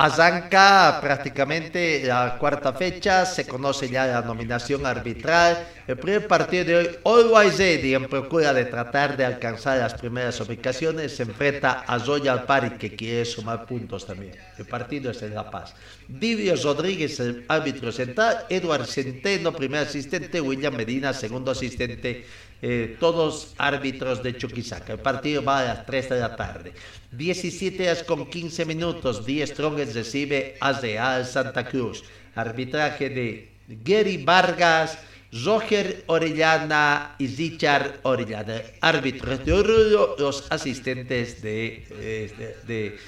arranca 0.00 0.98
prácticamente 0.98 2.02
la 2.06 2.38
cuarta 2.38 2.72
fecha, 2.72 3.26
se 3.26 3.46
conoce 3.46 3.90
ya 3.90 4.06
la 4.06 4.22
nominación 4.22 4.86
arbitral. 4.86 5.68
El 5.86 5.98
primer 5.98 6.26
partido 6.26 6.64
de 6.64 6.76
hoy, 6.76 6.88
Always 7.04 7.58
Ready, 7.58 7.94
en 7.94 8.08
procura 8.08 8.54
de 8.54 8.64
tratar 8.64 9.14
de 9.14 9.26
alcanzar 9.26 9.76
las 9.76 9.92
primeras 9.92 10.40
ubicaciones, 10.40 11.14
se 11.14 11.24
enfrenta 11.24 11.84
a 11.86 11.98
Royal 11.98 12.44
Party, 12.44 12.78
que 12.78 12.96
quiere 12.96 13.26
sumar 13.26 13.66
puntos 13.66 14.06
también. 14.06 14.32
El 14.56 14.64
partido 14.64 15.10
es 15.10 15.20
en 15.20 15.34
La 15.34 15.50
Paz. 15.50 15.74
Divio 16.08 16.54
Rodríguez, 16.56 17.20
el 17.20 17.44
árbitro 17.46 17.92
central, 17.92 18.46
Eduard 18.48 18.86
Centeno, 18.86 19.52
primer 19.52 19.86
asistente, 19.86 20.40
William 20.40 20.74
Medina, 20.74 21.12
segundo 21.12 21.50
asistente, 21.50 22.24
eh, 22.62 22.96
todos 23.00 23.54
árbitros 23.56 24.22
de 24.22 24.36
Chuquisaca. 24.36 24.92
El 24.92 24.98
partido 24.98 25.42
va 25.42 25.60
a 25.60 25.64
las 25.64 25.86
3 25.86 26.10
de 26.10 26.20
la 26.20 26.36
tarde. 26.36 26.72
17 27.12 27.84
horas 27.84 28.02
con 28.02 28.28
15 28.28 28.64
minutos. 28.66 29.24
10 29.24 29.50
Strongest 29.50 29.94
recibe 29.94 30.56
a 30.60 30.72
Real 30.72 31.24
Santa 31.24 31.64
Cruz. 31.64 32.04
Arbitraje 32.34 33.08
de 33.08 33.52
Gary 33.66 34.22
Vargas, 34.22 34.98
Roger 35.44 36.04
Orellana 36.06 37.14
y 37.18 37.28
Richard 37.28 38.00
Orellana. 38.02 38.60
Árbitros 38.80 39.44
de 39.44 39.52
Oruro, 39.52 40.16
los 40.18 40.50
asistentes 40.50 41.40
de, 41.40 41.86
eh, 41.90 42.54
de, 42.66 42.98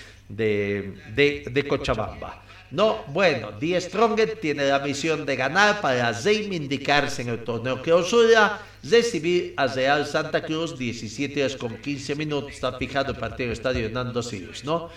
de, 1.14 1.44
de 1.50 1.68
Cochabamba. 1.68 2.42
No, 2.72 3.04
bueno, 3.08 3.52
Die 3.52 3.78
Strongest 3.78 4.40
tiene 4.40 4.66
la 4.66 4.78
misión 4.78 5.26
de 5.26 5.36
ganar 5.36 5.82
para 5.82 6.10
reivindicarse 6.10 7.20
en 7.20 7.28
el 7.28 7.44
torneo 7.44 7.82
que 7.82 7.92
Osura, 7.92 8.62
recibir 8.82 9.52
a 9.58 9.66
Real 9.66 10.06
Santa 10.06 10.42
Cruz 10.42 10.78
17 10.78 11.44
horas 11.44 11.56
con 11.56 11.76
15 11.76 12.14
minutos, 12.14 12.52
está 12.52 12.72
fijado 12.78 13.12
el 13.12 13.18
partido 13.18 13.48
del 13.48 13.58
estadio 13.58 13.84
Hernando 13.84 14.22
Silos, 14.22 14.64
¿no? 14.64 14.88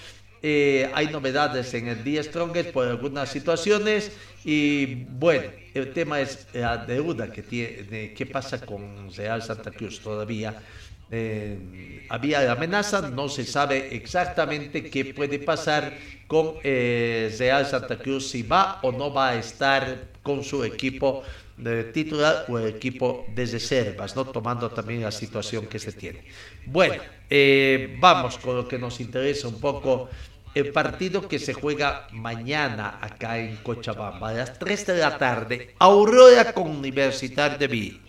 Eh, 0.42 0.90
hay 0.94 1.08
novedades 1.08 1.74
en 1.74 1.90
el 1.90 2.02
Die 2.02 2.24
Strongest 2.24 2.70
por 2.70 2.88
algunas 2.88 3.28
situaciones 3.28 4.10
y 4.46 5.04
bueno, 5.10 5.50
el 5.74 5.92
tema 5.92 6.22
es 6.22 6.48
la 6.54 6.78
deuda 6.78 7.30
que 7.30 7.42
tiene, 7.42 8.14
qué 8.14 8.26
pasa 8.26 8.66
con 8.66 9.14
Real 9.14 9.44
Santa 9.44 9.72
Cruz 9.72 10.00
todavía. 10.00 10.62
Eh, 11.12 12.06
había 12.10 12.52
amenaza, 12.52 13.10
no 13.10 13.30
se 13.30 13.46
sabe 13.46 13.96
exactamente 13.96 14.89
qué 14.89 15.06
puede 15.06 15.39
pasar 15.39 15.94
con 16.28 16.56
eh, 16.63 17.34
Real 17.38 17.65
Santa 17.65 17.98
Cruz, 17.98 18.30
si 18.30 18.44
va 18.44 18.80
o 18.82 18.91
no 18.91 19.13
va 19.13 19.30
a 19.30 19.36
estar 19.36 20.10
con 20.24 20.44
su 20.44 20.63
equipo 20.63 21.24
de 21.58 21.86
titular 21.86 22.46
o 22.50 22.58
el 22.58 22.68
equipo 22.68 23.26
de 23.34 23.46
reservas, 23.46 24.15
¿no? 24.15 24.26
tomando 24.26 24.70
también 24.70 25.04
la 25.04 25.12
situación 25.12 25.68
que 25.68 25.80
se 25.80 25.91
tiene. 25.91 26.24
Bueno, 26.65 27.02
eh, 27.30 27.96
vamos 28.00 28.38
con 28.38 28.56
lo 28.58 28.68
que 28.68 28.78
nos 28.78 29.00
interesa 29.00 29.48
un 29.48 29.60
poco. 29.60 30.10
El 30.54 30.72
partido 30.72 31.28
que 31.28 31.38
se 31.38 31.54
juega 31.54 32.08
mañana 32.12 32.98
acá 33.02 33.38
en 33.38 33.58
Cochabamba, 33.58 34.30
a 34.30 34.34
las 34.34 34.58
3 34.58 34.88
de 34.88 34.98
la 34.98 35.18
tarde, 35.18 35.76
Aurora 35.80 36.54
con 36.54 36.70
Universidad 36.70 37.60
de 37.60 37.68
Vigo. 37.68 37.99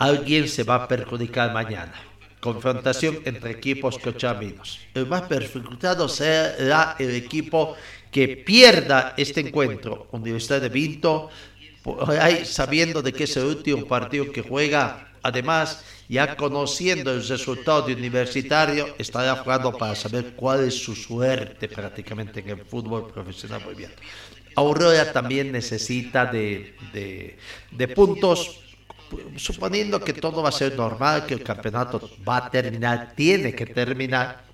Alguien 0.00 0.48
se 0.48 0.64
va 0.64 0.74
a 0.76 0.88
perjudicar 0.88 1.52
mañana 1.52 2.10
confrontación 2.40 3.20
entre 3.24 3.50
equipos 3.52 3.98
cochabinos. 3.98 4.80
El 4.94 5.06
más 5.06 5.22
perjudicado 5.22 6.08
será 6.08 6.96
el 6.98 7.14
equipo 7.14 7.76
que 8.10 8.28
pierda 8.28 9.14
este 9.16 9.40
encuentro. 9.40 10.08
Universidad 10.12 10.60
de 10.60 10.70
Vinto, 10.70 11.28
sabiendo 12.44 13.02
de 13.02 13.12
que 13.12 13.24
es 13.24 13.36
el 13.36 13.44
último 13.44 13.86
partido 13.86 14.32
que 14.32 14.42
juega, 14.42 15.12
además 15.22 15.84
ya 16.08 16.34
conociendo 16.34 17.12
el 17.12 17.26
resultado 17.26 17.82
de 17.82 17.94
Universitario, 17.94 18.94
estará 18.98 19.36
jugando 19.36 19.76
para 19.76 19.94
saber 19.94 20.32
cuál 20.34 20.64
es 20.64 20.82
su 20.82 20.96
suerte 20.96 21.68
prácticamente 21.68 22.40
en 22.40 22.48
el 22.48 22.64
fútbol 22.64 23.12
profesional 23.12 23.60
boliviano. 23.62 23.94
Aurora 24.56 25.12
también 25.12 25.52
necesita 25.52 26.26
de, 26.26 26.74
de, 26.92 27.38
de 27.70 27.88
puntos 27.88 28.69
suponiendo 29.36 30.00
que 30.00 30.12
todo 30.12 30.42
va 30.42 30.48
a 30.48 30.52
ser 30.52 30.76
normal, 30.76 31.26
que 31.26 31.34
el 31.34 31.42
campeonato 31.42 32.10
va 32.28 32.38
a 32.38 32.50
terminar, 32.50 33.12
tiene 33.14 33.54
que 33.54 33.66
terminar, 33.66 34.44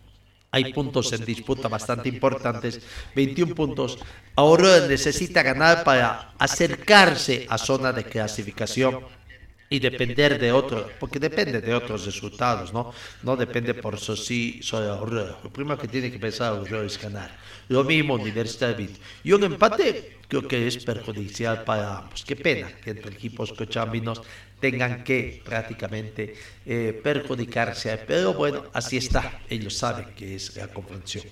hay 0.51 0.73
puntos 0.73 1.13
en 1.13 1.25
disputa 1.25 1.69
bastante 1.69 2.09
importantes, 2.09 2.81
21 3.15 3.55
puntos. 3.55 3.99
Ahora 4.35 4.87
necesita 4.87 5.43
ganar 5.43 5.85
para 5.85 6.33
acercarse 6.39 7.47
a 7.49 7.59
zona 7.59 7.93
de 7.93 8.05
clasificación 8.05 9.01
y 9.69 9.81
depender 9.81 10.39
de 10.39 10.53
otros, 10.53 10.93
porque 11.01 11.19
depende 11.19 11.61
de 11.61 11.75
otros 11.75 12.07
resultados, 12.07 12.73
¿no? 12.73 12.93
No 13.23 13.37
depende 13.37 13.75
por 13.75 13.95
eso 13.95 14.17
sí, 14.17 14.61
soy 14.63 14.87
Aurora. 14.87 15.39
Lo 15.43 15.53
primero 15.53 15.79
que 15.79 15.89
tiene 15.89 16.11
que 16.11 16.19
pensar 16.19 16.53
Aurora 16.53 16.87
es 16.87 17.01
ganar. 17.01 17.37
Lo 17.69 17.83
mismo 17.83 18.15
Universidad 18.15 18.77
de. 18.77 18.89
Y 19.25 19.33
un 19.33 19.43
empate 19.43 20.19
creo 20.29 20.47
que 20.47 20.69
es 20.69 20.85
perjudicial 20.85 21.65
para 21.65 21.99
ambos. 21.99 22.25
Qué 22.25 22.37
pena 22.37 22.69
que 22.83 22.91
entre 22.91 23.13
equipos 23.13 23.53
cochambinos 23.53 24.23
tengan 24.61 25.05
que 25.05 25.43
prácticamente 25.45 26.35
eh, 26.65 27.01
perjudicarse. 27.03 27.99
Pero 28.07 28.35
bueno, 28.35 28.65
así 28.73 28.97
está. 28.97 29.41
Ellos 29.49 29.77
saben 29.77 30.07
que 30.15 30.35
es 30.37 30.57
la 30.57 30.69
comprensión. 30.69 31.25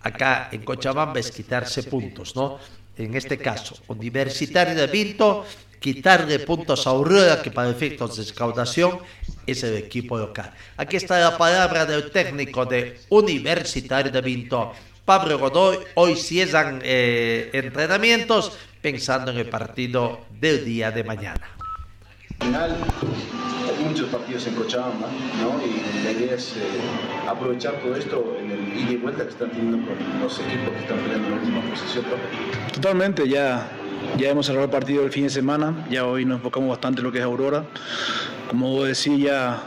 Acá 0.00 0.48
en 0.50 0.62
Cochabamba 0.62 1.20
es 1.20 1.30
quitarse 1.30 1.82
puntos, 1.84 2.34
¿no? 2.34 2.58
En 2.96 3.14
este 3.14 3.38
caso, 3.38 3.76
Universitario 3.88 4.74
de 4.74 4.86
Vinto 4.86 5.44
quitarle 5.80 6.38
puntos 6.40 6.86
a 6.86 6.90
Aurora, 6.90 7.42
que 7.42 7.50
para 7.50 7.70
efectos 7.70 8.16
de 8.16 8.22
escaudación 8.22 8.98
es 9.46 9.62
el 9.64 9.76
equipo 9.76 10.18
local. 10.18 10.52
Aquí 10.76 10.96
está 10.96 11.18
la 11.18 11.36
palabra 11.36 11.86
del 11.86 12.10
técnico 12.10 12.66
de 12.66 13.00
Universitario 13.08 14.12
de 14.12 14.20
Vinto, 14.20 14.72
Pablo 15.04 15.38
Godoy. 15.38 15.78
Hoy 15.94 16.14
cierran 16.16 16.80
eh, 16.84 17.50
entrenamientos 17.54 18.52
pensando 18.80 19.30
en 19.30 19.38
el 19.38 19.48
partido 19.48 20.26
del 20.38 20.64
día 20.64 20.90
de 20.90 21.02
mañana. 21.02 21.59
Al 22.40 22.46
final, 22.46 22.76
hay 23.68 23.84
muchos 23.84 24.08
partidos 24.08 24.46
en 24.46 24.54
Cochabamba, 24.54 25.08
¿no? 25.42 25.60
Y 25.64 26.04
la 26.04 26.12
idea 26.12 26.34
es 26.34 26.56
eh, 26.56 26.60
aprovechar 27.28 27.74
todo 27.80 27.94
esto 27.94 28.36
en 28.40 28.50
el 28.50 28.78
ida 28.78 28.92
y 28.92 28.96
vuelta 28.96 29.24
que 29.24 29.30
están 29.30 29.50
teniendo 29.50 29.78
con 29.86 30.20
los 30.22 30.38
equipos 30.40 30.72
que 30.72 30.80
están 30.80 30.98
peleando 30.98 31.28
la 31.28 31.36
última 31.36 31.60
posición. 31.62 32.04
Totalmente, 32.72 33.28
ya 33.28 33.70
ya 34.16 34.30
hemos 34.30 34.46
cerrado 34.46 34.64
el 34.64 34.70
partido 34.70 35.02
del 35.02 35.12
fin 35.12 35.24
de 35.24 35.30
semana, 35.30 35.86
ya 35.90 36.06
hoy 36.06 36.24
nos 36.24 36.38
enfocamos 36.38 36.70
bastante 36.70 37.00
en 37.00 37.06
lo 37.06 37.12
que 37.12 37.18
es 37.18 37.24
Aurora. 37.24 37.64
Como 38.48 38.70
vos 38.70 38.88
decís, 38.88 39.22
ya 39.22 39.62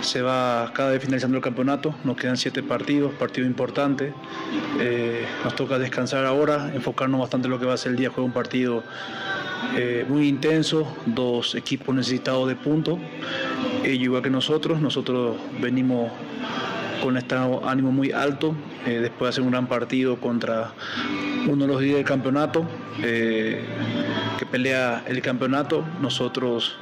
se 0.00 0.22
va 0.22 0.70
cada 0.74 0.90
vez 0.90 1.00
finalizando 1.02 1.36
el 1.36 1.42
campeonato, 1.42 1.94
nos 2.04 2.16
quedan 2.16 2.36
siete 2.36 2.62
partidos, 2.62 3.12
partido 3.14 3.46
importante. 3.46 4.12
Eh, 4.80 5.26
nos 5.44 5.54
toca 5.54 5.78
descansar 5.78 6.24
ahora, 6.24 6.72
enfocarnos 6.74 7.20
bastante 7.20 7.46
en 7.46 7.52
lo 7.52 7.60
que 7.60 7.66
va 7.66 7.74
a 7.74 7.76
ser 7.76 7.92
el 7.92 7.98
día, 7.98 8.08
juega 8.08 8.24
un 8.24 8.32
partido 8.32 8.82
eh, 9.76 10.04
muy 10.08 10.28
intenso, 10.28 10.96
dos 11.06 11.54
equipos 11.54 11.94
necesitados 11.94 12.48
de 12.48 12.56
puntos, 12.56 12.98
ellos 13.84 14.04
igual 14.04 14.22
que 14.22 14.30
nosotros, 14.30 14.80
nosotros 14.80 15.36
venimos 15.60 16.10
con 17.02 17.16
este 17.16 17.34
ánimo 17.34 17.90
muy 17.90 18.12
alto, 18.12 18.54
eh, 18.86 19.00
después 19.00 19.20
de 19.20 19.28
hacer 19.28 19.42
un 19.42 19.50
gran 19.50 19.66
partido 19.66 20.20
contra 20.20 20.72
uno 21.48 21.66
de 21.66 21.72
los 21.72 21.80
días 21.80 21.96
del 21.96 22.04
campeonato, 22.04 22.64
eh, 23.02 23.64
que 24.38 24.46
pelea 24.46 25.02
el 25.06 25.20
campeonato. 25.20 25.84
Nosotros 26.00 26.76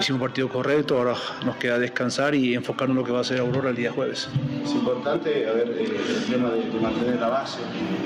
hicimos 0.00 0.20
un 0.20 0.26
partido 0.26 0.48
correcto, 0.48 0.98
ahora 0.98 1.14
nos 1.44 1.56
queda 1.56 1.78
descansar 1.78 2.34
y 2.34 2.54
enfocarnos 2.54 2.94
en 2.94 3.00
lo 3.00 3.04
que 3.04 3.12
va 3.12 3.20
a 3.20 3.24
ser 3.24 3.40
Aurora 3.40 3.70
el 3.70 3.76
día 3.76 3.92
jueves. 3.92 4.28
Es 4.64 4.72
importante 4.72 5.48
a 5.48 5.52
ver, 5.52 5.68
eh, 5.78 5.84
el 5.84 6.24
tema 6.24 6.50
de, 6.50 6.80
mantener 6.80 7.20
la 7.20 7.28
base. 7.28 7.58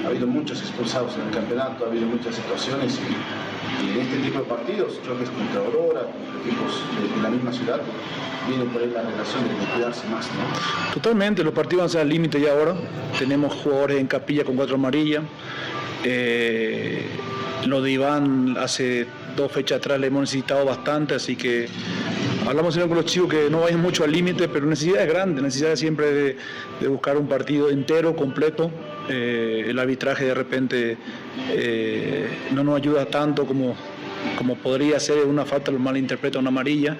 Ha 0.04 0.08
habido 0.08 0.26
muchos 0.26 0.60
expulsados 0.60 1.14
en 1.16 1.28
el 1.28 1.30
campeonato, 1.30 1.84
ha 1.84 1.88
habido 1.88 2.06
muchas 2.06 2.34
situaciones 2.34 2.98
y, 2.98 3.90
en 3.90 4.00
este 4.00 4.18
tipo 4.18 4.40
de 4.40 4.44
partidos, 4.44 5.00
choques 5.04 5.30
contra 5.30 5.60
Aurora, 5.60 6.02
equipos 6.42 6.82
de, 7.14 7.22
la 7.22 7.30
misma 7.30 7.52
ciudad, 7.52 7.80
viene 8.46 8.64
por 8.64 8.82
ahí 8.82 8.90
la 8.90 9.02
relación 9.02 9.44
de 9.48 9.66
cuidarse 9.72 10.06
más. 10.08 10.28
¿no? 10.28 10.92
Totalmente, 10.92 11.42
los 11.42 11.54
partidos 11.54 11.82
van 11.82 11.86
a 11.86 11.92
ser 11.92 12.00
al 12.02 12.08
límite 12.08 12.40
ya 12.40 12.52
ahora. 12.52 12.74
Tenemos 13.18 13.54
jugadores 13.54 13.98
en 13.98 14.06
capilla 14.06 14.44
con 14.44 14.56
cuatro 14.56 14.76
amarillas. 14.76 15.22
Eh, 16.04 17.02
lo 17.66 17.82
de 17.82 17.90
Iván 17.90 18.56
hace 18.58 19.06
dos 19.36 19.52
fechas 19.52 19.78
atrás 19.78 20.00
le 20.00 20.08
hemos 20.08 20.22
necesitado 20.22 20.64
bastante, 20.64 21.14
así 21.14 21.36
que 21.36 21.68
hablamos 22.46 22.74
siempre 22.74 22.88
con 22.88 22.96
los 22.96 23.06
chicos 23.06 23.30
que 23.30 23.50
no 23.50 23.60
vayan 23.60 23.80
mucho 23.80 24.04
al 24.04 24.12
límite, 24.12 24.48
pero 24.48 24.66
necesidad 24.66 25.02
es 25.02 25.08
grande, 25.08 25.42
necesidad 25.42 25.76
siempre 25.76 26.36
de, 26.80 26.88
buscar 26.88 27.16
un 27.16 27.28
partido 27.28 27.70
entero, 27.70 28.16
completo. 28.16 28.70
Eh, 29.08 29.66
el 29.68 29.78
arbitraje 29.78 30.24
de 30.24 30.34
repente 30.34 30.96
eh, 31.50 32.28
no 32.52 32.64
nos 32.64 32.76
ayuda 32.76 33.06
tanto 33.06 33.46
como, 33.46 33.76
como 34.36 34.56
podría 34.56 35.00
ser 35.00 35.24
una 35.24 35.44
falta, 35.44 35.70
lo 35.70 35.78
malinterpreta 35.78 36.38
una 36.38 36.48
amarilla. 36.48 36.98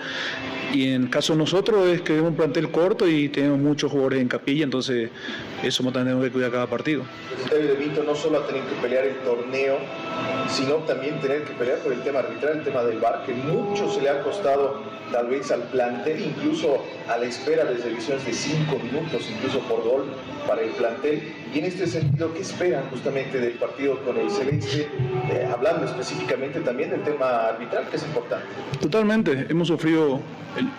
Y 0.73 0.93
en 0.93 1.07
caso 1.07 1.33
de 1.33 1.39
nosotros 1.39 1.89
es 1.89 2.01
que 2.01 2.09
tenemos 2.09 2.31
un 2.31 2.37
plantel 2.37 2.71
corto 2.71 3.07
y 3.09 3.29
tenemos 3.29 3.59
muchos 3.59 3.91
jugadores 3.91 4.21
en 4.21 4.29
capilla, 4.29 4.65
entonces 4.65 5.11
eso 5.63 5.83
tenemos 5.93 6.25
que 6.25 6.31
cuidar 6.31 6.51
cada 6.51 6.67
partido. 6.67 7.05
El 7.33 7.45
Estadio 7.45 7.67
de 7.69 7.75
Vinto 7.75 8.03
no 8.03 8.15
solo 8.15 8.41
ha 8.41 8.47
tenido 8.47 8.67
que 8.67 8.75
pelear 8.83 9.05
el 9.05 9.17
torneo, 9.19 9.79
sino 10.49 10.75
también 10.77 11.21
tener 11.21 11.45
que 11.45 11.53
pelear 11.55 11.79
por 11.79 11.93
el 11.93 12.03
tema 12.03 12.19
arbitral, 12.19 12.59
el 12.59 12.65
tema 12.65 12.83
del 12.83 12.99
bar, 12.99 13.25
que 13.25 13.33
mucho 13.33 13.91
se 13.91 14.03
le 14.03 14.09
ha 14.09 14.23
costado 14.23 14.83
tal 15.13 15.29
vez 15.29 15.51
al 15.51 15.63
plantel, 15.65 16.21
incluso 16.21 16.85
a 17.09 17.17
la 17.19 17.27
espera 17.27 17.65
de 17.65 17.79
selecciones 17.79 18.25
de 18.27 18.33
cinco 18.33 18.79
minutos, 18.79 19.29
incluso 19.31 19.61
por 19.61 19.83
gol 19.83 20.05
para 20.47 20.63
el 20.63 20.71
plantel. 20.71 21.23
Y 21.55 21.59
en 21.59 21.65
este 21.65 21.87
sentido, 21.87 22.33
¿qué 22.35 22.41
esperan 22.43 22.89
justamente 22.91 23.41
del 23.41 23.55
partido 23.55 23.99
con 24.05 24.17
el 24.17 24.31
Celeste? 24.31 24.89
Eh, 25.31 25.49
hablando 25.51 25.87
específicamente 25.87 26.61
también 26.61 26.91
del 26.91 27.03
tema 27.03 27.49
arbitral, 27.49 27.89
que 27.89 27.97
es 27.97 28.05
importante. 28.05 28.47
Totalmente, 28.81 29.47
hemos 29.49 29.69
sufrido, 29.69 30.21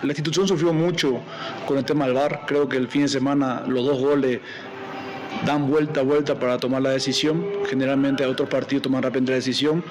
la 0.02 0.08
institución 0.08 0.46
sufrió 0.46 0.72
mucho 0.72 1.20
con 1.66 1.78
el 1.78 1.84
tema 1.84 2.06
del 2.06 2.14
VAR. 2.14 2.42
Creo 2.46 2.68
que 2.68 2.76
el 2.76 2.88
fin 2.88 3.02
de 3.02 3.08
semana 3.08 3.64
los 3.66 3.84
dos 3.84 3.98
goles 3.98 4.40
dan 5.44 5.68
vuelta 5.68 6.00
a 6.00 6.02
vuelta 6.02 6.38
para 6.38 6.58
tomar 6.58 6.82
la 6.82 6.90
decisión. 6.90 7.44
Generalmente 7.68 8.24
a 8.24 8.28
otros 8.28 8.48
partidos 8.48 8.82
toman 8.82 9.02
rápidamente 9.02 9.32
la 9.32 9.36
decisión. 9.36 9.84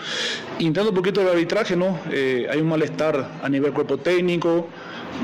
Intentando 0.59 0.89
un 0.89 0.95
poquito 0.95 1.21
el 1.21 1.27
arbitraje, 1.29 1.75
¿no? 1.75 1.99
Eh, 2.11 2.47
hay 2.49 2.59
un 2.59 2.67
malestar 2.67 3.29
a 3.41 3.49
nivel 3.49 3.73
cuerpo 3.73 3.97
técnico, 3.97 4.67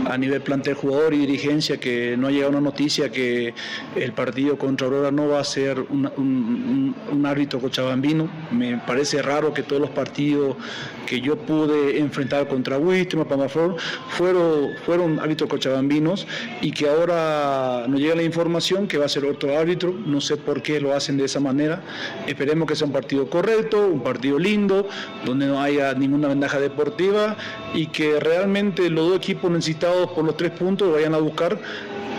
a 0.05 0.17
nivel 0.17 0.41
plantel 0.41 0.73
jugador 0.73 1.13
y 1.13 1.19
dirigencia 1.19 1.77
que 1.77 2.15
no 2.17 2.27
ha 2.27 2.31
llegado 2.31 2.51
una 2.51 2.61
noticia 2.61 3.09
que 3.09 3.53
el 3.95 4.11
partido 4.13 4.57
contra 4.57 4.87
Aurora 4.87 5.11
no 5.11 5.27
va 5.27 5.39
a 5.39 5.43
ser 5.43 5.79
un, 5.79 7.25
árbitro 7.25 7.59
cochabambino. 7.59 8.29
Me 8.51 8.77
parece 8.77 9.21
raro 9.21 9.53
que 9.53 9.63
todos 9.63 9.81
los 9.81 9.91
partidos 9.91 10.57
que 11.05 11.21
yo 11.21 11.37
pude 11.37 11.99
enfrentar 11.99 12.47
contra 12.47 12.77
Wistima, 12.77 13.25
Pamafor, 13.25 13.75
fueron, 14.09 14.69
fueron 14.85 15.19
árbitros 15.19 15.49
cochabambinos 15.49 16.27
y 16.61 16.71
que 16.71 16.89
ahora 16.89 17.85
nos 17.87 17.99
llega 17.99 18.15
la 18.15 18.23
información 18.23 18.87
que 18.87 18.97
va 18.97 19.05
a 19.05 19.09
ser 19.09 19.25
otro 19.25 19.57
árbitro. 19.57 19.93
No 20.05 20.21
sé 20.21 20.37
por 20.37 20.61
qué 20.61 20.79
lo 20.79 20.93
hacen 20.93 21.17
de 21.17 21.25
esa 21.25 21.39
manera. 21.39 21.81
Esperemos 22.27 22.67
que 22.67 22.75
sea 22.75 22.87
un 22.87 22.93
partido 22.93 23.29
correcto, 23.29 23.87
un 23.87 24.01
partido 24.01 24.39
lindo, 24.39 24.87
donde 25.25 25.47
no 25.47 25.61
haya 25.61 25.93
ninguna 25.93 26.27
ventaja 26.29 26.59
deportiva 26.59 27.35
y 27.73 27.87
que 27.87 28.19
realmente 28.19 28.89
los 28.89 29.09
dos 29.09 29.17
equipos 29.17 29.51
necesitan 29.51 29.83
por 30.15 30.23
los 30.23 30.37
tres 30.37 30.51
puntos 30.51 30.93
vayan 30.93 31.13
a 31.13 31.17
buscar 31.17 31.59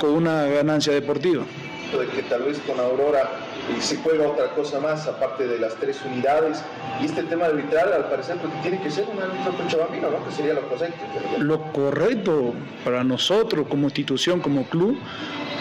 con 0.01 0.11
una 0.11 0.45
ganancia 0.45 0.93
deportiva. 0.93 1.45
De 1.93 2.07
que 2.09 2.23
tal 2.23 2.43
vez 2.43 2.59
con 2.67 2.79
Aurora 2.81 3.44
y 3.77 3.81
se 3.81 3.97
juega 3.97 4.29
otra 4.29 4.51
cosa 4.51 4.81
más 4.81 5.07
aparte 5.07 5.47
de 5.47 5.59
las 5.59 5.75
tres 5.77 6.01
unidades. 6.05 6.63
Y 7.01 7.07
este 7.07 7.23
tema 7.25 7.47
arbitral, 7.47 7.93
al 7.93 8.09
parecer, 8.09 8.37
porque 8.37 8.57
tiene 8.63 8.81
que 8.81 8.91
ser 8.91 9.07
un 9.13 9.21
árbitro 9.21 9.53
cochabambino, 9.57 10.11
¿no? 10.11 10.25
Que 10.25 10.33
sería 10.33 10.55
lo 10.55 10.69
correcto. 10.69 11.05
Lo 11.39 11.73
correcto 11.73 12.55
para 12.85 13.05
nosotros 13.05 13.67
como 13.69 13.85
institución, 13.85 14.41
como 14.41 14.65
club, 14.65 14.99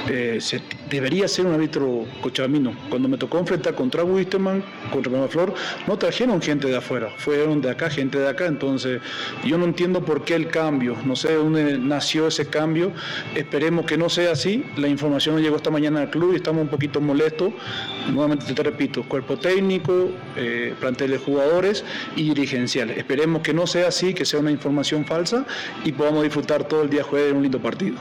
eh, 0.09 0.39
se, 0.41 0.61
debería 0.89 1.27
ser 1.27 1.45
un 1.45 1.53
árbitro 1.53 2.05
cochabambino. 2.21 2.75
Cuando 2.89 3.07
me 3.07 3.17
tocó 3.17 3.39
enfrentar 3.39 3.73
contra 3.73 4.03
Wisterman, 4.03 4.63
contra 4.91 5.27
Flor, 5.27 5.53
no 5.87 5.97
trajeron 5.97 6.41
gente 6.41 6.67
de 6.67 6.77
afuera, 6.77 7.09
fueron 7.17 7.61
de 7.61 7.71
acá, 7.71 7.89
gente 7.89 8.19
de 8.19 8.27
acá. 8.27 8.45
Entonces, 8.45 9.01
yo 9.45 9.57
no 9.57 9.65
entiendo 9.65 10.03
por 10.03 10.25
qué 10.25 10.35
el 10.35 10.49
cambio, 10.49 10.97
no 11.05 11.15
sé 11.15 11.29
de 11.29 11.35
dónde 11.35 11.77
nació 11.77 12.27
ese 12.27 12.47
cambio. 12.47 12.91
Esperemos 13.33 13.85
que 13.85 13.97
no 13.97 14.09
sea 14.09 14.33
así. 14.33 14.65
La 14.75 14.87
información 14.87 15.41
llegó 15.41 15.55
esta 15.55 15.71
mañana 15.71 16.01
al 16.01 16.09
club 16.09 16.33
y 16.33 16.35
estamos 16.35 16.61
un 16.63 16.69
poquito 16.69 16.99
molestos 16.99 17.53
nuevamente 18.11 18.53
te 18.53 18.63
repito, 18.63 19.03
cuerpo 19.03 19.37
técnico, 19.37 20.09
eh, 20.35 20.73
plantel 20.79 21.11
de 21.11 21.17
jugadores 21.17 21.83
y 22.15 22.29
dirigenciales. 22.29 22.97
Esperemos 22.97 23.41
que 23.41 23.53
no 23.53 23.67
sea 23.67 23.87
así, 23.87 24.13
que 24.13 24.25
sea 24.25 24.39
una 24.39 24.51
información 24.51 25.05
falsa 25.05 25.45
y 25.83 25.91
podamos 25.91 26.23
disfrutar 26.23 26.67
todo 26.67 26.83
el 26.83 26.89
día 26.89 27.03
jueves 27.03 27.31
de 27.31 27.37
un 27.37 27.43
lindo 27.43 27.59
partido. 27.59 27.95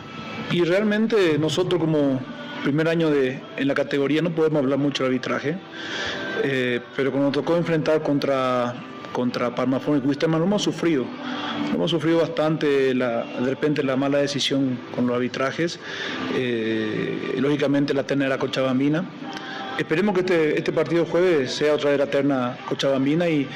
Y 0.50 0.64
realmente 0.64 1.38
nosotros 1.38 1.80
como 1.80 2.20
primer 2.62 2.88
año 2.88 3.10
de, 3.10 3.40
en 3.56 3.68
la 3.68 3.74
categoría 3.74 4.22
no 4.22 4.30
podemos 4.30 4.62
hablar 4.62 4.78
mucho 4.78 5.02
de 5.02 5.08
arbitraje, 5.08 5.56
eh, 6.44 6.80
pero 6.96 7.10
cuando 7.10 7.28
nos 7.28 7.34
tocó 7.34 7.56
enfrentar 7.56 8.02
contra 8.02 8.74
contra 9.12 9.54
Parmafón 9.54 10.02
y 10.02 10.06
Wisterman 10.06 10.40
lo 10.40 10.46
hemos 10.46 10.62
sufrido. 10.62 11.04
Hemos 11.72 11.90
sufrido 11.90 12.18
bastante 12.18 12.94
de 12.94 13.24
repente 13.44 13.82
la 13.82 13.96
mala 13.96 14.18
decisión 14.18 14.78
con 14.94 15.06
los 15.06 15.14
arbitrajes, 15.14 15.78
eh, 16.34 17.36
lógicamente 17.38 17.94
la 17.94 18.04
terna 18.04 18.26
la 18.28 18.38
Cochabambina, 18.38 19.04
Esperemos 19.78 20.14
que 20.14 20.20
este, 20.20 20.58
este 20.58 20.72
partido 20.72 21.04
jueves 21.06 21.52
sea 21.52 21.74
otra 21.74 21.90
vez 21.90 21.98
la 21.98 22.06
terna 22.06 22.58
cochabambina 22.68 23.28
y 23.28 23.48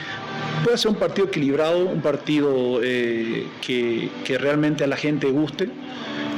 pueda 0.64 0.76
ser 0.76 0.90
un 0.90 0.96
partido 0.96 1.28
equilibrado, 1.28 1.86
un 1.86 2.00
partido 2.00 2.80
eh, 2.82 3.46
que, 3.60 4.10
que 4.24 4.38
realmente 4.38 4.84
a 4.84 4.86
la 4.86 4.96
gente 4.96 5.30
guste, 5.30 5.68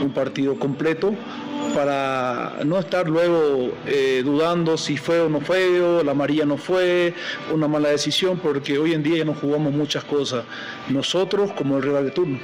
un 0.03 0.13
partido 0.13 0.59
completo 0.59 1.15
para 1.75 2.59
no 2.65 2.79
estar 2.79 3.09
luego 3.09 3.73
eh, 3.87 4.23
dudando 4.25 4.77
si 4.77 4.97
fue 4.97 5.21
o 5.21 5.29
no 5.29 5.41
fue, 5.41 6.03
la 6.05 6.15
María 6.15 6.45
no 6.45 6.57
fue, 6.57 7.15
una 7.53 7.69
mala 7.69 7.91
decisión, 7.91 8.39
porque 8.39 8.79
hoy 8.79 8.95
en 8.95 9.03
día 9.03 9.19
ya 9.19 9.25
no 9.25 9.35
jugamos 9.35 9.73
muchas 9.73 10.05
cosas, 10.05 10.45
nosotros 10.89 11.53
como 11.53 11.77
el 11.77 11.83
rival 11.83 12.05
de 12.07 12.11
turno. 12.11 12.39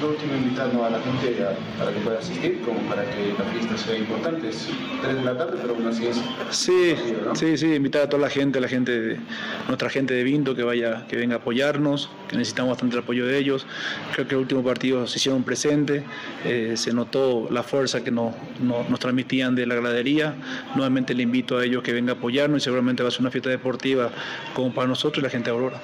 Lo 0.00 0.08
último 0.08 0.34
invitando 0.34 0.84
a 0.84 0.90
la 0.90 0.98
gente 1.00 1.44
a- 1.44 1.78
para 1.78 1.92
que 1.92 2.00
pueda 2.00 2.18
asistir, 2.18 2.60
como 2.64 2.80
para 2.88 3.04
que 3.04 3.34
la 3.38 3.44
fiesta 3.52 3.78
sea 3.78 3.96
importante. 3.96 4.48
Es 4.48 4.68
3 5.00 5.14
de 5.16 5.22
la 5.24 5.36
tarde, 5.36 5.58
pero 5.60 5.74
aún 5.74 5.86
así 5.86 6.06
es. 6.06 6.20
Sí, 6.50 6.94
sí, 7.34 7.56
sí, 7.56 7.74
invitar 7.74 8.02
a 8.02 8.08
toda 8.08 8.22
la 8.22 8.30
gente, 8.30 8.60
la 8.60 8.68
gente, 8.68 9.00
de, 9.00 9.16
nuestra 9.68 9.88
gente 9.90 10.14
de 10.14 10.24
Vinto 10.24 10.54
que 10.56 10.62
vaya, 10.64 11.06
que 11.06 11.16
venga 11.16 11.36
a 11.36 11.38
apoyarnos, 11.38 12.10
que 12.28 12.36
necesitamos 12.36 12.70
bastante 12.70 12.96
el 12.96 13.02
apoyo 13.02 13.26
de 13.26 13.38
ellos. 13.38 13.66
Creo 14.12 14.26
que 14.26 14.34
el 14.34 14.40
último 14.40 14.62
partido 14.64 15.06
se 15.06 15.18
hicieron 15.18 15.44
presente, 15.44 16.02
eh, 16.44 16.72
se 16.76 16.92
notó 16.92 17.48
la 17.50 17.62
fuerza 17.62 18.02
que 18.02 18.10
nos, 18.10 18.34
nos, 18.60 18.88
nos 18.88 18.98
transmitían 18.98 19.54
de 19.54 19.66
la 19.66 19.76
gradería. 19.76 20.34
Nuevamente 20.74 21.14
le 21.14 21.22
invito 21.22 21.58
a 21.58 21.64
ellos 21.64 21.82
que 21.82 21.92
venga 21.92 22.12
a 22.12 22.16
apoyarnos 22.16 22.62
y 22.62 22.64
seguramente 22.64 23.02
va 23.02 23.08
a 23.08 23.12
ser 23.12 23.20
una 23.20 23.30
fiesta 23.30 23.50
deportiva 23.50 24.10
como 24.54 24.74
para 24.74 24.88
nosotros 24.88 25.22
y 25.22 25.22
la 25.22 25.30
gente 25.30 25.50
de 25.50 25.56
Aurora. 25.56 25.80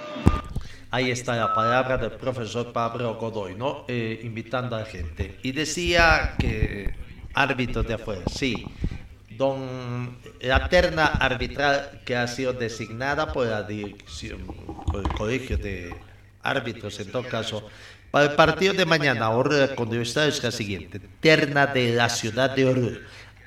Ahí 0.91 1.11
está 1.11 1.37
la 1.37 1.55
palabra 1.55 1.99
del 1.99 2.13
profesor 2.13 2.73
Pablo 2.73 3.17
Godoy, 3.17 3.55
¿no? 3.55 3.85
Eh, 3.89 4.21
invitando 4.23 4.75
a 4.75 4.81
la 4.81 4.87
gente. 4.87 5.39
Y 5.43 5.53
decía 5.53 6.35
que 6.39 6.95
árbitros 7.35 7.87
de 7.87 7.95
afuera, 7.95 8.23
sí. 8.35 8.65
Don, 9.37 10.19
la 10.41 10.69
terna 10.69 11.07
arbitral 11.07 12.01
que 12.07 12.17
ha 12.17 12.27
sido 12.27 12.55
designada 12.55 13.33
por 13.33 13.47
la 13.47 13.63
dirección, 13.63 14.41
el 14.95 15.09
colegio 15.11 15.59
de 15.59 15.95
árbitros, 16.43 16.99
en 17.01 17.13
todo 17.13 17.23
caso, 17.25 17.69
para 18.11 18.31
el 18.31 18.33
partido 18.33 18.73
de 18.73 18.87
mañana, 18.87 19.27
Aurora 19.27 19.77
con 19.77 19.93
es 19.95 20.17
la 20.43 20.51
siguiente. 20.51 21.01
Terna 21.21 21.67
de 21.67 21.93
la 21.93 22.09
ciudad 22.09 22.57
de 22.57 22.67
Aurora. 22.67 22.99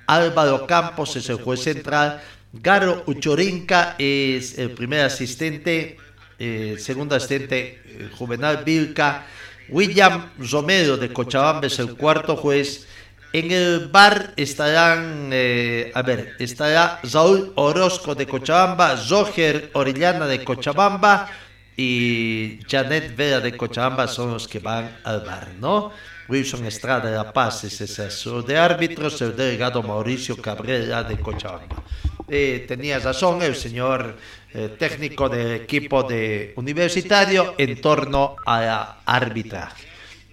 Álvaro 0.06 0.68
Campos 0.68 1.16
es 1.16 1.28
el 1.30 1.38
juez 1.38 1.64
central. 1.64 2.22
Garo 2.54 3.04
Uchorinca 3.08 3.96
es 3.98 4.60
el 4.60 4.72
primer 4.72 5.02
asistente. 5.02 5.98
Eh, 6.44 6.76
segundo 6.80 7.16
asistente, 7.16 7.80
eh, 7.86 8.10
Juvenal 8.18 8.64
Vilca. 8.66 9.28
William 9.70 10.32
Romero 10.40 10.98
de 10.98 11.14
Cochabamba 11.14 11.68
es 11.68 11.78
el 11.78 11.94
cuarto 11.96 12.36
juez. 12.36 12.88
En 13.32 13.52
el 13.52 13.90
bar 13.90 14.34
estarán, 14.36 15.30
eh, 15.32 15.92
a 15.94 16.02
ver, 16.02 16.36
estará 16.40 17.00
Raúl 17.04 17.54
Orozco 17.56 18.16
de 18.16 18.26
Cochabamba, 18.26 18.96
Roger 19.08 19.70
Orellana 19.74 20.26
de 20.26 20.44
Cochabamba 20.44 21.30
y 21.78 22.60
Janet 22.68 23.16
Vera 23.16 23.40
de 23.40 23.56
Cochabamba 23.56 24.08
son 24.08 24.32
los 24.32 24.48
que 24.48 24.58
van 24.58 24.98
al 25.04 25.22
bar, 25.22 25.50
¿no? 25.60 25.92
Wilson 26.28 26.66
Estrada 26.66 27.10
de 27.10 27.16
La 27.16 27.32
Paz 27.32 27.64
es 27.66 27.80
asesor 27.82 28.44
de 28.46 28.58
árbitros, 28.58 29.22
el 29.22 29.36
delegado 29.36 29.84
Mauricio 29.84 30.36
Cabrera 30.38 31.04
de 31.04 31.20
Cochabamba. 31.20 31.84
Eh, 32.28 32.66
tenía 32.66 32.98
razón 33.00 33.42
el 33.42 33.56
señor 33.56 34.16
eh, 34.54 34.70
técnico 34.78 35.30
del 35.30 35.52
equipo 35.62 36.04
de 36.04 36.54
universitario 36.58 37.56
en 37.58 37.80
torno 37.82 38.36
a 38.46 38.62
la 38.62 38.98
arbitraje. 39.06 39.84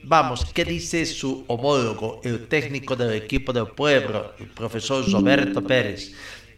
Vamos, 0.02 0.44
¿qué 0.54 0.64
dice 0.64 1.04
su 1.06 1.44
homólogo, 1.48 2.20
el 2.24 2.46
técnico 2.48 2.94
del 2.96 3.12
equipo 3.14 3.52
del 3.52 3.68
pueblo, 3.68 4.34
el 4.38 4.46
profesor 4.48 5.04
Roberto 5.10 5.62
Pérez? 5.62 6.12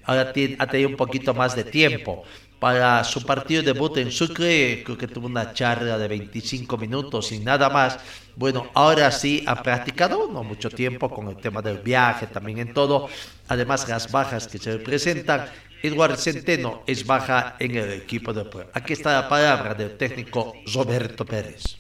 Ahora 0.05 0.33
tiene- 0.33 0.57
ha 0.59 0.67
tenido 0.67 0.89
un 0.91 0.97
poquito 0.97 1.35
más 1.35 1.55
de 1.57 1.65
tiempo. 1.65 2.23
Para 2.59 3.03
su 3.05 3.25
partido 3.25 3.63
de 3.63 3.73
debut 3.73 3.97
en 3.97 4.11
Sucre, 4.13 4.83
creo 4.85 4.99
que 4.99 5.09
tuvo 5.09 5.27
una 5.27 5.55
charla 5.55 5.97
de 5.97 6.09
25 6.09 6.77
minutos 6.77 7.33
y 7.33 7.39
nada 7.39 7.71
más. 7.71 7.99
Bueno, 8.37 8.71
ahora 8.75 9.11
sí 9.11 9.43
ha 9.47 9.63
practicado, 9.63 10.29
no 10.31 10.45
mucho 10.45 10.69
tiempo, 10.69 11.09
con 11.09 11.29
el 11.29 11.37
tema 11.37 11.63
del 11.63 11.79
viaje, 11.79 12.27
también 12.27 12.59
en 12.59 12.75
todo. 12.75 13.09
Además, 13.49 13.89
las 13.89 14.11
bajas 14.13 14.47
que 14.47 14.59
se 14.59 14.77
presentan. 14.79 15.47
Eduardo 15.83 16.17
Centeno 16.17 16.83
es 16.87 17.07
baja 17.07 17.57
en 17.59 17.77
el 17.77 17.93
equipo 17.93 18.33
del 18.33 18.49
pueblo. 18.49 18.71
Aquí 18.75 18.93
está 18.93 19.13
la 19.13 19.29
palabra 19.29 19.75
del 19.75 19.97
técnico 19.97 20.53
Roberto 20.75 21.25
Pérez. 21.25 21.79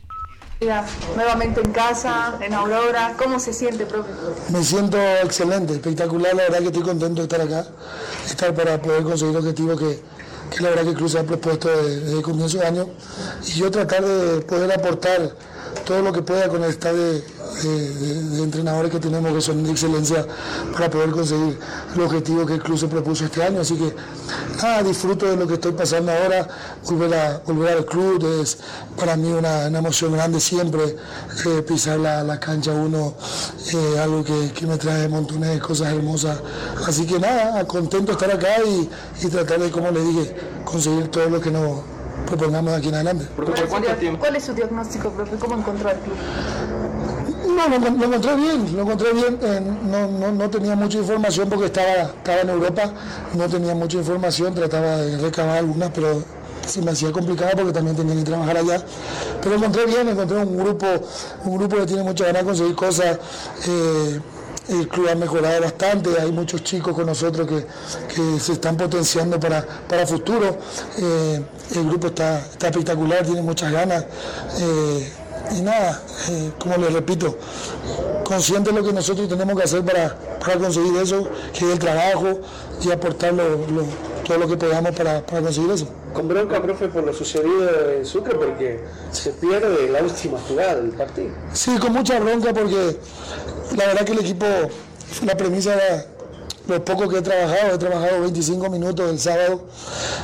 Ya, 0.61 0.85
Nuevamente 1.17 1.61
en 1.63 1.73
casa, 1.73 2.39
en 2.43 2.53
Aurora, 2.53 3.15
¿cómo 3.17 3.41
se 3.41 3.55
siente, 3.55 3.87
profe? 3.87 4.11
Me 4.51 4.63
siento 4.63 4.99
excelente, 5.23 5.73
espectacular, 5.73 6.35
la 6.35 6.43
verdad 6.43 6.59
que 6.59 6.67
estoy 6.67 6.83
contento 6.83 7.23
de 7.23 7.23
estar 7.23 7.41
acá, 7.41 7.67
estar 8.27 8.55
para 8.55 8.81
poder 8.81 9.03
conseguir 9.05 9.39
objetivos 9.39 9.81
que, 9.81 10.01
que 10.55 10.63
la 10.63 10.71
verdad 10.71 10.95
que 10.95 11.09
se 11.09 11.19
ha 11.19 11.23
propuesto 11.23 11.69
desde, 11.69 12.01
desde 12.01 12.17
el 12.19 12.23
comienzo 12.23 12.59
de 12.59 12.67
año 12.67 12.89
y 13.47 13.53
yo 13.53 13.71
tratar 13.71 14.05
de 14.05 14.43
poder 14.43 14.71
aportar 14.73 15.35
todo 15.85 16.03
lo 16.03 16.12
que 16.12 16.23
pueda 16.23 16.49
con 16.49 16.62
el 16.62 16.71
staff 16.71 16.95
de, 16.95 17.21
de- 17.21 18.43
entrenadores 18.43 18.91
que 18.91 18.99
tenemos 18.99 19.33
que 19.33 19.41
son 19.41 19.62
de 19.62 19.71
excelencia 19.71 20.27
para 20.73 20.89
poder 20.91 21.11
conseguir 21.11 21.59
el 21.95 22.01
objetivo 22.03 22.47
que 22.47 22.55
el 22.55 22.62
club 22.62 22.79
se 22.79 22.89
propuso 22.89 23.25
este 23.25 23.43
año. 23.43 23.61
Así 23.61 23.77
que 23.77 23.95
nada, 24.62 24.83
disfruto 24.83 25.27
de 25.27 25.37
lo 25.37 25.47
que 25.47 25.55
estoy 25.55 25.73
pasando 25.73 26.12
ahora, 26.12 26.49
volver, 26.85 27.14
a, 27.14 27.43
volver 27.47 27.79
al 27.79 27.85
club 27.85 28.25
es 28.43 28.59
para 28.97 29.16
mí 29.16 29.33
una, 29.33 29.66
emoción 29.66 30.12
grande 30.12 30.41
siempre 30.41 30.97
eh, 31.47 31.62
pisar 31.62 31.99
la, 31.99 32.23
la 32.23 32.39
cancha 32.39 32.73
uno, 32.73 33.14
eh, 33.73 33.99
algo 33.99 34.23
que, 34.25 34.53
que 34.53 34.66
me 34.66 34.77
trae 34.77 35.09
montones 35.09 35.51
de 35.51 35.59
cosas 35.59 35.93
hermosas. 35.93 36.39
Así 36.87 37.07
que 37.07 37.18
nada, 37.18 37.66
contento 37.66 38.07
de 38.07 38.12
estar 38.12 38.31
acá 38.31 38.62
y, 38.64 38.89
tratar 39.29 39.61
de, 39.61 39.71
como 39.71 39.91
le 39.91 40.03
dije, 40.03 40.37
conseguir 40.64 41.09
todo 41.09 41.29
lo 41.29 41.41
que 41.41 41.51
nos 41.51 41.81
propongamos 42.37 42.72
aquí 42.74 42.89
en 42.89 42.95
adelante. 42.95 43.26
¿Cuál 43.37 43.49
es, 43.55 43.70
su, 43.70 43.76
dia- 43.81 44.18
cuál 44.18 44.37
es 44.37 44.45
su 44.45 44.53
diagnóstico, 44.55 45.11
profe? 45.11 45.37
¿Cómo 45.37 45.57
encontró 45.59 45.89
al 45.91 45.97
club? 45.97 46.16
No, 47.57 47.68
lo, 47.68 47.78
lo 47.78 48.05
encontré 48.07 48.37
bien, 48.37 48.76
lo 48.76 48.83
encontré 48.83 49.12
bien. 49.12 49.39
eh, 49.43 49.61
no, 49.83 50.07
no, 50.09 50.33
no 50.33 50.51
tenía 50.51 50.74
mucha 50.76 50.99
información 50.99 51.49
porque 51.49 51.66
estaba, 51.66 52.03
estaba 52.16 52.41
en 52.41 52.49
Europa, 52.51 52.93
no 53.35 53.49
tenía 53.49 53.74
mucha 53.74 53.99
información, 53.99 54.55
trataba 54.55 54.97
de 54.99 55.18
recabar 55.18 55.59
algunas, 55.59 55.91
pero 55.91 56.22
se 56.66 56.81
me 56.83 56.93
hacía 56.93 57.11
complicado 57.11 57.51
porque 57.57 57.72
también 57.72 57.97
tenía 57.97 58.14
que 58.14 58.22
trabajar 58.22 58.57
allá. 58.59 58.83
Pero 59.43 59.51
lo 59.51 59.57
encontré 59.57 59.87
bien, 59.87 60.09
encontré 60.09 60.37
un 60.39 60.57
grupo, 60.57 60.87
un 61.45 61.59
grupo 61.59 61.76
que 61.76 61.87
tiene 61.87 62.03
mucha 62.03 62.24
ganas 62.26 62.43
de 62.43 62.47
conseguir 62.47 62.74
cosas. 62.76 63.18
eh, 63.66 64.20
el 64.71 64.89
club 64.89 65.09
ha 65.11 65.14
mejorado 65.14 65.61
bastante, 65.62 66.11
hay 66.21 66.31
muchos 66.33 66.62
chicos 66.62 66.95
con 66.95 67.07
nosotros 67.07 67.47
que, 67.49 67.66
que 68.14 68.41
se 68.41 68.53
están 68.53 68.77
potenciando 68.77 69.39
para, 69.41 69.66
para 69.89 70.07
futuro. 70.07 70.57
Eh, 70.99 71.43
el 71.75 71.85
grupo 71.89 72.09
está, 72.09 72.39
está 72.39 72.68
espectacular, 72.68 73.25
tiene 73.25 73.43
muchas 73.43 73.73
ganas. 73.73 74.05
eh, 74.59 75.12
y 75.53 75.62
nada, 75.62 76.01
eh, 76.29 76.53
como 76.61 76.77
les 76.77 76.93
repito, 76.93 77.37
consciente 78.25 78.71
de 78.71 78.81
lo 78.81 78.87
que 78.87 78.93
nosotros 78.93 79.29
tenemos 79.29 79.57
que 79.57 79.64
hacer 79.64 79.85
para, 79.85 80.16
para 80.39 80.59
conseguir 80.59 80.97
eso, 80.97 81.29
que 81.53 81.64
es 81.66 81.73
el 81.73 81.79
trabajo 81.79 82.41
y 82.83 82.91
aportar 82.93 83.33
lo- 83.35 83.66
lo- 83.66 84.20
todo 84.31 84.39
lo 84.39 84.49
que 84.49 84.57
podamos 84.57 84.95
para, 84.95 85.26
para 85.26 85.43
conseguir 85.43 85.72
eso. 85.72 85.89
Con 86.14 86.28
bronca, 86.28 86.62
profe, 86.62 86.87
por 86.87 87.03
lo 87.03 87.12
sucedido 87.12 87.91
en 87.91 88.07
Sucre, 88.07 88.37
porque 88.37 88.78
se 89.11 89.33
pierde 89.33 89.91
la 89.91 90.03
última 90.03 90.39
jugada 90.39 90.76
del 90.76 90.91
partido. 90.91 91.31
Sí, 91.53 91.76
con 91.78 91.93
mucha 91.93 92.20
bronca 92.20 92.55
porque 92.55 92.97
la 93.76 93.87
verdad 93.87 94.05
que 94.05 94.12
el 94.12 94.20
equipo, 94.20 94.47
la 95.26 95.37
premisa 95.37 95.74
era 95.74 96.07
lo 96.71 96.85
poco 96.85 97.09
que 97.09 97.18
he 97.18 97.23
trabajado, 97.23 97.75
he 97.75 97.79
trabajado 97.79 98.21
25 98.23 98.71
minutos 98.71 99.11
el 99.11 99.18
sábado, 99.18 99.64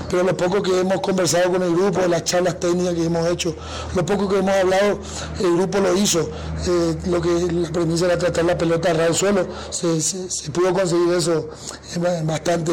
pero 0.09 0.22
lo 0.22 0.36
poco 0.36 0.62
que 0.62 0.80
hemos 0.80 1.01
conversado 1.01 1.51
con 1.53 1.62
el 1.62 1.74
grupo, 1.74 2.01
las 2.09 2.24
charlas 2.24 2.59
técnicas 2.61 2.94
que 2.94 3.05
hemos 3.05 3.26
hecho, 3.28 3.55
lo 3.94 4.07
poco 4.07 4.28
que 4.28 4.38
hemos 4.38 4.55
hablado, 4.55 4.99
el 5.40 5.57
grupo 5.57 5.78
lo 5.80 5.94
hizo. 5.97 6.20
Eh, 6.66 6.97
lo 7.07 7.20
que 7.20 7.28
la 7.53 7.68
premisa 7.70 8.07
era 8.07 8.16
tratar 8.18 8.44
la 8.44 8.57
pelota 8.57 8.90
a 8.90 8.94
ras 8.94 9.07
del 9.09 9.14
suelo, 9.14 9.47
se, 9.70 10.01
se- 10.01 10.30
se 10.30 10.51
pudo 10.51 10.72
conseguir 10.72 11.12
eso 11.14 11.49
en 11.94 12.26
bastante, 12.26 12.72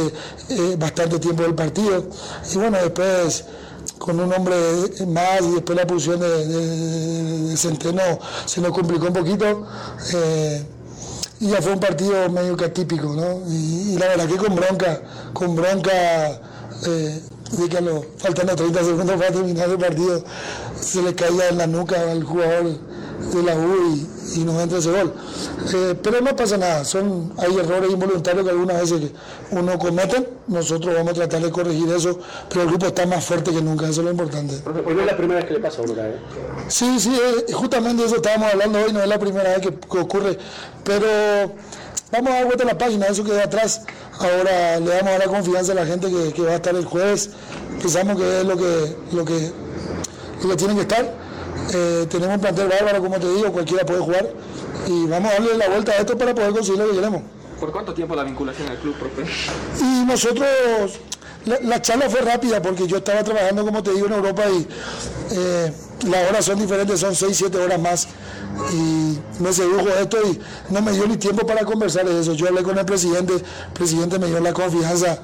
eh, 0.49 0.75
bastante 0.77 1.19
tiempo 1.19 1.43
del 1.43 1.55
partido. 1.55 2.05
Y 2.53 2.57
bueno, 2.57 2.77
después 2.77 3.45
con 3.97 4.19
un 4.19 4.31
hombre 4.33 4.55
más 5.07 5.41
y 5.41 5.51
después 5.51 5.77
la 5.77 5.87
posición 5.87 6.19
de, 6.19 6.47
de- 6.47 7.47
de 7.49 7.57
Centeno 7.57 8.01
se 8.45 8.61
nos 8.61 8.71
complicó 8.71 9.07
un 9.07 9.13
poquito. 9.13 9.65
eh, 10.13 10.63
y 11.43 11.49
ya 11.49 11.61
fue 11.61 11.73
un 11.73 11.79
partido 11.79 12.29
medio 12.29 12.55
que 12.55 12.63
atípico, 12.63 13.13
¿no? 13.13 13.41
Y, 13.51 13.97
la 13.97 14.07
verdad 14.07 14.27
que 14.29 14.37
con 14.37 14.55
bronca, 14.55 15.01
con 15.33 15.55
bronca, 15.57 15.91
eh, 16.85 17.21
de 17.51 17.69
que 17.69 17.77
a 17.77 17.81
faltando 18.17 18.55
30 18.55 18.79
segundos 18.79 19.17
para 19.17 19.31
terminar 19.31 19.69
el 19.69 19.77
partido, 19.77 20.23
se 20.79 21.01
le 21.01 21.13
caía 21.13 21.49
en 21.49 21.57
la 21.57 21.67
nuca 21.67 21.99
al 22.09 22.23
jugador 22.23 22.77
de 23.33 23.43
la 23.43 23.55
U 23.55 23.95
y, 23.95 24.39
y 24.39 24.43
nos 24.43 24.61
entra 24.61 24.79
ese 24.79 24.91
gol. 24.91 25.13
Eh, 25.73 25.95
pero 26.01 26.21
no 26.21 26.35
pasa 26.35 26.57
nada, 26.57 26.83
son, 26.85 27.33
hay 27.37 27.55
errores 27.57 27.91
involuntarios 27.91 28.43
que 28.43 28.49
algunas 28.51 28.81
veces 28.81 29.11
uno 29.51 29.77
comete, 29.79 30.29
nosotros 30.47 30.93
vamos 30.95 31.11
a 31.11 31.13
tratar 31.15 31.41
de 31.41 31.51
corregir 31.51 31.89
eso, 31.91 32.19
pero 32.49 32.63
el 32.63 32.67
grupo 32.69 32.87
está 32.87 33.05
más 33.05 33.23
fuerte 33.23 33.51
que 33.51 33.61
nunca, 33.61 33.87
eso 33.87 34.01
es 34.01 34.05
lo 34.05 34.11
importante. 34.11 34.55
Pues 34.63 34.95
no 34.95 35.01
es 35.01 35.07
la 35.07 35.17
primera 35.17 35.39
vez 35.39 35.47
que 35.47 35.53
le 35.53 35.59
pasa 35.59 35.81
a 35.81 35.85
¿eh? 35.85 36.19
Sí, 36.67 36.99
sí, 36.99 37.15
eh, 37.15 37.51
justamente 37.53 38.05
eso 38.05 38.17
estábamos 38.17 38.51
hablando 38.51 38.79
hoy, 38.79 38.93
no 38.93 39.01
es 39.01 39.07
la 39.07 39.19
primera 39.19 39.49
vez 39.49 39.61
que, 39.61 39.73
que 39.73 39.97
ocurre, 39.99 40.37
pero 40.83 41.07
vamos 42.11 42.29
a 42.29 42.33
dar 42.33 42.45
vuelta 42.45 42.63
a 42.63 42.67
la 42.67 42.77
página, 42.77 43.07
eso 43.07 43.23
queda 43.23 43.43
atrás. 43.43 43.81
Ahora 44.19 44.79
le 44.79 44.89
damos 44.89 45.13
a 45.13 45.17
la 45.17 45.25
confianza 45.25 45.71
a 45.71 45.75
la 45.75 45.85
gente 45.85 46.09
que, 46.09 46.33
que 46.33 46.41
va 46.43 46.51
a 46.51 46.55
estar 46.55 46.75
el 46.75 46.85
jueves. 46.85 47.31
Pensamos 47.81 48.15
que 48.15 48.41
es 48.41 48.45
lo 48.45 48.55
que, 48.55 48.95
lo 49.11 49.25
que 49.25 49.51
y 50.43 50.47
que 50.47 50.55
tienen 50.55 50.75
que 50.75 50.81
estar. 50.83 51.13
Eh, 51.71 52.05
tenemos 52.09 52.35
un 52.35 52.41
plantel 52.41 52.67
bárbaro, 52.67 53.01
como 53.01 53.19
te 53.19 53.33
digo, 53.33 53.51
cualquiera 53.51 53.85
puede 53.85 53.99
jugar 53.99 54.29
y 54.87 55.05
vamos 55.07 55.31
a 55.31 55.33
darle 55.35 55.57
la 55.57 55.69
vuelta 55.69 55.91
a 55.93 55.95
esto 55.95 56.17
para 56.17 56.35
poder 56.35 56.51
conseguir 56.51 56.81
lo 56.81 56.89
que 56.89 56.95
queremos. 56.95 57.21
¿Por 57.59 57.71
cuánto 57.71 57.93
tiempo 57.93 58.15
la 58.15 58.23
vinculación 58.23 58.67
al 58.69 58.77
club, 58.77 58.95
profe? 58.95 59.23
Y 59.79 60.05
nosotros, 60.05 60.47
la, 61.45 61.59
la 61.61 61.81
charla 61.81 62.09
fue 62.09 62.21
rápida 62.21 62.61
porque 62.61 62.87
yo 62.87 62.97
estaba 62.97 63.23
trabajando, 63.23 63.63
como 63.63 63.81
te 63.81 63.91
digo, 63.93 64.07
en 64.07 64.13
Europa 64.13 64.43
y 64.49 64.67
eh, 65.31 65.73
las 66.07 66.29
horas 66.29 66.45
son 66.45 66.59
diferentes, 66.59 66.99
son 66.99 67.15
6, 67.15 67.35
7 67.35 67.57
horas 67.57 67.79
más. 67.79 68.07
Y 68.71 69.17
me 69.41 69.51
sedujo 69.51 69.87
esto 69.99 70.17
y 70.29 70.39
no 70.69 70.81
me 70.81 70.91
dio 70.91 71.07
ni 71.07 71.17
tiempo 71.17 71.45
para 71.47 71.63
conversar 71.63 72.05
de 72.05 72.19
eso. 72.19 72.33
Yo 72.33 72.47
hablé 72.47 72.61
con 72.63 72.77
el 72.77 72.85
presidente, 72.85 73.33
el 73.35 73.73
presidente 73.73 74.19
me 74.19 74.27
dio 74.27 74.39
la 74.39 74.53
confianza, 74.53 75.17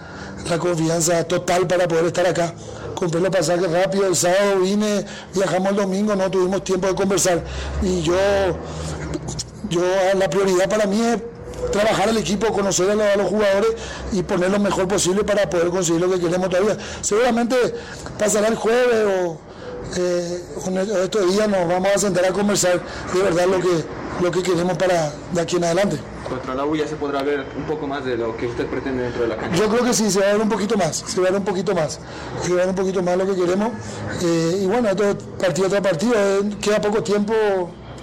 la 0.50 0.58
confianza 0.58 1.24
total 1.26 1.68
para 1.68 1.88
poder 1.88 2.06
estar 2.06 2.26
acá. 2.26 2.54
Compré 3.00 3.22
los 3.22 3.30
pasajes 3.30 3.72
rápido, 3.72 4.08
el 4.08 4.16
sábado 4.16 4.60
vine, 4.60 5.06
viajamos 5.34 5.70
el 5.70 5.78
domingo, 5.78 6.16
no 6.18 6.30
tuvimos 6.30 6.66
tiempo 6.66 6.88
de 6.88 6.95
conversar. 6.95 7.41
Y 7.82 8.02
yo, 8.02 8.14
yo 9.70 9.82
la 10.18 10.30
prioridad 10.30 10.68
para 10.68 10.86
mí 10.86 11.02
es 11.02 11.18
trabajar 11.72 12.10
el 12.10 12.18
equipo, 12.18 12.47
conocer 12.47 12.89
a 12.89 13.16
los 13.16 13.28
jugadores 13.30 13.72
y 14.12 14.22
poner 14.24 14.52
lo 14.52 14.60
mejor 14.60 14.89
posible 14.89 15.24
para 15.24 15.50
poder 15.50 15.70
conseguir 15.70 16.02
lo 16.02 16.10
que 16.10 16.20
queremos 16.20 16.50
todavía. 16.50 16.78
Seguramente 17.00 17.56
pasará 18.18 18.50
el 18.50 18.56
jueves 18.56 19.06
o 19.26 19.38
eh, 19.98 20.44
con 20.64 20.78
estos 20.78 21.32
días 21.34 21.48
nos 21.50 21.68
vamos 21.68 21.90
a 21.96 21.98
sentar 21.98 22.26
a 22.26 22.32
conversar 22.32 22.82
de 23.14 23.22
verdad 23.22 23.46
lo 23.48 23.60
que, 23.60 23.84
lo 24.24 24.32
que 24.32 24.44
queremos 24.44 24.78
para 24.78 25.12
de 25.32 25.42
aquí 25.42 25.56
en 25.58 25.64
adelante. 25.64 25.98
Contra 26.28 26.54
la 26.54 26.64
U 26.66 26.76
ya 26.76 26.88
se 26.88 26.96
podrá 26.96 27.24
ver 27.24 27.44
un 27.58 27.64
poco 27.64 27.88
más 27.88 28.06
de 28.06 28.16
lo 28.16 28.38
que 28.38 28.46
usted 28.48 28.68
pretende 28.68 29.02
dentro 29.04 29.24
de 29.24 29.30
la 29.30 29.38
cancha. 29.38 29.58
Yo 29.58 29.68
creo 29.68 29.84
que 29.84 29.94
sí, 29.94 30.12
se 30.12 30.20
va 30.20 30.28
a 30.28 30.32
ver 30.34 30.42
un 30.42 30.50
poquito 30.50 30.78
más, 30.78 30.98
se 31.08 31.20
va 31.22 31.28
a 31.28 31.32
ver 31.32 31.40
un 31.40 31.46
poquito 31.46 31.74
más, 31.74 32.00
se 32.44 32.50
va 32.50 32.56
a 32.56 32.60
ver 32.66 32.70
un 32.70 32.76
poquito 32.76 33.02
más 33.02 33.18
lo 33.18 33.26
que 33.26 33.36
queremos. 33.36 33.70
Eh, 34.22 34.60
y 34.62 34.66
bueno, 34.68 34.90
esto 34.90 35.04
es 35.10 35.16
partido 35.40 35.70
tras 35.70 35.82
partido, 35.82 36.14
eh, 36.16 36.42
queda 36.62 36.80
poco 36.80 37.02
tiempo, 37.02 37.34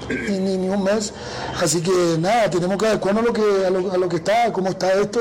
ni, 0.09 0.57
ni- 0.57 0.69
un 0.69 0.83
mes, 0.85 1.13
así 1.61 1.81
que 1.83 2.17
nada, 2.19 2.51
tenemos 2.51 2.77
que 2.79 2.87
adecuarnos 2.87 3.23
a 3.25 3.27
lo 3.27 3.33
que, 3.33 3.67
a 3.67 3.71
lo, 3.71 3.93
a 3.93 3.97
lo 3.97 4.09
que 4.09 4.17
está, 4.17 4.53
cómo 4.53 4.71
está 4.71 4.93
esto, 4.93 5.21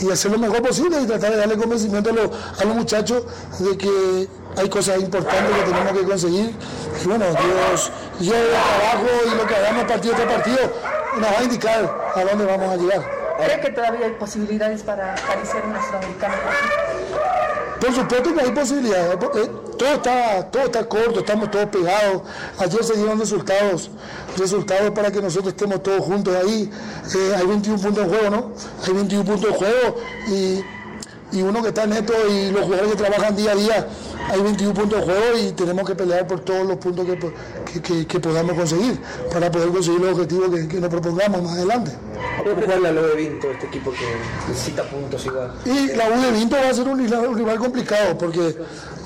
y 0.00 0.10
hacer 0.10 0.30
lo 0.32 0.38
mejor 0.38 0.60
posible 0.62 1.00
y 1.00 1.06
tratar 1.06 1.30
de 1.32 1.36
darle 1.36 1.56
convencimiento 1.56 2.10
a 2.10 2.12
los, 2.12 2.30
a 2.60 2.64
los 2.64 2.74
muchachos 2.76 3.22
de 3.60 3.76
que 3.78 4.28
hay 4.56 4.68
cosas 4.68 5.00
importantes 5.00 5.56
que 5.56 5.70
tenemos 5.70 5.92
que 5.92 6.04
conseguir. 6.04 6.54
Y 7.02 7.08
bueno, 7.08 7.24
Dios, 7.26 7.92
el 8.20 8.28
trabajo 8.28 9.06
y 9.26 9.36
lo 9.36 9.46
que 9.46 9.54
hagamos 9.56 9.84
partido 9.84 10.14
tras 10.14 10.32
partido 10.32 10.58
nos 11.18 11.30
va 11.30 11.38
a 11.38 11.42
indicar 11.42 12.12
a 12.14 12.24
dónde 12.24 12.44
vamos 12.44 12.68
a 12.70 12.76
llegar. 12.76 13.20
¿Cree 13.44 13.60
que 13.60 13.70
todavía 13.70 14.06
hay 14.06 14.12
posibilidades 14.12 14.82
para 14.82 15.14
acariciar 15.14 15.64
una 15.64 15.84
sudamericana? 15.86 16.34
Por 17.80 17.94
supuesto 17.94 18.34
que 18.34 18.40
hay 18.42 18.50
posibilidades. 18.50 19.18
Todo 19.18 19.94
está, 19.94 20.50
todo 20.50 20.64
está 20.64 20.86
corto, 20.86 21.20
estamos 21.20 21.50
todos 21.50 21.66
pegados. 21.66 22.22
Ayer 22.58 22.84
se 22.84 22.94
dieron 22.94 23.18
resultados, 23.18 23.90
resultados 24.36 24.90
para 24.90 25.10
que 25.10 25.22
nosotros 25.22 25.54
estemos 25.54 25.82
todos 25.82 26.04
juntos 26.04 26.34
ahí. 26.36 26.70
Eh, 27.16 27.34
hay 27.34 27.46
21 27.46 27.80
puntos 27.80 28.04
en 28.04 28.10
juego, 28.10 28.30
¿no? 28.30 28.52
Hay 28.86 28.92
21 28.92 29.24
puntos 29.24 29.50
en 29.50 29.56
juego 29.56 29.96
y, 30.28 30.60
y 31.32 31.42
uno 31.42 31.62
que 31.62 31.68
está 31.68 31.86
neto 31.86 32.12
y 32.28 32.50
los 32.50 32.64
jugadores 32.64 32.90
que 32.92 32.98
trabajan 32.98 33.34
día 33.34 33.52
a 33.52 33.54
día, 33.54 33.86
hay 34.28 34.40
21 34.42 34.74
puntos 34.74 34.98
en 35.00 35.04
juego 35.04 35.38
y 35.38 35.52
tenemos 35.52 35.86
que 35.88 35.94
pelear 35.94 36.26
por 36.26 36.40
todos 36.40 36.66
los 36.66 36.76
puntos 36.76 37.06
que, 37.06 37.18
que- 37.18 37.80
que- 37.82 38.06
que 38.06 38.20
podamos 38.20 38.54
conseguir 38.54 38.98
para 39.32 39.50
poder 39.50 39.68
conseguir 39.70 40.00
los 40.00 40.12
objetivos 40.12 40.50
que, 40.68 40.80
nos 40.80 40.90
propongamos 40.90 41.42
más 41.42 41.52
adelante. 41.56 41.92
¿Cómo 42.44 42.62
jugar 42.62 42.80
la 42.80 42.92
Lobe 42.92 43.14
Vinto, 43.16 43.50
este 43.50 43.66
equipo 43.66 43.90
que 43.92 44.06
necesita 44.50 44.82
puntos 44.84 45.24
igual? 45.26 45.52
Y 45.64 45.88
la 45.96 46.08
U 46.10 46.20
de 46.20 46.32
Vinto 46.32 46.56
va 46.56 46.68
a 46.68 46.74
ser 46.74 46.86
un 46.88 46.98
rival, 46.98 47.26
un 47.28 47.36
rival 47.38 47.58
complicado 47.58 48.16
porque 48.18 48.56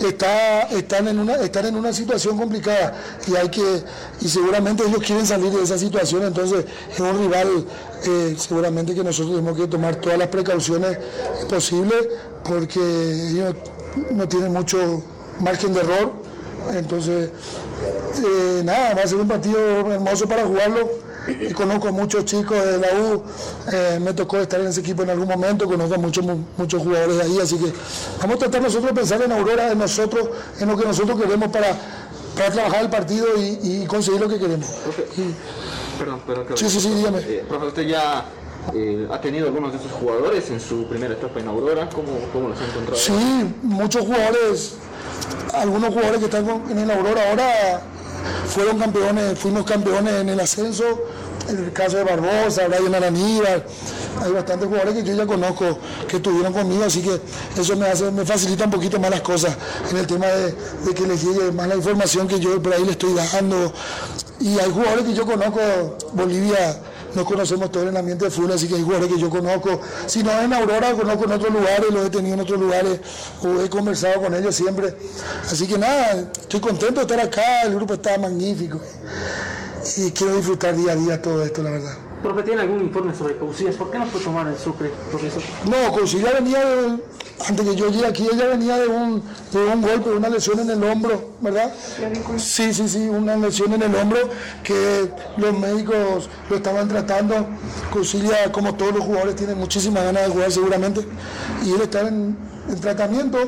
está, 0.01 0.62
están, 0.62 1.09
en 1.09 1.19
una, 1.19 1.35
están 1.37 1.67
en 1.67 1.77
una 1.77 1.93
situación 1.93 2.37
complicada 2.37 2.95
y 3.27 3.35
hay 3.37 3.49
que 3.49 3.83
y 4.21 4.29
seguramente 4.29 4.85
ellos 4.87 5.01
quieren 5.05 5.27
salir 5.27 5.51
de 5.53 5.62
esa 5.62 5.79
situación, 5.79 6.23
entonces 6.25 6.65
es 6.93 7.01
un 7.01 7.19
rival 7.19 7.65
eh, 8.07 8.35
seguramente 8.39 8.95
que 8.95 9.03
nosotros 9.05 9.37
tenemos 9.37 9.57
que 9.59 9.67
tomar 9.67 9.97
todas 9.97 10.19
las 10.19 10.29
precauciones 10.29 10.99
posibles 11.49 12.09
porque 12.45 12.81
ellos 13.31 13.55
no 14.11 14.29
tienen 14.29 14.53
mucho 14.53 15.03
margen 15.41 15.73
de 15.75 15.81
error, 15.81 16.13
entonces 16.73 17.31
eh, 18.25 18.63
nada, 18.65 18.95
va 18.95 19.03
a 19.03 19.07
ser 19.07 19.19
un 19.19 19.29
partido 19.29 19.59
hermoso 19.93 20.27
para 20.29 20.45
jugarlo. 20.45 21.05
Y 21.27 21.55
conozco 21.55 21.89
a 21.89 21.91
muchos 21.91 22.27
chicos 22.27 22.55
de 22.63 22.77
la 22.77 22.89
U, 23.01 23.23
eh, 23.73 23.99
me 23.99 24.13
tocó 24.13 24.37
estar 24.37 24.61
en 24.61 24.67
ese 24.67 24.81
equipo 24.81 25.05
en 25.05 25.11
algún 25.11 25.27
momento, 25.27 25.65
conozco 25.67 25.95
a 25.95 25.99
muchos, 25.99 26.23
mu- 26.23 26.45
muchos 26.59 26.83
jugadores 26.83 27.17
de 27.17 27.23
ahí, 27.23 27.39
así 27.41 27.57
que 27.57 27.73
vamos 28.21 28.37
a 28.37 28.39
tratar 28.41 28.61
nosotros 28.61 28.89
de 28.89 28.95
pensar 29.01 29.23
en 29.23 29.33
Aurora, 29.33 29.73
en 29.73 29.79
nosotros, 29.79 30.29
en 30.61 30.69
lo 30.69 30.77
que 30.77 30.85
nosotros 30.85 31.19
queremos 31.19 31.49
para, 31.51 31.69
para 32.37 32.51
trabajar 32.51 32.83
el 32.83 32.91
partido 32.91 33.27
y, 33.39 33.59
y 33.63 33.87
conseguir 33.87 34.21
lo 34.21 34.29
que 34.29 34.39
queremos. 34.39 34.69
Y- 35.17 35.35
Perdón, 35.99 36.21
perdón. 36.27 36.47
que- 36.47 36.57
Sí, 36.59 36.69
sí, 36.69 36.79
sí, 36.81 36.91
dígame. 36.91 37.19
Eh, 37.21 37.43
profe, 37.49 37.67
usted 37.69 37.83
ya 37.87 38.27
eh, 38.75 39.09
ha 39.11 39.21
tenido 39.21 39.47
algunos 39.47 39.73
de 39.73 39.79
esos 39.79 39.93
jugadores 39.93 40.51
en 40.51 40.61
su 40.61 40.87
primera 40.87 41.15
etapa 41.15 41.41
en 41.41 41.49
Aurora. 41.49 41.89
¿Cómo, 41.91 42.12
cómo 42.33 42.49
los 42.49 42.61
ha 42.61 42.65
encontrado? 42.65 42.97
Sí, 42.97 43.55
muchos 43.62 44.05
jugadores, 44.05 44.77
algunos 45.53 45.93
jugadores 45.93 46.19
que 46.21 46.25
están 46.27 46.49
en 46.71 46.79
el 46.79 46.91
Aurora 46.91 47.31
ahora 47.31 47.83
fueron 48.47 48.79
campeones, 48.79 49.39
fuimos 49.39 49.65
campeones 49.65 50.15
en 50.15 50.29
el 50.29 50.41
ascenso, 50.41 50.85
en 51.49 51.65
el 51.65 51.73
caso 51.73 51.99
de 51.99 52.05
Barbosa, 52.05 52.69
Brian 52.69 52.95
Araníbal, 52.95 53.65
hay 54.23 54.33
bastantes 54.33 54.69
jugadores 54.69 54.95
que 54.95 55.05
yo 55.05 55.15
ya 55.15 55.27
conozco 55.27 55.79
que 56.09 56.17
estuvieron 56.17 56.53
conmigo, 56.53 56.85
así 56.85 57.03
que 57.03 57.21
eso 57.61 57.77
me 57.77 57.87
hace, 57.87 58.11
me 58.11 58.25
facilita 58.25 58.65
un 58.65 58.71
poquito 58.71 58.99
más 58.99 59.11
las 59.11 59.21
cosas 59.21 59.57
en 59.91 59.97
el 59.97 60.07
tema 60.07 60.27
de, 60.27 60.53
de 60.53 60.95
que 60.95 61.07
les 61.07 61.23
llegue 61.23 61.53
más 61.53 61.69
la 61.69 61.75
información 61.75 62.29
que 62.29 62.39
yo 62.41 62.62
por 62.62 62.73
ahí 62.73 62.85
le 62.85 62.93
estoy 62.93 63.15
dando. 63.15 63.73
Y 64.41 64.59
hay 64.59 64.71
jugadores 64.71 65.05
que 65.05 65.15
yo 65.15 65.27
conozco, 65.27 65.61
Bolivia 66.12 66.81
nos 67.15 67.25
conocemos 67.25 67.71
todos 67.71 67.85
en 67.85 67.91
el 67.91 67.97
ambiente 67.97 68.25
de 68.27 68.31
fútbol, 68.31 68.53
así 68.53 68.69
que 68.69 68.75
hay 68.77 68.83
jugadores 68.83 69.12
que 69.15 69.21
yo 69.21 69.31
conozco. 69.31 69.81
Si 70.07 70.23
no 70.23 70.33
en 70.41 70.53
Aurora, 70.53 70.93
conozco 70.95 71.25
en 71.25 71.33
otros 71.33 71.53
lugares, 71.53 71.91
los 71.93 72.07
he 72.07 72.11
tenido 72.11 72.35
en 72.35 72.41
otros 72.41 72.61
lugares, 72.61 73.01
o 73.43 73.61
he 73.62 73.69
conversado 73.71 74.23
con 74.23 74.35
ellos 74.35 74.55
siempre. 74.55 74.97
Así 75.51 75.67
que 75.67 75.79
nada, 75.79 76.31
estoy 76.41 76.61
contento 76.61 76.97
de 76.97 77.15
estar 77.15 77.21
acá, 77.21 77.62
el 77.62 77.75
grupo 77.75 77.95
está 77.95 78.19
magnífico. 78.19 78.81
Y 79.97 80.11
quiero 80.12 80.37
disfrutar 80.37 80.75
día 80.77 80.93
a 80.93 80.97
día 80.97 81.21
todo 81.23 81.45
esto, 81.45 81.62
la 81.62 81.71
verdad. 81.71 81.97
Profe, 82.23 82.43
¿tiene 82.43 82.62
algún 82.62 82.81
informe 82.81 83.15
sobre 83.15 83.37
Cousillas? 83.37 83.75
¿Por 83.77 83.91
qué 83.91 83.99
no 83.99 84.07
fue 84.07 84.19
tomar 84.21 84.47
el 84.49 84.57
Sucre, 84.57 84.91
profesor? 85.11 85.43
No, 85.67 85.93
Cousilia 85.93 86.33
venía, 86.33 86.65
de- 86.65 86.99
antes 87.47 87.66
que 87.66 87.76
yo 87.76 87.91
llegue 87.91 88.07
aquí, 88.07 88.28
ella 88.32 88.47
venía 88.47 88.76
de 88.78 88.89
un, 88.89 89.22
de 89.53 89.64
un 89.64 89.82
golpe, 89.82 90.11
de 90.11 90.16
una 90.16 90.28
lesión 90.28 90.61
en 90.61 90.70
el 90.70 90.82
hombro, 90.85 91.32
¿verdad? 91.41 91.72
Sí, 92.37 92.72
sí, 92.72 92.89
sí, 92.89 93.09
una 93.09 93.37
lesión 93.37 93.72
en 93.72 93.82
el 93.82 93.95
hombro 93.95 94.18
que 94.62 95.11
los 95.37 95.59
médicos 95.59 96.28
lo 96.49 96.57
estaban 96.57 96.89
tratando. 96.89 97.47
Cousilia, 97.93 98.51
como 98.53 98.74
todos 98.74 98.95
los 98.95 99.05
jugadores, 99.05 99.37
tiene 99.37 99.55
muchísimas 99.55 100.05
ganas 100.05 100.26
de 100.26 100.28
jugar 100.30 100.53
seguramente. 100.53 101.07
Y 101.64 101.72
él 101.72 101.82
está 101.82 102.03
en, 102.03 102.37
en 102.68 102.80
tratamiento. 102.80 103.39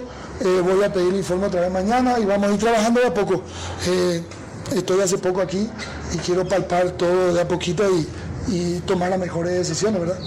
Eh, 0.41 0.61
voy 0.63 0.83
a 0.85 0.93
pedir 0.93 1.09
el 1.09 1.17
informe 1.17 1.47
otra 1.47 1.63
vez 1.63 1.71
mañana 1.71 2.19
y 2.19 2.25
vamos 2.25 2.51
a 2.51 2.53
ir 2.53 2.59
trabajando 2.59 3.01
de 3.01 3.07
a 3.07 3.15
poco. 3.15 3.43
Eh, 3.87 4.23
estoy 4.75 5.01
hace 5.01 5.17
poco 5.17 5.41
aquí 5.41 5.71
y 6.13 6.19
quiero 6.19 6.47
palpar 6.47 6.91
todo 6.91 7.33
de 7.33 7.41
a 7.41 7.49
poquito 7.49 7.85
y, 7.89 8.07
y 8.49 8.81
tomar 8.81 9.11
las 9.11 9.19
mejores 9.19 9.55
decisiones, 9.55 10.01
¿verdad? 10.01 10.19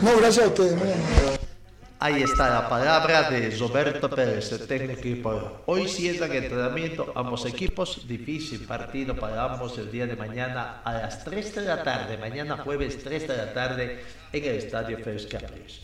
No, 0.00 0.10
gracias 0.18 0.46
a 0.46 0.48
ustedes. 0.48 0.74
Ahí 1.98 2.22
está 2.22 2.50
la 2.50 2.68
palabra 2.68 3.30
de 3.30 3.56
Roberto 3.56 4.10
Pérez, 4.10 4.52
el 4.52 4.66
técnico. 4.66 5.62
Hoy 5.64 5.88
cierran 5.88 6.30
entrenamiento 6.30 7.10
ambos 7.14 7.46
equipos. 7.46 8.06
Difícil 8.06 8.66
partido 8.66 9.16
para 9.16 9.44
ambos 9.44 9.78
el 9.78 9.90
día 9.90 10.06
de 10.06 10.14
mañana 10.14 10.82
a 10.84 10.92
las 10.92 11.24
3 11.24 11.54
de 11.54 11.62
la 11.62 11.82
tarde. 11.82 12.18
Mañana 12.18 12.58
jueves 12.58 13.02
3 13.02 13.28
de 13.28 13.36
la 13.38 13.54
tarde 13.54 14.04
en 14.30 14.44
el 14.44 14.56
estadio 14.56 14.98
Félix 14.98 15.24
Capriles. 15.24 15.80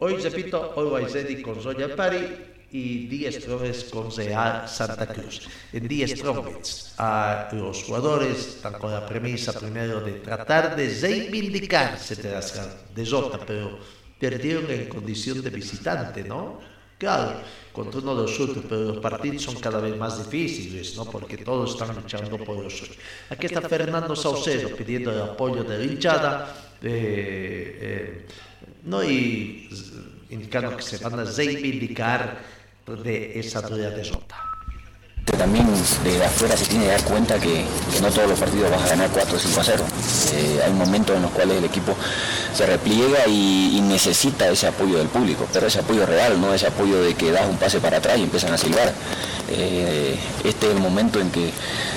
Hoy 0.00 0.16
repito, 0.16 0.74
Always 0.76 1.14
Ready 1.14 1.40
con 1.40 1.62
Royal 1.62 1.92
Party 1.92 2.26
y 2.70 3.06
10 3.06 3.34
Strongest 3.36 3.90
con 3.90 4.14
Real 4.14 4.68
Santa 4.68 5.06
Cruz. 5.06 5.48
En 5.72 5.88
10 5.88 6.10
Strongest 6.10 7.00
a 7.00 7.48
los 7.52 7.84
jugadores 7.84 8.56
están 8.56 8.74
con 8.74 8.92
la 8.92 9.06
premisa 9.06 9.58
primero 9.58 10.02
de 10.02 10.12
tratar 10.20 10.76
de 10.76 10.94
reivindicarse 11.00 12.16
de 12.16 12.32
las 12.32 12.60
derrotas, 12.94 13.40
pero 13.46 14.03
perdieron 14.18 14.70
en 14.70 14.88
condición 14.88 15.42
de 15.42 15.50
visitante, 15.50 16.24
¿no? 16.24 16.60
Claro, 16.98 17.40
contra 17.72 18.00
uno 18.00 18.14
de 18.14 18.22
los 18.22 18.40
otros, 18.40 18.64
pero 18.68 18.82
los 18.82 18.98
partidos 18.98 19.42
son 19.42 19.56
cada 19.56 19.80
vez 19.80 19.96
más 19.96 20.18
difíciles, 20.18 20.96
¿no? 20.96 21.04
Porque 21.04 21.38
todos 21.38 21.72
están 21.72 21.94
luchando 21.94 22.38
por 22.38 22.56
los 22.56 22.76
suyo. 22.78 22.94
Aquí 23.30 23.46
está 23.46 23.60
Fernando 23.62 24.14
Saucedo 24.14 24.74
pidiendo 24.76 25.10
el 25.10 25.20
apoyo 25.22 25.64
de 25.64 25.78
la 25.78 25.84
hinchada, 25.84 26.54
eh, 26.82 27.78
eh, 27.80 28.26
¿no? 28.84 29.02
Y 29.02 29.68
indicando 30.30 30.76
que 30.76 30.82
se 30.82 30.98
van 30.98 31.18
a 31.18 31.24
reivindicar 31.24 32.38
de 32.86 33.38
esa 33.40 33.60
dura 33.62 33.90
derrota. 33.90 34.36
También 35.38 35.66
desde 36.04 36.24
afuera 36.24 36.56
se 36.56 36.66
tiene 36.66 36.84
que 36.84 36.90
dar 36.92 37.04
cuenta 37.04 37.38
que, 37.40 37.64
que 37.92 38.00
no 38.00 38.08
todos 38.08 38.30
los 38.30 38.38
partidos 38.38 38.70
vas 38.70 38.82
a 38.82 38.88
ganar 38.90 39.10
4 39.10 39.36
o 39.36 39.38
5 39.38 39.60
a 39.60 39.64
0. 39.64 39.84
Eh, 40.32 40.60
hay 40.64 40.72
momentos 40.72 41.16
en 41.16 41.22
los 41.22 41.30
cuales 41.32 41.58
el 41.58 41.64
equipo 41.64 41.96
se 42.54 42.66
repliega 42.66 43.26
y, 43.26 43.76
y 43.76 43.80
necesita 43.80 44.48
ese 44.48 44.66
apoyo 44.66 44.98
del 44.98 45.08
público, 45.08 45.46
pero 45.52 45.66
ese 45.66 45.80
apoyo 45.80 46.06
real, 46.06 46.40
no 46.40 46.54
ese 46.54 46.66
apoyo 46.66 47.02
de 47.02 47.14
que 47.14 47.32
das 47.32 47.46
un 47.48 47.56
pase 47.56 47.80
para 47.80 47.98
atrás 47.98 48.18
y 48.18 48.22
empiezan 48.22 48.52
a 48.52 48.58
silbar. 48.58 48.92
Eh, 49.50 50.16
este 50.42 50.66
es 50.66 50.72
el 50.72 50.80
momento 50.80 51.20
en 51.20 51.30
que 51.30 51.50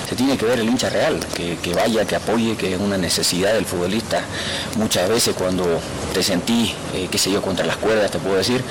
se 0.10 0.16
tiene 0.16 0.38
que 0.38 0.46
ver 0.46 0.60
el 0.60 0.68
hincha 0.68 0.90
real, 0.90 1.20
que, 1.34 1.58
que 1.58 1.74
vaya, 1.74 2.06
que 2.06 2.16
apoye, 2.16 2.56
que 2.56 2.74
es 2.74 2.80
una 2.80 2.98
necesidad 2.98 3.54
del 3.54 3.66
futbolista. 3.66 4.22
Muchas 4.78 5.08
veces 5.10 5.36
cuando 5.38 5.80
te 6.14 6.24
sentís, 6.24 6.72
eh, 6.94 7.08
qué 7.10 7.18
sé 7.18 7.32
yo, 7.32 7.42
contra 7.42 7.66
las 7.66 7.78
cuerdas, 7.78 8.12
te 8.12 8.20
puedo 8.20 8.38
decir, 8.38 8.64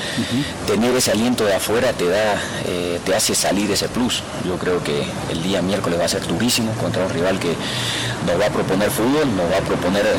tener 0.66 0.94
ese 0.94 1.12
aliento 1.12 1.44
de 1.44 1.54
afuera 1.54 1.92
te 1.92 2.08
da, 2.08 2.34
eh, 2.66 3.00
te 3.04 3.14
hace 3.14 3.34
salir 3.34 3.70
ese 3.70 3.88
plus. 3.88 4.22
Yo 4.46 4.56
creo 4.56 4.82
que 4.82 5.04
el 5.30 5.42
día 5.42 5.62
miércoles 5.62 5.98
va 6.00 6.04
a 6.04 6.08
ser 6.08 6.26
durísimo 6.26 6.72
contra 6.72 7.04
un 7.04 7.10
rival 7.12 7.38
que 7.38 7.54
nos 8.26 8.40
va 8.40 8.46
a 8.46 8.50
proponer 8.50 8.90
fútbol, 8.90 9.34
nos 9.36 9.50
va 9.50 9.58
a 9.58 9.60
proponer 9.60 10.04
eh, 10.06 10.12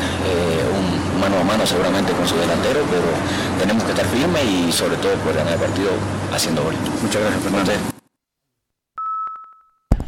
un 0.72 1.07
mano 1.18 1.38
a 1.38 1.44
mano 1.44 1.66
seguramente 1.66 2.12
con 2.12 2.26
su 2.26 2.36
delantero, 2.36 2.80
pero 2.90 3.04
tenemos 3.58 3.84
que 3.84 3.90
estar 3.90 4.06
firmes 4.06 4.44
y 4.44 4.72
sobre 4.72 4.96
todo 4.96 5.12
poder 5.16 5.36
ganar 5.38 5.54
el 5.54 5.60
partido 5.60 5.90
haciendo 6.32 6.62
gol. 6.62 6.74
Muchas 7.02 7.20
gracias, 7.20 7.42
Fernando. 7.42 7.72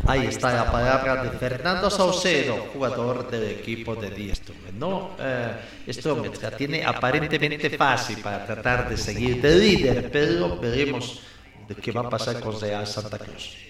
Ahí 0.07 0.27
está 0.27 0.53
la 0.53 0.73
palabra 0.73 1.23
de 1.23 1.31
Fernando 1.31 1.89
Saucedo, 1.89 2.67
jugador 2.73 3.31
del 3.31 3.45
equipo 3.45 3.95
de 3.95 4.11
Diestum. 4.11 4.57
No, 4.77 5.11
eh, 5.21 5.53
esto 5.87 6.21
la 6.43 6.51
tiene 6.51 6.85
aparentemente 6.85 7.71
fácil 7.71 8.19
para 8.19 8.45
tratar 8.45 8.89
de 8.89 8.97
seguir 8.97 9.41
de 9.41 9.55
líder, 9.55 10.11
pero 10.11 10.59
veremos 10.59 11.21
de 11.69 11.77
qué 11.77 11.93
va 11.93 12.01
a 12.01 12.11
pasar 12.11 12.41
con 12.41 12.61
Real 12.61 12.87
Santa 12.89 13.19
Cruz. 13.19 13.70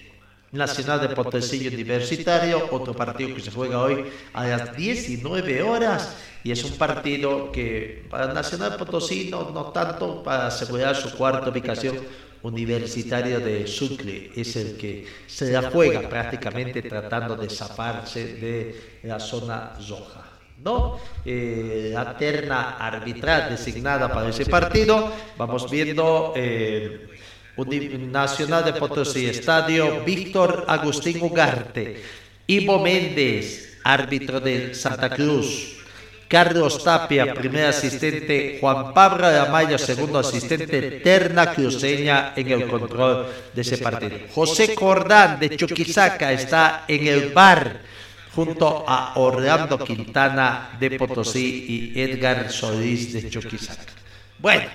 Nacional 0.51 0.99
de 0.99 1.09
Potosí 1.15 1.67
Universitario, 1.67 2.67
otro 2.71 2.93
partido 2.93 3.35
que 3.35 3.41
se 3.41 3.51
juega 3.51 3.81
hoy 3.81 4.05
a 4.33 4.45
las 4.47 4.75
19 4.75 5.63
horas 5.63 6.17
y 6.43 6.51
es 6.51 6.63
un 6.63 6.77
partido 6.77 7.51
que 7.51 8.05
para 8.09 8.33
Nacional 8.33 8.75
Potosí 8.75 9.29
no, 9.29 9.51
no 9.51 9.65
tanto 9.65 10.21
para 10.21 10.47
asegurar 10.47 10.95
su 10.95 11.15
cuarta 11.15 11.49
ubicación, 11.49 11.97
Universitario 12.43 13.39
de 13.39 13.67
Sucre 13.67 14.31
es 14.35 14.55
el 14.55 14.75
que 14.75 15.05
se 15.27 15.51
la 15.51 15.69
juega 15.69 16.09
prácticamente 16.09 16.81
tratando 16.81 17.35
de 17.35 17.49
zafarse 17.49 18.33
de 18.35 18.99
la 19.03 19.19
zona 19.19 19.73
roja. 19.87 20.23
¿no? 20.63 20.97
Eh, 21.25 21.91
la 21.93 22.15
terna 22.17 22.77
arbitral 22.77 23.49
designada 23.49 24.11
para 24.11 24.29
ese 24.29 24.45
partido, 24.45 25.11
vamos 25.37 25.69
viendo 25.69 26.33
eh, 26.35 27.09
Nacional 27.57 28.65
de 28.65 28.73
Potosí, 28.73 29.27
Estadio 29.27 30.03
Víctor 30.03 30.65
Agustín 30.67 31.21
Ugarte, 31.21 32.01
Ivo 32.47 32.79
Méndez, 32.79 33.77
árbitro 33.83 34.39
de 34.39 34.73
Santa 34.73 35.09
Cruz, 35.09 35.77
Carlos 36.27 36.81
Tapia, 36.81 37.33
primer 37.33 37.65
asistente, 37.65 38.57
Juan 38.61 38.93
Pablo 38.93 39.27
Amayo, 39.27 39.77
segundo 39.77 40.19
asistente, 40.19 41.03
Terna 41.03 41.53
Cruceña 41.53 42.33
en 42.37 42.51
el 42.51 42.67
control 42.67 43.27
de 43.53 43.61
ese 43.61 43.77
partido. 43.77 44.17
José 44.33 44.73
Cordán 44.73 45.39
de 45.39 45.57
Chuquisaca 45.57 46.31
está 46.31 46.85
en 46.87 47.05
el 47.05 47.33
bar 47.33 47.81
junto 48.33 48.85
a 48.87 49.19
Orlando 49.19 49.77
Quintana 49.77 50.71
de 50.79 50.91
Potosí 50.91 51.93
y 51.93 51.99
Edgar 51.99 52.49
Solís 52.49 53.11
de 53.11 53.29
Chuquisaca. 53.29 53.91
Bueno, 54.39 54.69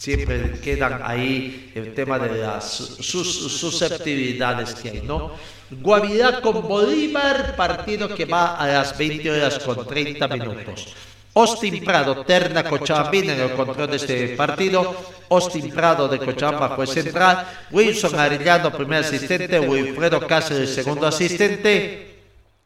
siempre 0.00 0.58
quedan 0.62 1.02
ahí 1.04 1.72
el 1.74 1.92
tema 1.92 2.18
de 2.18 2.38
las 2.38 2.72
sus 2.72 3.60
susceptibilidades 3.60 4.74
que 4.74 4.88
hay, 4.88 5.02
¿no? 5.02 5.32
Guavirá 5.70 6.40
con 6.40 6.66
Bolívar, 6.66 7.54
partido 7.54 8.08
que 8.08 8.24
va 8.24 8.56
a 8.56 8.66
las 8.66 8.96
20 8.96 9.30
horas 9.30 9.58
con 9.58 9.86
30 9.86 10.26
minutos. 10.28 10.94
Austin 11.34 11.84
Prado, 11.84 12.24
Terna 12.24 12.64
Cochabamba 12.64 13.18
en 13.18 13.40
el 13.40 13.52
control 13.52 13.90
de 13.90 13.96
este 13.98 14.28
partido. 14.28 14.96
Austin 15.28 15.70
Prado 15.70 16.08
de 16.08 16.18
Cochabamba 16.18 16.74
fue 16.74 16.86
central. 16.86 17.46
Wilson 17.70 18.18
Arellano, 18.18 18.72
primer 18.72 19.04
asistente. 19.04 19.60
Wilfredo 19.60 20.26
Cáceres, 20.26 20.74
segundo 20.74 21.06
asistente. 21.06 22.16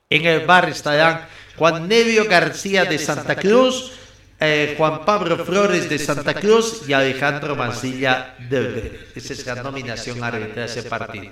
En 0.08 0.24
el 0.24 0.46
bar 0.46 0.68
estarán 0.68 1.26
Juan 1.56 1.88
Nevio 1.88 2.26
García 2.28 2.84
de 2.84 2.98
Santa 2.98 3.34
Cruz. 3.34 4.03
Eh, 4.40 4.74
Juan 4.76 5.04
Pablo 5.04 5.44
Flores 5.44 5.88
de 5.88 5.96
Santa 5.98 6.34
Cruz 6.34 6.82
y 6.88 6.92
Alejandro 6.92 7.54
Mancilla 7.54 8.34
de 8.50 9.08
Esa 9.14 9.32
es 9.32 9.46
la 9.46 9.62
nominación 9.62 10.22
arbitral 10.24 10.54
de 10.54 10.64
ese 10.64 10.82
partido. 10.82 11.30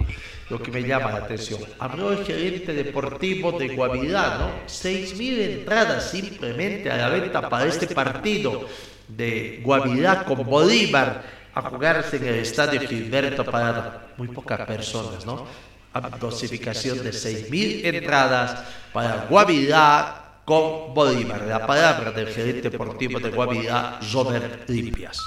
Lo 0.49 0.63
que 0.63 0.71
me 0.71 0.83
llama 0.83 1.11
la 1.11 1.19
atención. 1.19 1.61
Habló 1.81 2.13
el 2.13 2.25
gerente 2.25 2.73
deportivo 2.73 3.59
de 3.59 3.75
Guavirá, 3.75 4.39
¿no? 4.39 4.51
6.000 4.67 5.59
entradas 5.59 6.11
simplemente 6.11 6.91
a 6.91 6.97
la 6.97 7.09
venta 7.09 7.49
para 7.49 7.67
este 7.67 7.89
partido 7.89 8.69
de 9.09 9.61
Guavirá 9.65 10.25
con 10.25 10.45
Bolívar 10.45 11.23
a 11.55 11.63
jugarse 11.63 12.17
en 12.17 12.27
el 12.27 12.35
estadio 12.37 12.81
Gilberto 12.81 13.45
Parado. 13.45 14.01
Muy 14.17 14.29
pocas 14.29 14.61
personas, 14.65 15.27
¿no? 15.27 15.47
A 15.93 16.01
dosificación 16.09 17.03
de 17.03 17.11
6.000 17.11 17.85
entradas 17.85 18.63
para 18.93 19.27
Guavirá 19.29 20.22
con 20.45 20.95
Bolívar. 20.95 21.43
La 21.43 21.67
palabra 21.67 22.11
del 22.11 22.29
gerente 22.29 22.71
deportivo 22.71 23.21
de 23.21 23.31
Guavirá, 23.31 23.99
Robert 24.13 24.69
Limpias. 24.69 25.19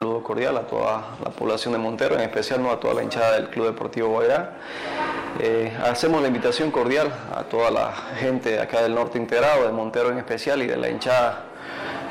Un 0.00 0.08
saludo 0.08 0.22
cordial 0.22 0.56
a 0.56 0.66
toda 0.66 1.16
la 1.24 1.30
población 1.30 1.72
de 1.72 1.78
Montero, 1.78 2.14
en 2.14 2.22
especial 2.22 2.62
no 2.62 2.70
a 2.70 2.80
toda 2.80 2.94
la 2.94 3.02
hinchada 3.02 3.32
del 3.32 3.48
Club 3.48 3.66
Deportivo 3.66 4.08
Guavirá. 4.08 4.56
Eh, 5.40 5.76
hacemos 5.84 6.22
la 6.22 6.28
invitación 6.28 6.70
cordial 6.70 7.12
a 7.34 7.42
toda 7.44 7.70
la 7.70 7.92
gente 8.18 8.58
acá 8.58 8.82
del 8.82 8.94
norte 8.94 9.18
integrado, 9.18 9.64
de 9.66 9.72
Montero 9.72 10.10
en 10.10 10.18
especial 10.18 10.62
y 10.62 10.66
de 10.66 10.76
la 10.76 10.88
hinchada 10.88 11.44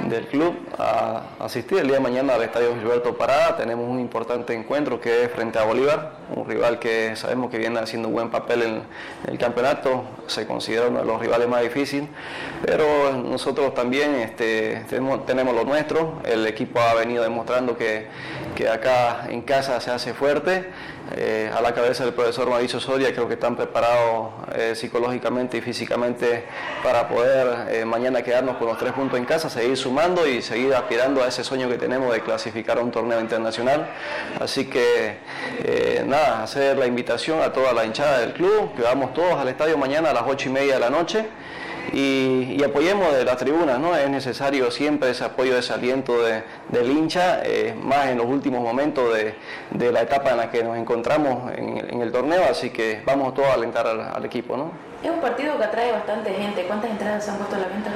del 0.10 0.28
club 0.28 0.56
a 0.78 1.24
asistir 1.40 1.80
el 1.80 1.88
día 1.88 1.96
de 1.96 2.02
mañana 2.02 2.36
al 2.36 2.44
Estadio 2.44 2.76
Gilberto 2.76 3.18
Parada. 3.18 3.56
Tenemos 3.58 3.90
un 3.90 4.00
importante 4.00 4.54
encuentro 4.54 5.00
que 5.00 5.24
es 5.24 5.32
frente 5.32 5.58
a 5.58 5.64
Bolívar, 5.64 6.18
un 6.36 6.48
rival 6.48 6.80
que 6.80 7.16
sabemos 7.16 7.50
que 7.50 7.58
viene 7.58 7.80
haciendo 7.80 8.10
un 8.10 8.14
buen 8.14 8.30
papel 8.30 8.62
en, 8.62 8.82
el 9.28 9.38
campeonato, 9.38 10.04
se 10.28 10.46
considera 10.46 10.88
uno 10.88 11.00
de 11.00 11.06
los 11.06 11.20
rivales 11.20 11.48
más 11.48 11.62
difíciles, 11.62 12.10
pero 12.64 13.14
nosotros 13.14 13.74
también 13.74 14.16
este, 14.16 14.86
tenemos, 14.90 15.26
tenemos, 15.26 15.56
lo 15.56 15.64
nuestro, 15.64 16.22
el 16.26 16.46
equipo 16.46 16.80
ha 16.80 16.94
venido 16.94 17.24
demostrando 17.24 17.78
que, 17.78 18.08
que 18.56 18.70
acá 18.70 19.28
en 19.30 19.42
casa 19.42 19.80
se 19.82 19.92
hace 19.92 20.14
fuerte. 20.14 20.66
Eh, 21.14 21.52
a 21.54 21.62
la 21.62 21.74
cabeza 21.74 22.04
del 22.04 22.14
profesor 22.14 22.50
Mauricio 22.50 22.80
Soria, 22.80 23.14
creo 23.14 23.28
que 23.28 23.36
están 23.36 23.56
preparados 23.56 24.34
eh, 24.56 24.74
psicológicamente 24.76 25.58
y 25.58 25.62
físicamente 25.62 26.46
para 26.84 27.08
poder 27.08 27.68
eh, 27.70 27.86
mañana 27.86 28.24
quedarnos 28.24 28.58
con 28.58 28.68
los 28.68 28.78
tres 28.78 28.94
puntos 28.94 29.20
en 29.20 29.26
casa, 29.26 29.50
seguir 29.50 29.78
sumando 29.78 30.28
y 30.28 30.42
seguir 30.42 30.74
aspirando 30.74 31.24
a 31.24 31.28
ese 31.28 31.44
sueño 31.44 31.70
que 31.70 31.78
tenemos 31.78 32.12
de 32.12 32.22
clasificar 32.22 32.80
a 32.80 32.82
un 32.82 32.92
torneo 32.92 33.22
internacional. 33.22 33.88
Así 34.40 34.66
que 34.66 35.20
nada, 36.06 36.44
hacer 36.44 36.78
la 36.78 36.88
invitación 36.88 37.42
a 37.42 37.54
toda 37.54 37.72
la 37.74 37.86
hinchada 37.86 38.20
del 38.20 38.34
club, 38.34 38.76
que 38.76 38.82
vamos 38.82 39.14
todos 39.14 39.36
al 39.36 39.48
estadio 39.48 39.78
mañana 39.78 40.10
a 40.10 40.14
las 40.14 40.24
ocho 40.26 40.50
y 40.50 40.52
media 40.52 40.76
de 40.76 40.80
la 40.80 40.90
noche 40.90 41.26
y, 41.94 42.64
apoyemos 42.64 43.14
de 43.14 43.24
las 43.24 43.38
tribunas, 43.38 43.80
¿no? 43.80 43.96
Es 43.96 44.10
necesario 44.10 44.72
siempre 44.72 45.12
ese 45.12 45.24
apoyo, 45.24 45.58
ese 45.58 45.74
aliento 45.74 46.22
de, 46.24 46.44
del 46.70 46.90
hincha, 46.90 47.42
eh, 47.44 47.76
más 47.80 48.08
en 48.08 48.18
los 48.18 48.28
últimos 48.28 48.62
momentos 48.62 49.14
de, 49.14 49.36
de, 49.72 49.92
la 49.92 50.02
etapa 50.02 50.32
en 50.32 50.38
la 50.38 50.52
que 50.52 50.64
nos 50.64 50.78
encontramos 50.78 51.52
en, 51.56 52.02
el 52.02 52.12
torneo, 52.12 52.44
así 52.50 52.72
que 52.72 53.02
vamos 53.06 53.34
todos 53.34 53.48
a 53.50 53.54
alentar 53.54 53.88
al, 53.88 54.26
equipo, 54.26 54.58
¿no? 54.58 54.72
Es 55.06 55.12
un 55.12 55.22
partido 55.22 55.56
que 55.60 55.64
atrae 55.64 55.92
bastante 55.92 56.34
gente. 56.34 56.66
¿Cuántas 56.66 56.90
entradas 56.90 57.24
se 57.24 57.30
han 57.30 57.38
puesto 57.38 57.56
a 57.56 57.60
la 57.60 57.68
venta, 57.68 57.92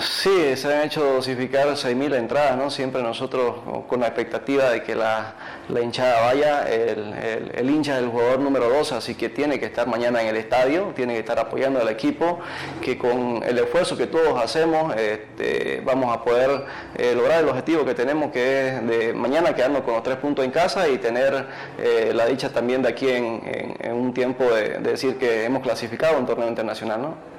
Sí, 0.00 0.56
se 0.56 0.74
han 0.74 0.86
hecho 0.86 1.04
dosificar 1.04 1.68
6.000 1.68 2.14
entradas, 2.14 2.56
¿no? 2.56 2.70
Siempre 2.70 3.02
nosotros 3.02 3.56
con 3.86 4.00
la 4.00 4.06
expectativa 4.06 4.70
de 4.70 4.82
que 4.82 4.94
la, 4.94 5.34
hinchada 5.68 6.22
vaya, 6.22 6.66
el, 6.66 7.68
hincha 7.68 7.98
es 7.98 8.04
el 8.04 8.08
jugador 8.08 8.40
número 8.40 8.70
2, 8.70 8.92
así 8.92 9.14
que 9.14 9.28
tiene 9.28 9.60
que 9.60 9.66
estar 9.66 9.86
mañana 9.86 10.22
en 10.22 10.28
el 10.28 10.36
estadio, 10.36 10.92
tiene 10.96 11.12
que 11.12 11.20
estar 11.20 11.38
apoyando 11.38 11.80
al 11.80 11.88
equipo, 11.90 12.40
que 12.80 12.96
con 12.96 13.42
el 13.44 13.58
esfuerzo 13.58 13.94
que 13.94 14.06
todos 14.06 14.42
hacemos 14.42 14.96
este, 14.96 15.82
vamos 15.84 16.16
a 16.16 16.24
poder 16.24 16.64
eh, 16.96 17.12
lograr 17.14 17.42
el 17.42 17.50
objetivo 17.50 17.84
que 17.84 17.94
tenemos, 17.94 18.32
que 18.32 18.68
es 18.68 18.86
de 18.86 19.12
mañana 19.12 19.54
quedarnos 19.54 19.82
con 19.82 19.92
los 19.92 20.02
tres 20.02 20.16
puntos 20.16 20.46
en 20.46 20.50
casa 20.50 20.88
y 20.88 20.96
tener 20.96 21.44
eh, 21.78 22.12
la 22.14 22.24
dicha 22.24 22.50
también 22.50 22.80
de 22.80 22.88
aquí 22.88 23.08
en, 23.10 23.92
un 23.92 24.14
tiempo 24.14 24.44
de, 24.44 24.78
decir 24.78 25.18
que 25.18 25.44
hemos 25.44 25.62
clasificado 25.62 26.09
un 26.18 26.26
torneo 26.26 26.48
internacional, 26.48 27.02
¿no? 27.02 27.30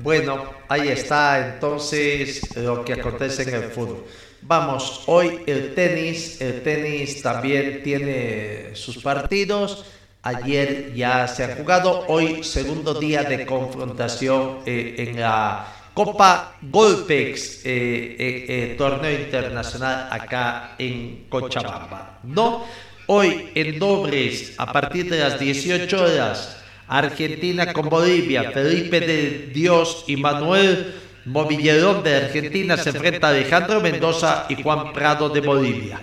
Bueno, 0.00 0.44
ahí 0.68 0.88
está 0.88 1.54
entonces 1.54 2.56
lo 2.56 2.84
que 2.84 2.94
acontece 2.94 3.42
en 3.42 3.54
el 3.54 3.70
fútbol. 3.70 4.04
Vamos, 4.42 5.02
hoy 5.06 5.40
el 5.46 5.74
tenis, 5.74 6.40
el 6.40 6.62
tenis 6.62 7.20
también 7.20 7.82
tiene 7.82 8.74
sus 8.74 8.98
partidos. 8.98 9.84
Ayer 10.22 10.94
ya 10.94 11.26
se 11.26 11.44
ha 11.44 11.56
jugado, 11.56 12.04
hoy 12.08 12.44
segundo 12.44 12.94
día 12.94 13.24
de 13.24 13.44
confrontación 13.44 14.60
eh, 14.66 14.94
en 14.98 15.20
la 15.20 15.66
Copa 15.94 16.54
Golpex, 16.62 17.64
eh, 17.64 18.16
eh, 18.18 18.74
torneo 18.78 19.12
internacional 19.12 20.08
acá 20.10 20.76
en 20.78 21.26
Cochabamba. 21.28 22.20
No, 22.22 22.64
hoy 23.08 23.50
en 23.54 23.78
dobles 23.78 24.54
a 24.58 24.72
partir 24.72 25.10
de 25.10 25.18
las 25.18 25.40
18 25.40 26.00
horas 26.00 26.58
Argentina 26.88 27.72
con 27.72 27.88
Bolivia, 27.88 28.50
Felipe 28.50 29.00
de 29.00 29.50
Dios 29.52 30.04
y 30.06 30.16
Manuel 30.16 30.94
Movillerón 31.28 32.02
de 32.02 32.16
Argentina 32.16 32.76
se 32.76 32.88
enfrenta 32.88 33.28
a 33.28 33.30
Alejandro 33.30 33.80
Mendoza 33.80 34.46
y 34.48 34.62
Juan 34.62 34.92
Prado 34.92 35.28
de 35.28 35.40
Bolivia. 35.40 36.00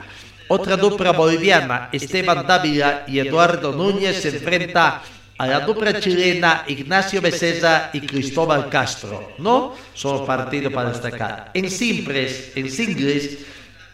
Otra 0.47 0.77
dupla 0.77 1.11
boliviana, 1.11 1.89
Esteban 1.91 2.45
Dávila 2.45 3.03
y 3.07 3.17
Eduardo 3.17 3.71
Núñez, 3.71 4.21
se 4.21 4.29
enfrenta 4.29 5.01
a 5.37 5.47
la 5.47 5.61
dupla 5.61 5.99
chilena 5.99 6.63
Ignacio 6.67 7.19
Becerra 7.19 7.89
y 7.93 8.01
Cristóbal 8.01 8.69
Castro. 8.69 9.33
¿No? 9.39 9.73
Son 9.95 10.25
partidos 10.25 10.71
para 10.71 10.91
destacar. 10.91 11.49
En 11.55 11.69
simples, 11.71 12.51
en 12.55 12.69
singles, 12.69 13.39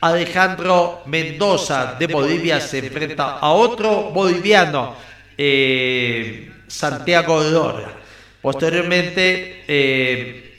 Alejandro 0.02 1.04
Mendoza 1.06 1.96
de 1.98 2.08
Bolivia 2.08 2.60
se 2.60 2.80
enfrenta 2.80 3.38
a 3.38 3.52
otro 3.52 4.10
boliviano, 4.10 4.96
eh, 5.38 6.51
Santiago 6.72 7.44
Lora. 7.44 7.94
Posteriormente, 8.42 9.64
eh, 9.68 10.56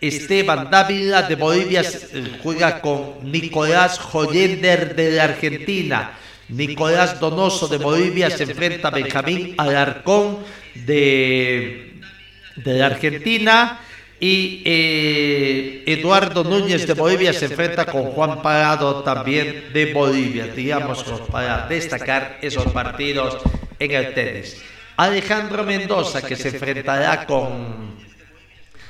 Esteban 0.00 0.70
Dávila 0.70 1.22
de 1.22 1.34
Bolivia 1.34 1.82
juega 2.42 2.80
con 2.80 3.18
Nicolás 3.22 3.98
Joyender 3.98 4.94
de 4.94 5.12
la 5.12 5.24
Argentina. 5.24 6.12
Nicolás 6.48 7.18
Donoso 7.18 7.68
de 7.68 7.78
Bolivia 7.78 8.28
se 8.30 8.44
enfrenta 8.44 8.88
a 8.88 8.90
Benjamín 8.90 9.54
Alarcón 9.56 10.38
de, 10.74 12.00
de 12.56 12.74
la 12.74 12.86
Argentina. 12.86 13.80
Y 14.20 14.62
eh, 14.64 15.84
Eduardo 15.86 16.44
Núñez 16.44 16.86
de 16.86 16.94
Bolivia 16.94 17.32
se 17.32 17.46
enfrenta 17.46 17.86
con 17.86 18.04
Juan 18.12 18.40
Parado 18.40 19.02
también 19.02 19.72
de 19.72 19.92
Bolivia, 19.92 20.46
digamos, 20.46 21.02
para 21.30 21.66
destacar 21.66 22.38
esos 22.40 22.66
partidos 22.72 23.38
en 23.78 23.90
el 23.90 24.14
tenis. 24.14 24.62
Alejandro 24.96 25.64
Mendoza 25.64 26.22
que 26.22 26.36
se 26.36 26.48
enfrentará 26.48 27.26
con 27.26 27.94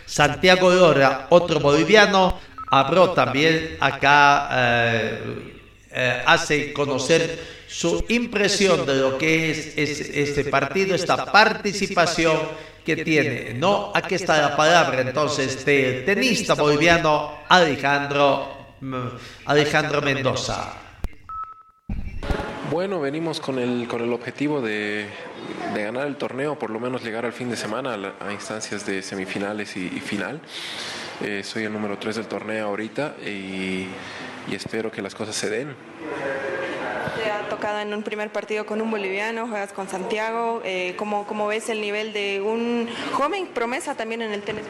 Santiago 0.07 0.71
Lora, 0.71 1.27
otro 1.31 1.61
boliviano, 1.61 2.39
habló 2.71 3.13
también 3.13 3.77
acá, 3.81 4.49
eh, 4.53 5.55
eh, 5.91 6.23
hace 6.27 6.73
conocer 6.73 7.39
su 7.67 8.05
impresión 8.09 8.85
de 8.85 8.97
lo 8.97 9.19
que 9.19 9.51
es, 9.51 9.77
este 9.77 10.45
partido, 10.45 10.95
esta 10.95 11.25
participación 11.27 12.39
que 12.85 12.97
tiene. 12.97 13.55
No, 13.55 13.91
aquí 13.95 14.15
está 14.15 14.41
la 14.41 14.57
palabra 14.57 15.01
entonces 15.01 15.65
del 15.65 16.05
tenista 16.05 16.55
boliviano 16.55 17.39
Alejandro, 17.49 18.75
mm, 18.81 19.07
Alejandro 19.47 20.03
Mendoza. 20.03 20.75
Bueno, 22.71 23.01
venimos 23.01 23.41
con 23.41 23.59
el, 23.59 23.89
con 23.89 24.03
el 24.03 24.13
objetivo 24.13 24.61
de, 24.61 25.07
ganar 25.75 26.07
el 26.07 26.17
torneo, 26.17 26.59
por 26.59 26.71
lo 26.71 26.81
menos 26.81 27.03
llegar 27.03 27.25
al 27.25 27.33
fin 27.33 27.51
de 27.51 27.57
semana 27.57 28.15
a, 28.21 28.33
instancias 28.33 28.87
de 28.87 29.03
semifinales 29.03 29.77
y, 29.77 29.89
final. 30.01 30.41
Eh, 31.23 31.43
soy 31.45 31.65
el 31.65 31.73
número 31.73 31.99
3 31.99 32.17
del 32.17 32.27
torneo 32.27 32.67
ahorita 32.67 33.17
y, 33.25 33.87
y 34.49 34.55
espero 34.55 34.91
que 34.91 35.03
las 35.03 35.15
cosas 35.15 35.35
se 35.35 35.51
den. 35.51 35.75
Te 37.17 37.31
ha 37.31 37.49
tocado 37.49 37.81
en 37.81 37.95
un 37.95 38.03
primer 38.03 38.31
partido 38.31 38.67
con 38.67 38.81
un 38.81 38.91
boliviano, 38.91 39.47
juegas 39.47 39.73
con 39.73 39.89
Santiago. 39.89 40.61
Eh, 40.65 40.95
¿cómo, 40.97 41.27
¿cómo, 41.27 41.47
ves 41.47 41.69
el 41.69 41.81
nivel 41.81 42.13
de 42.13 42.41
un 42.41 42.89
joven 43.13 43.47
promesa 43.47 43.95
también 43.95 44.23
en 44.23 44.33
el 44.33 44.43
tenis? 44.43 44.65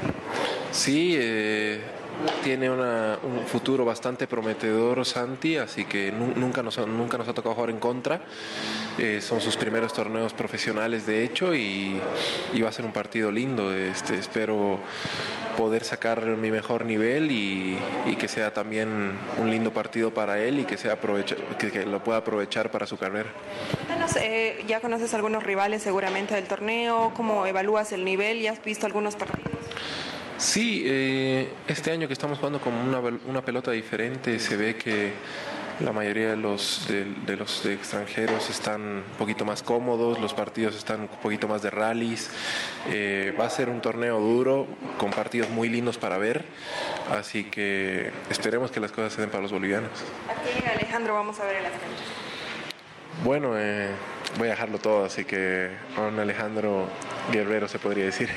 Sí, 0.70 1.14
eh, 1.16 1.80
tiene 2.42 2.70
un 2.70 3.44
futuro 3.46 3.84
bastante 3.84 4.26
prometedor 4.26 5.04
Santi, 5.04 5.56
así 5.56 5.84
que 5.84 6.12
nunca 6.12 6.62
nos, 6.62 6.78
nunca 6.86 7.18
nos 7.18 7.28
ha 7.28 7.34
tocado 7.34 7.54
jugar 7.54 7.70
en 7.70 7.78
contra. 7.78 8.20
Eh, 8.98 9.20
son 9.20 9.40
sus 9.40 9.56
primeros 9.56 9.92
torneos 9.92 10.32
profesionales 10.32 11.04
de 11.04 11.24
hecho 11.24 11.54
y, 11.54 12.00
va 12.62 12.68
a 12.68 12.72
ser 12.72 12.84
un 12.84 12.92
partido 12.92 13.30
lindo. 13.30 13.74
Este, 13.74 14.16
espero 14.16 14.78
poder 15.56 15.84
sacar 15.84 16.24
mi 16.24 16.50
mejor 16.50 16.84
nivel 16.84 17.30
y, 17.30 17.78
que 18.18 18.28
sea 18.28 18.52
también 18.52 19.12
un 19.38 19.50
lindo 19.50 19.72
partido 19.72 20.12
para 20.12 20.38
él 20.38 20.60
y 20.60 20.64
que, 20.64 20.76
sea 20.76 20.98
lo 21.86 22.04
pueda 22.04 22.18
aprovechar 22.18 22.70
para 22.70 22.86
su 22.86 22.96
carrera. 22.96 23.30
Eh, 24.20 24.64
ya 24.68 24.80
conoces 24.80 25.12
algunos 25.14 25.42
rivales 25.42 25.82
seguramente 25.82 26.34
del 26.34 26.44
torneo, 26.44 27.12
¿cómo 27.16 27.46
evalúas 27.46 27.92
el 27.92 28.04
nivel 28.04 28.38
y 28.38 28.46
has 28.46 28.62
visto 28.62 28.86
algunos 28.86 29.16
partidos? 29.16 29.52
Sí, 30.37 30.82
eh, 30.87 31.49
este 31.68 31.93
año 31.93 32.07
que 32.07 32.12
estamos 32.12 32.39
jugando 32.39 32.61
con 32.61 32.74
una, 32.74 32.99
una, 32.99 33.45
pelota 33.45 33.70
diferente, 33.70 34.39
se 34.39 34.57
ve 34.57 34.76
que 34.76 35.12
la 35.80 35.93
mayoría 35.93 36.30
de 36.30 36.37
los, 36.37 36.87
de, 36.89 37.37
los 37.37 37.64
extranjeros 37.66 38.51
están 38.51 38.80
un 38.80 39.03
poquito 39.18 39.45
más 39.45 39.62
cómodos, 39.62 40.20
los 40.20 40.35
partidos 40.35 40.76
están 40.76 41.03
un 41.03 41.09
poquito 41.09 41.49
más 41.49 41.62
de 41.62 41.70
rallies. 41.70 42.30
Eh, 42.91 43.35
va 43.39 43.47
a 43.47 43.51
ser 43.51 43.68
un 43.68 43.80
torneo 43.80 44.18
duro, 44.20 44.66
con 44.99 45.11
partidos 45.11 45.51
muy 45.51 45.68
lindos 45.68 45.99
para 45.99 46.18
ver, 46.18 46.45
así 47.11 47.45
que 47.45 48.11
esperemos 48.30 48.70
que 48.70 48.80
las 48.80 48.93
cosas 48.93 49.12
se 49.12 49.20
den 49.20 49.30
para 49.30 49.43
los 49.43 49.53
bolivianos. 49.53 49.91
Aquí 50.28 50.66
Alejandro 50.66 51.14
vamos 51.14 51.39
a 51.41 51.45
ver 51.45 51.57
ascenso. 51.59 52.23
Bueno, 53.22 53.52
eh, 53.56 53.90
voy 54.38 54.48
a 54.48 54.50
dejarlo 54.52 54.78
todo, 54.78 55.04
así 55.04 55.24
que 55.24 55.70
con 55.94 56.18
Alejandro 56.18 56.88
Guerrero 57.30 57.68
se 57.68 57.78
podría 57.78 58.06
decir. 58.06 58.28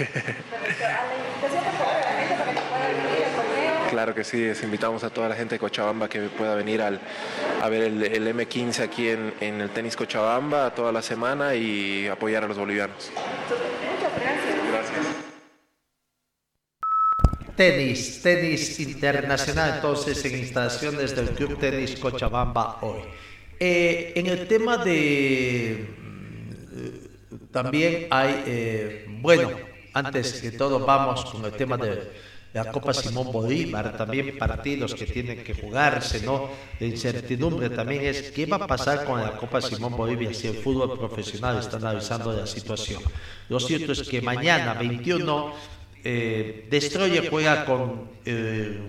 Claro 3.89 4.13
que 4.13 4.23
sí, 4.23 4.37
les 4.37 4.61
invitamos 4.63 5.03
a 5.03 5.09
toda 5.09 5.29
la 5.29 5.35
gente 5.35 5.55
de 5.55 5.59
Cochabamba 5.59 6.09
que 6.09 6.21
pueda 6.23 6.55
venir 6.55 6.81
al, 6.81 6.99
a 7.61 7.69
ver 7.69 7.83
el, 7.83 8.27
M15 8.27 8.81
aquí 8.81 9.09
en, 9.09 9.33
el 9.39 9.69
tenis 9.69 9.95
Cochabamba 9.95 10.71
toda 10.71 10.91
la 10.91 11.01
semana 11.01 11.55
y 11.55 12.07
apoyar 12.07 12.43
a 12.43 12.47
los 12.47 12.57
bolivianos. 12.57 13.11
gracias. 14.71 15.05
Tenis, 17.55 18.21
tenis 18.21 18.79
internacional 18.81 19.75
entonces 19.75 20.23
en 20.25 20.37
instalaciones 20.37 21.15
del 21.15 21.29
Club 21.29 21.57
Tenis 21.57 21.95
Cochabamba 21.95 22.77
hoy. 22.81 23.01
Eh, 23.59 24.13
en 24.15 24.27
el 24.27 24.47
tema 24.47 24.77
de... 24.77 25.87
Mm, 25.99 27.51
también 27.51 28.07
hay, 28.11 28.43
eh, 28.45 29.05
bueno, 29.21 29.49
antes 29.93 30.33
que 30.33 30.51
todo 30.51 30.85
vamos 30.85 31.25
con 31.25 31.43
el 31.45 31.51
tema 31.53 31.77
de 31.77 32.27
la 32.53 32.71
Copa 32.71 32.93
Simón 32.93 33.31
Bolívar, 33.31 33.97
también 33.97 34.37
partidos 34.37 34.93
que 34.95 35.05
tienen 35.05 35.43
que 35.43 35.53
jugarse, 35.53 36.25
¿no? 36.25 36.49
La 36.79 36.87
incertidumbre 36.87 37.69
también 37.69 38.05
es 38.05 38.31
qué 38.31 38.45
va 38.45 38.57
a 38.57 38.67
pasar 38.67 39.05
con 39.05 39.21
la 39.21 39.37
Copa 39.37 39.61
Simón 39.61 39.95
Bolívar 39.95 40.33
si 40.33 40.47
el 40.47 40.55
fútbol 40.55 40.97
profesional 40.97 41.59
está 41.59 41.77
analizando 41.77 42.33
la 42.33 42.47
situación. 42.47 43.01
Lo 43.49 43.59
cierto 43.59 43.91
es 43.91 44.03
que 44.03 44.21
mañana, 44.21 44.73
21, 44.73 45.53
eh, 46.03 46.67
Destroyer 46.69 47.29
juega 47.29 47.65
con 47.65 48.09
el 48.25 48.81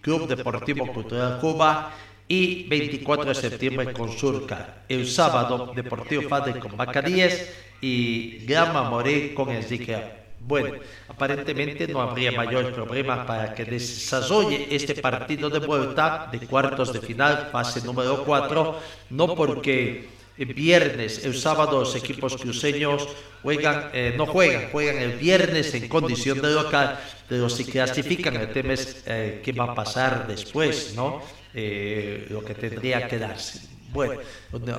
Club 0.00 0.28
Deportivo 0.28 0.86
Cultural 0.92 1.40
Cuba 1.40 1.92
y 2.28 2.64
24 2.68 3.26
de 3.26 3.34
septiembre 3.34 3.92
con 3.92 4.10
Surca. 4.10 4.82
El 4.88 5.06
sábado, 5.06 5.72
Deportivo 5.74 6.22
Fade 6.22 6.58
con 6.58 6.76
Bacaríes 6.76 7.52
y 7.80 8.44
Grama 8.46 8.90
Moré 8.90 9.34
con 9.34 9.50
Enrique 9.50 10.26
bueno, 10.46 10.76
aparentemente 11.08 11.88
no 11.88 12.00
habría 12.00 12.30
mayor 12.32 12.72
problema 12.72 13.26
para 13.26 13.52
que 13.52 13.64
desarrolle 13.64 14.68
este 14.70 14.94
partido 14.94 15.50
de 15.50 15.58
vuelta 15.58 16.28
de 16.30 16.38
cuartos 16.46 16.92
de 16.92 17.00
final, 17.00 17.48
fase 17.50 17.80
número 17.82 18.24
4, 18.24 18.78
no 19.10 19.34
porque 19.34 20.08
el 20.38 20.54
viernes, 20.54 21.24
el 21.24 21.34
sábado 21.34 21.80
los 21.80 21.96
equipos 21.96 22.36
cruceños 22.36 23.08
juegan, 23.42 23.90
eh, 23.92 24.14
no 24.16 24.26
juegan, 24.26 24.70
juegan 24.70 24.98
el 24.98 25.12
viernes 25.18 25.74
en 25.74 25.88
condición 25.88 26.40
de 26.40 26.50
local, 26.50 27.00
pero 27.28 27.48
si 27.48 27.64
clasifican 27.64 28.36
el 28.36 28.52
tema 28.52 28.74
es 28.74 29.02
eh, 29.06 29.40
qué 29.42 29.52
va 29.52 29.64
a 29.64 29.74
pasar 29.74 30.28
después, 30.28 30.92
¿no? 30.94 31.22
Eh, 31.58 32.26
lo 32.28 32.44
que 32.44 32.54
tendría 32.54 33.08
que 33.08 33.18
darse. 33.18 33.60
Bueno, 33.90 34.20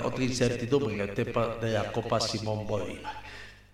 otra 0.03 0.23
incertidumbre 0.23 0.93
en 0.93 1.01
el 1.01 1.13
tema 1.13 1.55
de 1.59 1.71
la 1.71 1.91
Copa 1.91 2.19
Simón 2.19 2.67
Bolívar. 2.67 3.23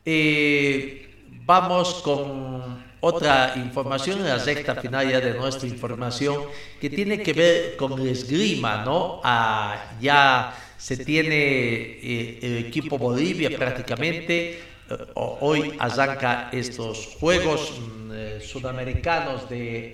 Eh, 0.05 1.13
Vamos 1.45 1.95
con 1.95 2.83
otra 3.01 3.53
información, 3.57 4.23
la 4.23 4.37
recta 4.37 4.75
final 4.75 5.09
ya 5.09 5.19
de 5.19 5.33
nuestra 5.33 5.67
información, 5.67 6.43
que 6.79 6.89
tiene 6.89 7.21
que 7.21 7.33
ver 7.33 7.75
con 7.75 7.99
el 7.99 8.07
esgrima, 8.07 8.85
¿no? 8.85 9.19
Ah, 9.25 9.91
ya 9.99 10.55
se 10.77 10.95
tiene 10.97 11.35
eh, 11.35 12.39
el 12.41 12.57
equipo 12.65 12.97
Bolivia 12.97 13.57
prácticamente, 13.57 14.57
hoy 15.15 15.75
arranca 15.79 16.49
estos 16.51 17.15
Juegos 17.19 17.79
mm, 17.79 18.11
eh, 18.13 18.39
Sudamericanos 18.41 19.49
de, 19.49 19.93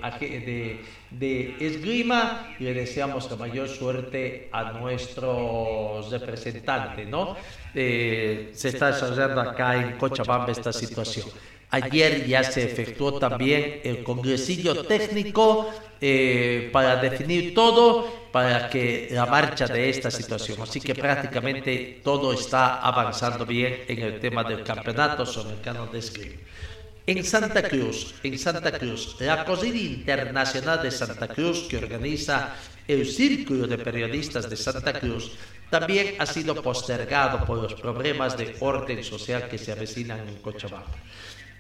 esgrima 1.60 2.56
y 2.60 2.64
le 2.64 2.74
deseamos 2.74 3.30
la 3.30 3.38
mayor 3.38 3.68
suerte 3.68 4.50
a 4.52 4.74
nuestros 4.74 6.12
representantes, 6.12 7.08
¿no? 7.08 7.36
Eh, 7.74 8.52
se 8.54 8.70
está 8.70 8.92
desarrollando 8.92 9.42
acá 9.42 9.76
en 9.76 9.98
Cochabamba 9.98 10.52
esta 10.52 10.74
situación. 10.74 11.30
Ayer 11.72 12.26
ya 12.26 12.44
se 12.44 12.64
efectuó 12.64 13.20
también 13.20 13.82
el 13.84 14.04
congresillo 14.04 14.84
técnico 14.86 15.70
eh, 16.02 16.70
para 16.74 16.96
definir 16.96 17.54
todo 17.54 18.18
para 18.32 18.70
que 18.70 19.10
la 19.12 19.26
marcha 19.26 19.68
de 19.68 19.90
esta 19.90 20.12
situación. 20.12 20.62
Así 20.62 20.80
que 20.80 20.96
prácticamente 20.96 22.02
todo 22.04 22.34
está 22.34 22.80
avanzando 22.82 23.46
bien 23.46 23.84
en 23.88 24.00
el 24.00 24.20
tema 24.20 24.44
del 24.44 24.64
campeonato 24.64 25.26
sudamericano 25.26 25.88
de 25.88 26.00
esgrima. 26.00 26.36
En 27.08 27.24
Santa 27.24 27.64
Cruz, 27.64 28.14
en 28.22 28.38
Santa 28.38 28.72
Cruz, 28.78 29.16
la 29.20 29.44
Cocina 29.44 29.78
Internacional 29.78 30.82
de 30.84 30.92
Santa 30.92 31.28
Cruz 31.28 31.68
que 31.68 31.78
organiza 31.78 32.54
el 32.88 33.06
Círculo 33.06 33.66
de 33.66 33.78
Periodistas 33.80 34.50
de 34.50 34.56
Santa 34.56 34.94
Cruz 35.00 35.32
también 35.70 36.16
ha 36.20 36.26
sido 36.26 36.62
postergado 36.62 37.46
por 37.46 37.62
los 37.62 37.74
problemas 37.76 38.38
de 38.38 38.56
orden 38.60 39.04
social 39.04 39.48
que 39.48 39.58
se 39.58 39.72
avecinan 39.72 40.28
en 40.28 40.36
Cochabamba. 40.38 40.92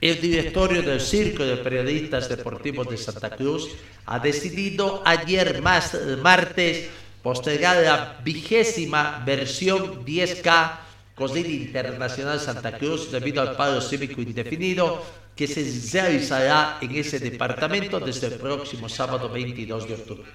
El 0.01 0.21
directorio 0.21 0.81
del 0.81 1.01
Círculo 1.01 1.45
de 1.45 1.57
Periodistas 1.57 2.29
Deportivos 2.29 2.87
de 2.89 2.95
Santa 2.95 3.31
Cruz. 3.31 3.67
Ha 4.05 4.19
decidido 4.19 5.03
ayer 5.05 5.61
más, 5.61 5.97
martes 6.23 6.89
postergar 7.21 7.83
la 7.83 8.17
vigésima 8.23 9.21
versión 9.25 10.05
10K 10.05 10.79
Cocina 11.15 11.49
Internacional 11.49 12.39
Santa 12.39 12.77
Cruz. 12.77 13.11
Debido 13.11 13.41
al 13.41 13.57
paro 13.57 13.81
cívico 13.81 14.21
indefinido 14.21 15.03
que 15.35 15.47
se 15.47 15.67
realizará 15.91 16.77
en 16.79 16.95
ese 16.95 17.19
departamento 17.19 17.99
desde 17.99 18.27
el 18.27 18.33
próximo 18.35 18.87
sábado 18.87 19.27
22 19.27 19.85
de 19.85 19.93
octubre. 19.95 20.29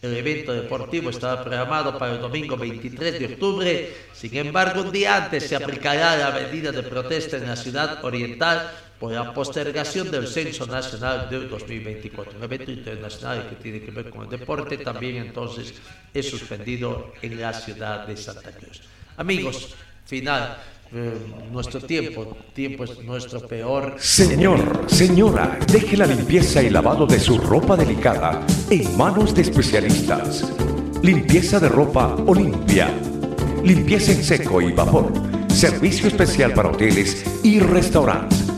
El 0.00 0.16
evento 0.16 0.52
deportivo 0.52 1.10
estaba 1.10 1.42
programado 1.42 1.98
para 1.98 2.14
el 2.14 2.20
domingo 2.20 2.56
23 2.56 3.18
de 3.18 3.26
octubre, 3.26 3.92
sin 4.12 4.36
embargo 4.36 4.82
un 4.82 4.92
día 4.92 5.16
antes 5.16 5.48
se 5.48 5.56
aplicará 5.56 6.16
la 6.16 6.30
medida 6.30 6.70
de 6.70 6.84
protesta 6.84 7.36
en 7.36 7.48
la 7.48 7.56
ciudad 7.56 8.04
oriental 8.04 8.70
por 8.98 9.12
la 9.12 9.32
postergación 9.32 10.10
del 10.10 10.26
Censo 10.26 10.66
Nacional 10.66 11.28
del 11.30 11.48
2024. 11.48 12.38
Un 12.38 12.44
evento 12.44 12.70
internacional 12.70 13.48
que 13.48 13.56
tiene 13.56 13.80
que 13.80 13.90
ver 13.90 14.10
con 14.10 14.24
el 14.24 14.28
deporte 14.28 14.78
también 14.78 15.16
entonces 15.16 15.74
es 16.12 16.28
suspendido 16.28 17.12
en 17.22 17.40
la 17.40 17.52
ciudad 17.52 18.06
de 18.06 18.16
Santa 18.16 18.50
Cruz. 18.52 18.80
Amigos, 19.16 19.74
final. 20.04 20.58
Eh, 20.90 21.12
nuestro 21.52 21.82
tiempo, 21.82 22.34
tiempo 22.54 22.84
es 22.84 22.98
nuestro 23.00 23.46
peor. 23.46 23.96
Señor, 23.98 24.86
señora, 24.86 25.58
deje 25.70 25.98
la 25.98 26.06
limpieza 26.06 26.62
y 26.62 26.70
lavado 26.70 27.06
de 27.06 27.20
su 27.20 27.36
ropa 27.36 27.76
delicada 27.76 28.46
en 28.70 28.96
manos 28.96 29.34
de 29.34 29.42
especialistas. 29.42 30.50
Limpieza 31.02 31.60
de 31.60 31.68
ropa 31.68 32.16
Olimpia. 32.26 32.88
Limpieza 33.62 34.12
en 34.12 34.24
seco 34.24 34.62
y 34.62 34.72
vapor. 34.72 35.12
Servicio 35.48 36.08
especial 36.08 36.54
para 36.54 36.70
hoteles 36.70 37.22
y 37.44 37.60
restaurantes. 37.60 38.57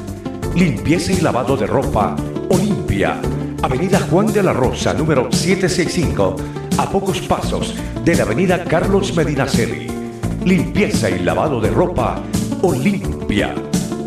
Limpieza 0.55 1.12
y 1.12 1.20
lavado 1.20 1.57
de 1.57 1.66
ropa 1.66 2.16
Olimpia. 2.51 3.20
Avenida 3.62 4.01
Juan 4.11 4.32
de 4.32 4.42
la 4.42 4.53
Rosa, 4.53 4.94
número 4.94 5.30
765, 5.30 6.36
a 6.78 6.90
pocos 6.90 7.20
pasos 7.20 7.74
de 8.05 8.14
la 8.14 8.22
Avenida 8.22 8.64
Carlos 8.64 9.14
Medinaceli 9.14 10.01
limpieza 10.44 11.11
y 11.11 11.18
lavado 11.18 11.61
de 11.61 11.70
ropa 11.70 12.22
Olimpia. 12.62 13.55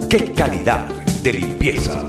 ¡Qué 0.10 0.34
calidad 0.34 0.88
de 1.22 1.34
limpieza! 1.34 2.04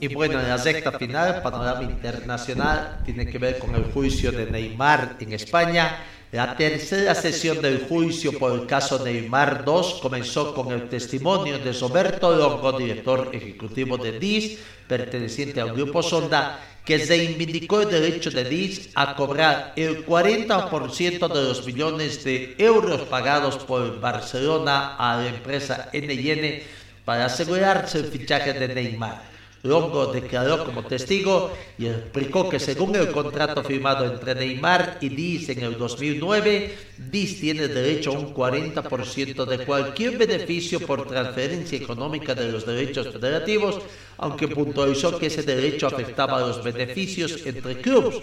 Y 0.00 0.14
bueno, 0.14 0.40
en 0.40 0.48
la 0.48 0.56
recta 0.56 0.92
final, 0.92 1.40
panorama 1.42 1.82
internacional, 1.82 2.98
tiene 3.04 3.26
que 3.26 3.38
ver 3.38 3.58
con 3.58 3.74
el 3.74 3.84
juicio 3.84 4.32
de 4.32 4.50
Neymar 4.50 5.16
en 5.20 5.32
España. 5.32 5.96
La 6.32 6.56
tercera 6.56 7.14
sesión 7.14 7.60
del 7.60 7.84
juicio 7.86 8.38
por 8.38 8.58
el 8.58 8.66
caso 8.66 9.04
Neymar 9.04 9.66
2 9.66 9.98
comenzó 10.00 10.54
con 10.54 10.72
el 10.72 10.88
testimonio 10.88 11.58
de 11.58 11.74
Roberto 11.74 12.34
Longo, 12.34 12.72
director 12.72 13.28
ejecutivo 13.34 13.98
de 13.98 14.18
DIS, 14.18 14.58
perteneciente 14.88 15.60
al 15.60 15.74
grupo 15.74 16.02
Sonda, 16.02 16.58
que 16.86 16.96
reivindicó 17.04 17.82
el 17.82 17.90
derecho 17.90 18.30
de 18.30 18.44
DIS 18.44 18.88
a 18.94 19.14
cobrar 19.14 19.74
el 19.76 20.06
40% 20.06 21.28
de 21.28 21.42
los 21.42 21.66
millones 21.66 22.24
de 22.24 22.54
euros 22.56 23.02
pagados 23.02 23.58
por 23.58 24.00
Barcelona 24.00 24.96
a 24.96 25.18
la 25.18 25.28
empresa 25.28 25.90
NN 25.92 26.62
para 27.04 27.26
asegurarse 27.26 27.98
el 27.98 28.06
fichaje 28.06 28.54
de 28.54 28.68
Neymar. 28.68 29.31
Longo 29.64 30.12
declaró 30.12 30.64
como 30.64 30.82
testigo 30.84 31.52
y 31.78 31.86
explicó 31.86 32.48
que 32.48 32.58
según 32.58 32.96
el 32.96 33.12
contrato 33.12 33.62
firmado 33.62 34.04
entre 34.04 34.34
Neymar 34.34 34.98
y 35.00 35.08
DIS 35.08 35.50
en 35.50 35.60
el 35.60 35.78
2009, 35.78 36.74
DIS 36.98 37.40
tiene 37.40 37.68
derecho 37.68 38.10
a 38.10 38.18
un 38.18 38.34
40% 38.34 39.44
de 39.44 39.64
cualquier 39.64 40.18
beneficio 40.18 40.80
por 40.80 41.06
transferencia 41.06 41.78
económica 41.78 42.34
de 42.34 42.50
los 42.50 42.66
derechos 42.66 43.12
federativos, 43.12 43.78
aunque 44.18 44.48
puntualizó 44.48 45.16
que 45.16 45.26
ese 45.26 45.44
derecho 45.44 45.86
afectaba 45.86 46.38
a 46.38 46.46
los 46.48 46.64
beneficios 46.64 47.46
entre 47.46 47.80
clubes. 47.80 48.16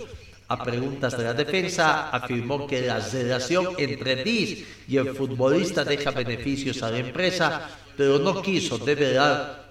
A 0.50 0.62
preguntas 0.62 1.16
de 1.18 1.24
la 1.24 1.34
defensa, 1.34 2.10
afirmó 2.10 2.68
que 2.68 2.82
la 2.82 3.00
relación 3.00 3.76
entre 3.78 4.24
DIS 4.24 4.66
y 4.90 4.98
el 4.98 5.16
futbolista 5.16 5.86
deja 5.86 6.12
beneficios 6.12 6.84
a 6.84 6.92
la 6.92 6.98
empresa, 6.98 7.70
pero 7.96 8.20
no 8.20 8.42
quiso 8.42 8.78
develar 8.78 9.69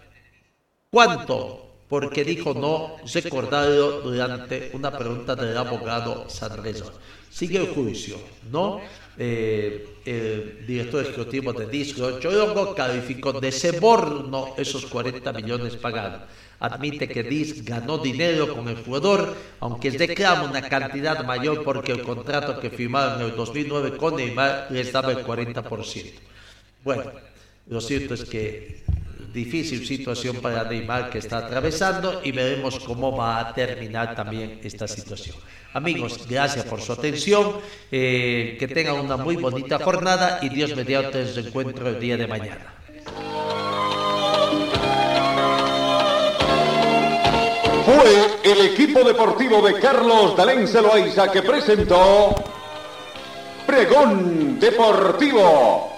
¿Cuánto? 0.91 1.67
Porque 1.87 2.25
dijo 2.25 2.55
no 2.55 2.97
recordado 3.13 4.01
durante 4.01 4.71
una 4.73 4.91
pregunta 4.91 5.37
del 5.37 5.55
abogado 5.55 6.31
Sanrezo. 6.31 6.93
Sigue 7.31 7.59
el 7.59 7.75
juicio, 7.75 8.17
¿no? 8.51 8.81
Eh, 9.19 9.87
el 10.07 10.67
director 10.67 11.05
ejecutivo 11.05 11.53
de 11.53 11.67
Disco, 11.67 12.19
Chorongo, 12.19 12.75
calificó 12.75 13.39
de 13.39 13.53
seborno 13.53 14.55
esos 14.57 14.87
40 14.87 15.31
millones 15.35 15.77
pagados. 15.77 16.23
Admite 16.59 17.07
que 17.07 17.23
Dis 17.23 17.67
ganó 17.67 17.99
dinero 17.99 18.55
con 18.55 18.67
el 18.69 18.77
jugador, 18.77 19.37
aunque 19.61 19.91
reclama 19.91 20.45
una 20.45 20.63
cantidad 20.63 21.23
mayor 21.23 21.65
porque 21.65 21.93
el 21.93 22.01
contrato 22.01 22.61
que 22.61 22.71
firmaron 22.71 23.21
en 23.21 23.27
el 23.29 23.37
2009 23.37 23.97
con 23.99 24.17
Neymar 24.17 24.69
les 24.71 24.91
daba 24.91 25.13
el 25.13 25.19
40%. 25.19 26.13
Bueno, 26.83 27.13
lo 27.67 27.81
cierto 27.83 28.15
es 28.15 28.25
que 28.25 28.83
difícil 29.33 29.87
situación 29.87 30.37
para 30.37 30.65
Neymar 30.65 31.11
que 31.11 31.19
está 31.19 31.39
atravesando 31.39 32.21
y 32.25 32.33
veremos 32.33 32.79
cómo 32.81 33.17
va 33.17 33.41
a 33.41 33.55
terminar 33.55 34.15
también 34.15 34.61
esta 34.63 34.89
situación. 34.89 35.37
Amigos, 35.75 36.27
gracias 36.29 36.65
por 36.65 36.81
su 36.81 36.93
atención, 36.93 37.57
eh, 37.91 38.57
que 38.59 38.69
tengan 38.69 38.97
una 38.97 39.17
muy 39.17 39.37
bonita 39.37 39.79
jornada 39.79 40.39
y 40.43 40.49
Dios 40.49 40.75
mediante 40.75 41.21
el 41.23 41.47
encuentro 41.47 41.89
el 41.89 42.01
día 42.01 42.17
de 42.17 42.27
mañana. 42.27 42.75
Fue 47.85 48.53
el 48.53 48.61
equipo 48.73 49.03
deportivo 49.03 49.67
de 49.67 49.81
Carlos 49.81 50.37
Dalén 50.37 50.67
Celoaiza 50.69 51.31
que 51.31 51.43
presentó 51.43 52.35
Pregón 53.67 54.59
Deportivo. 54.59 55.98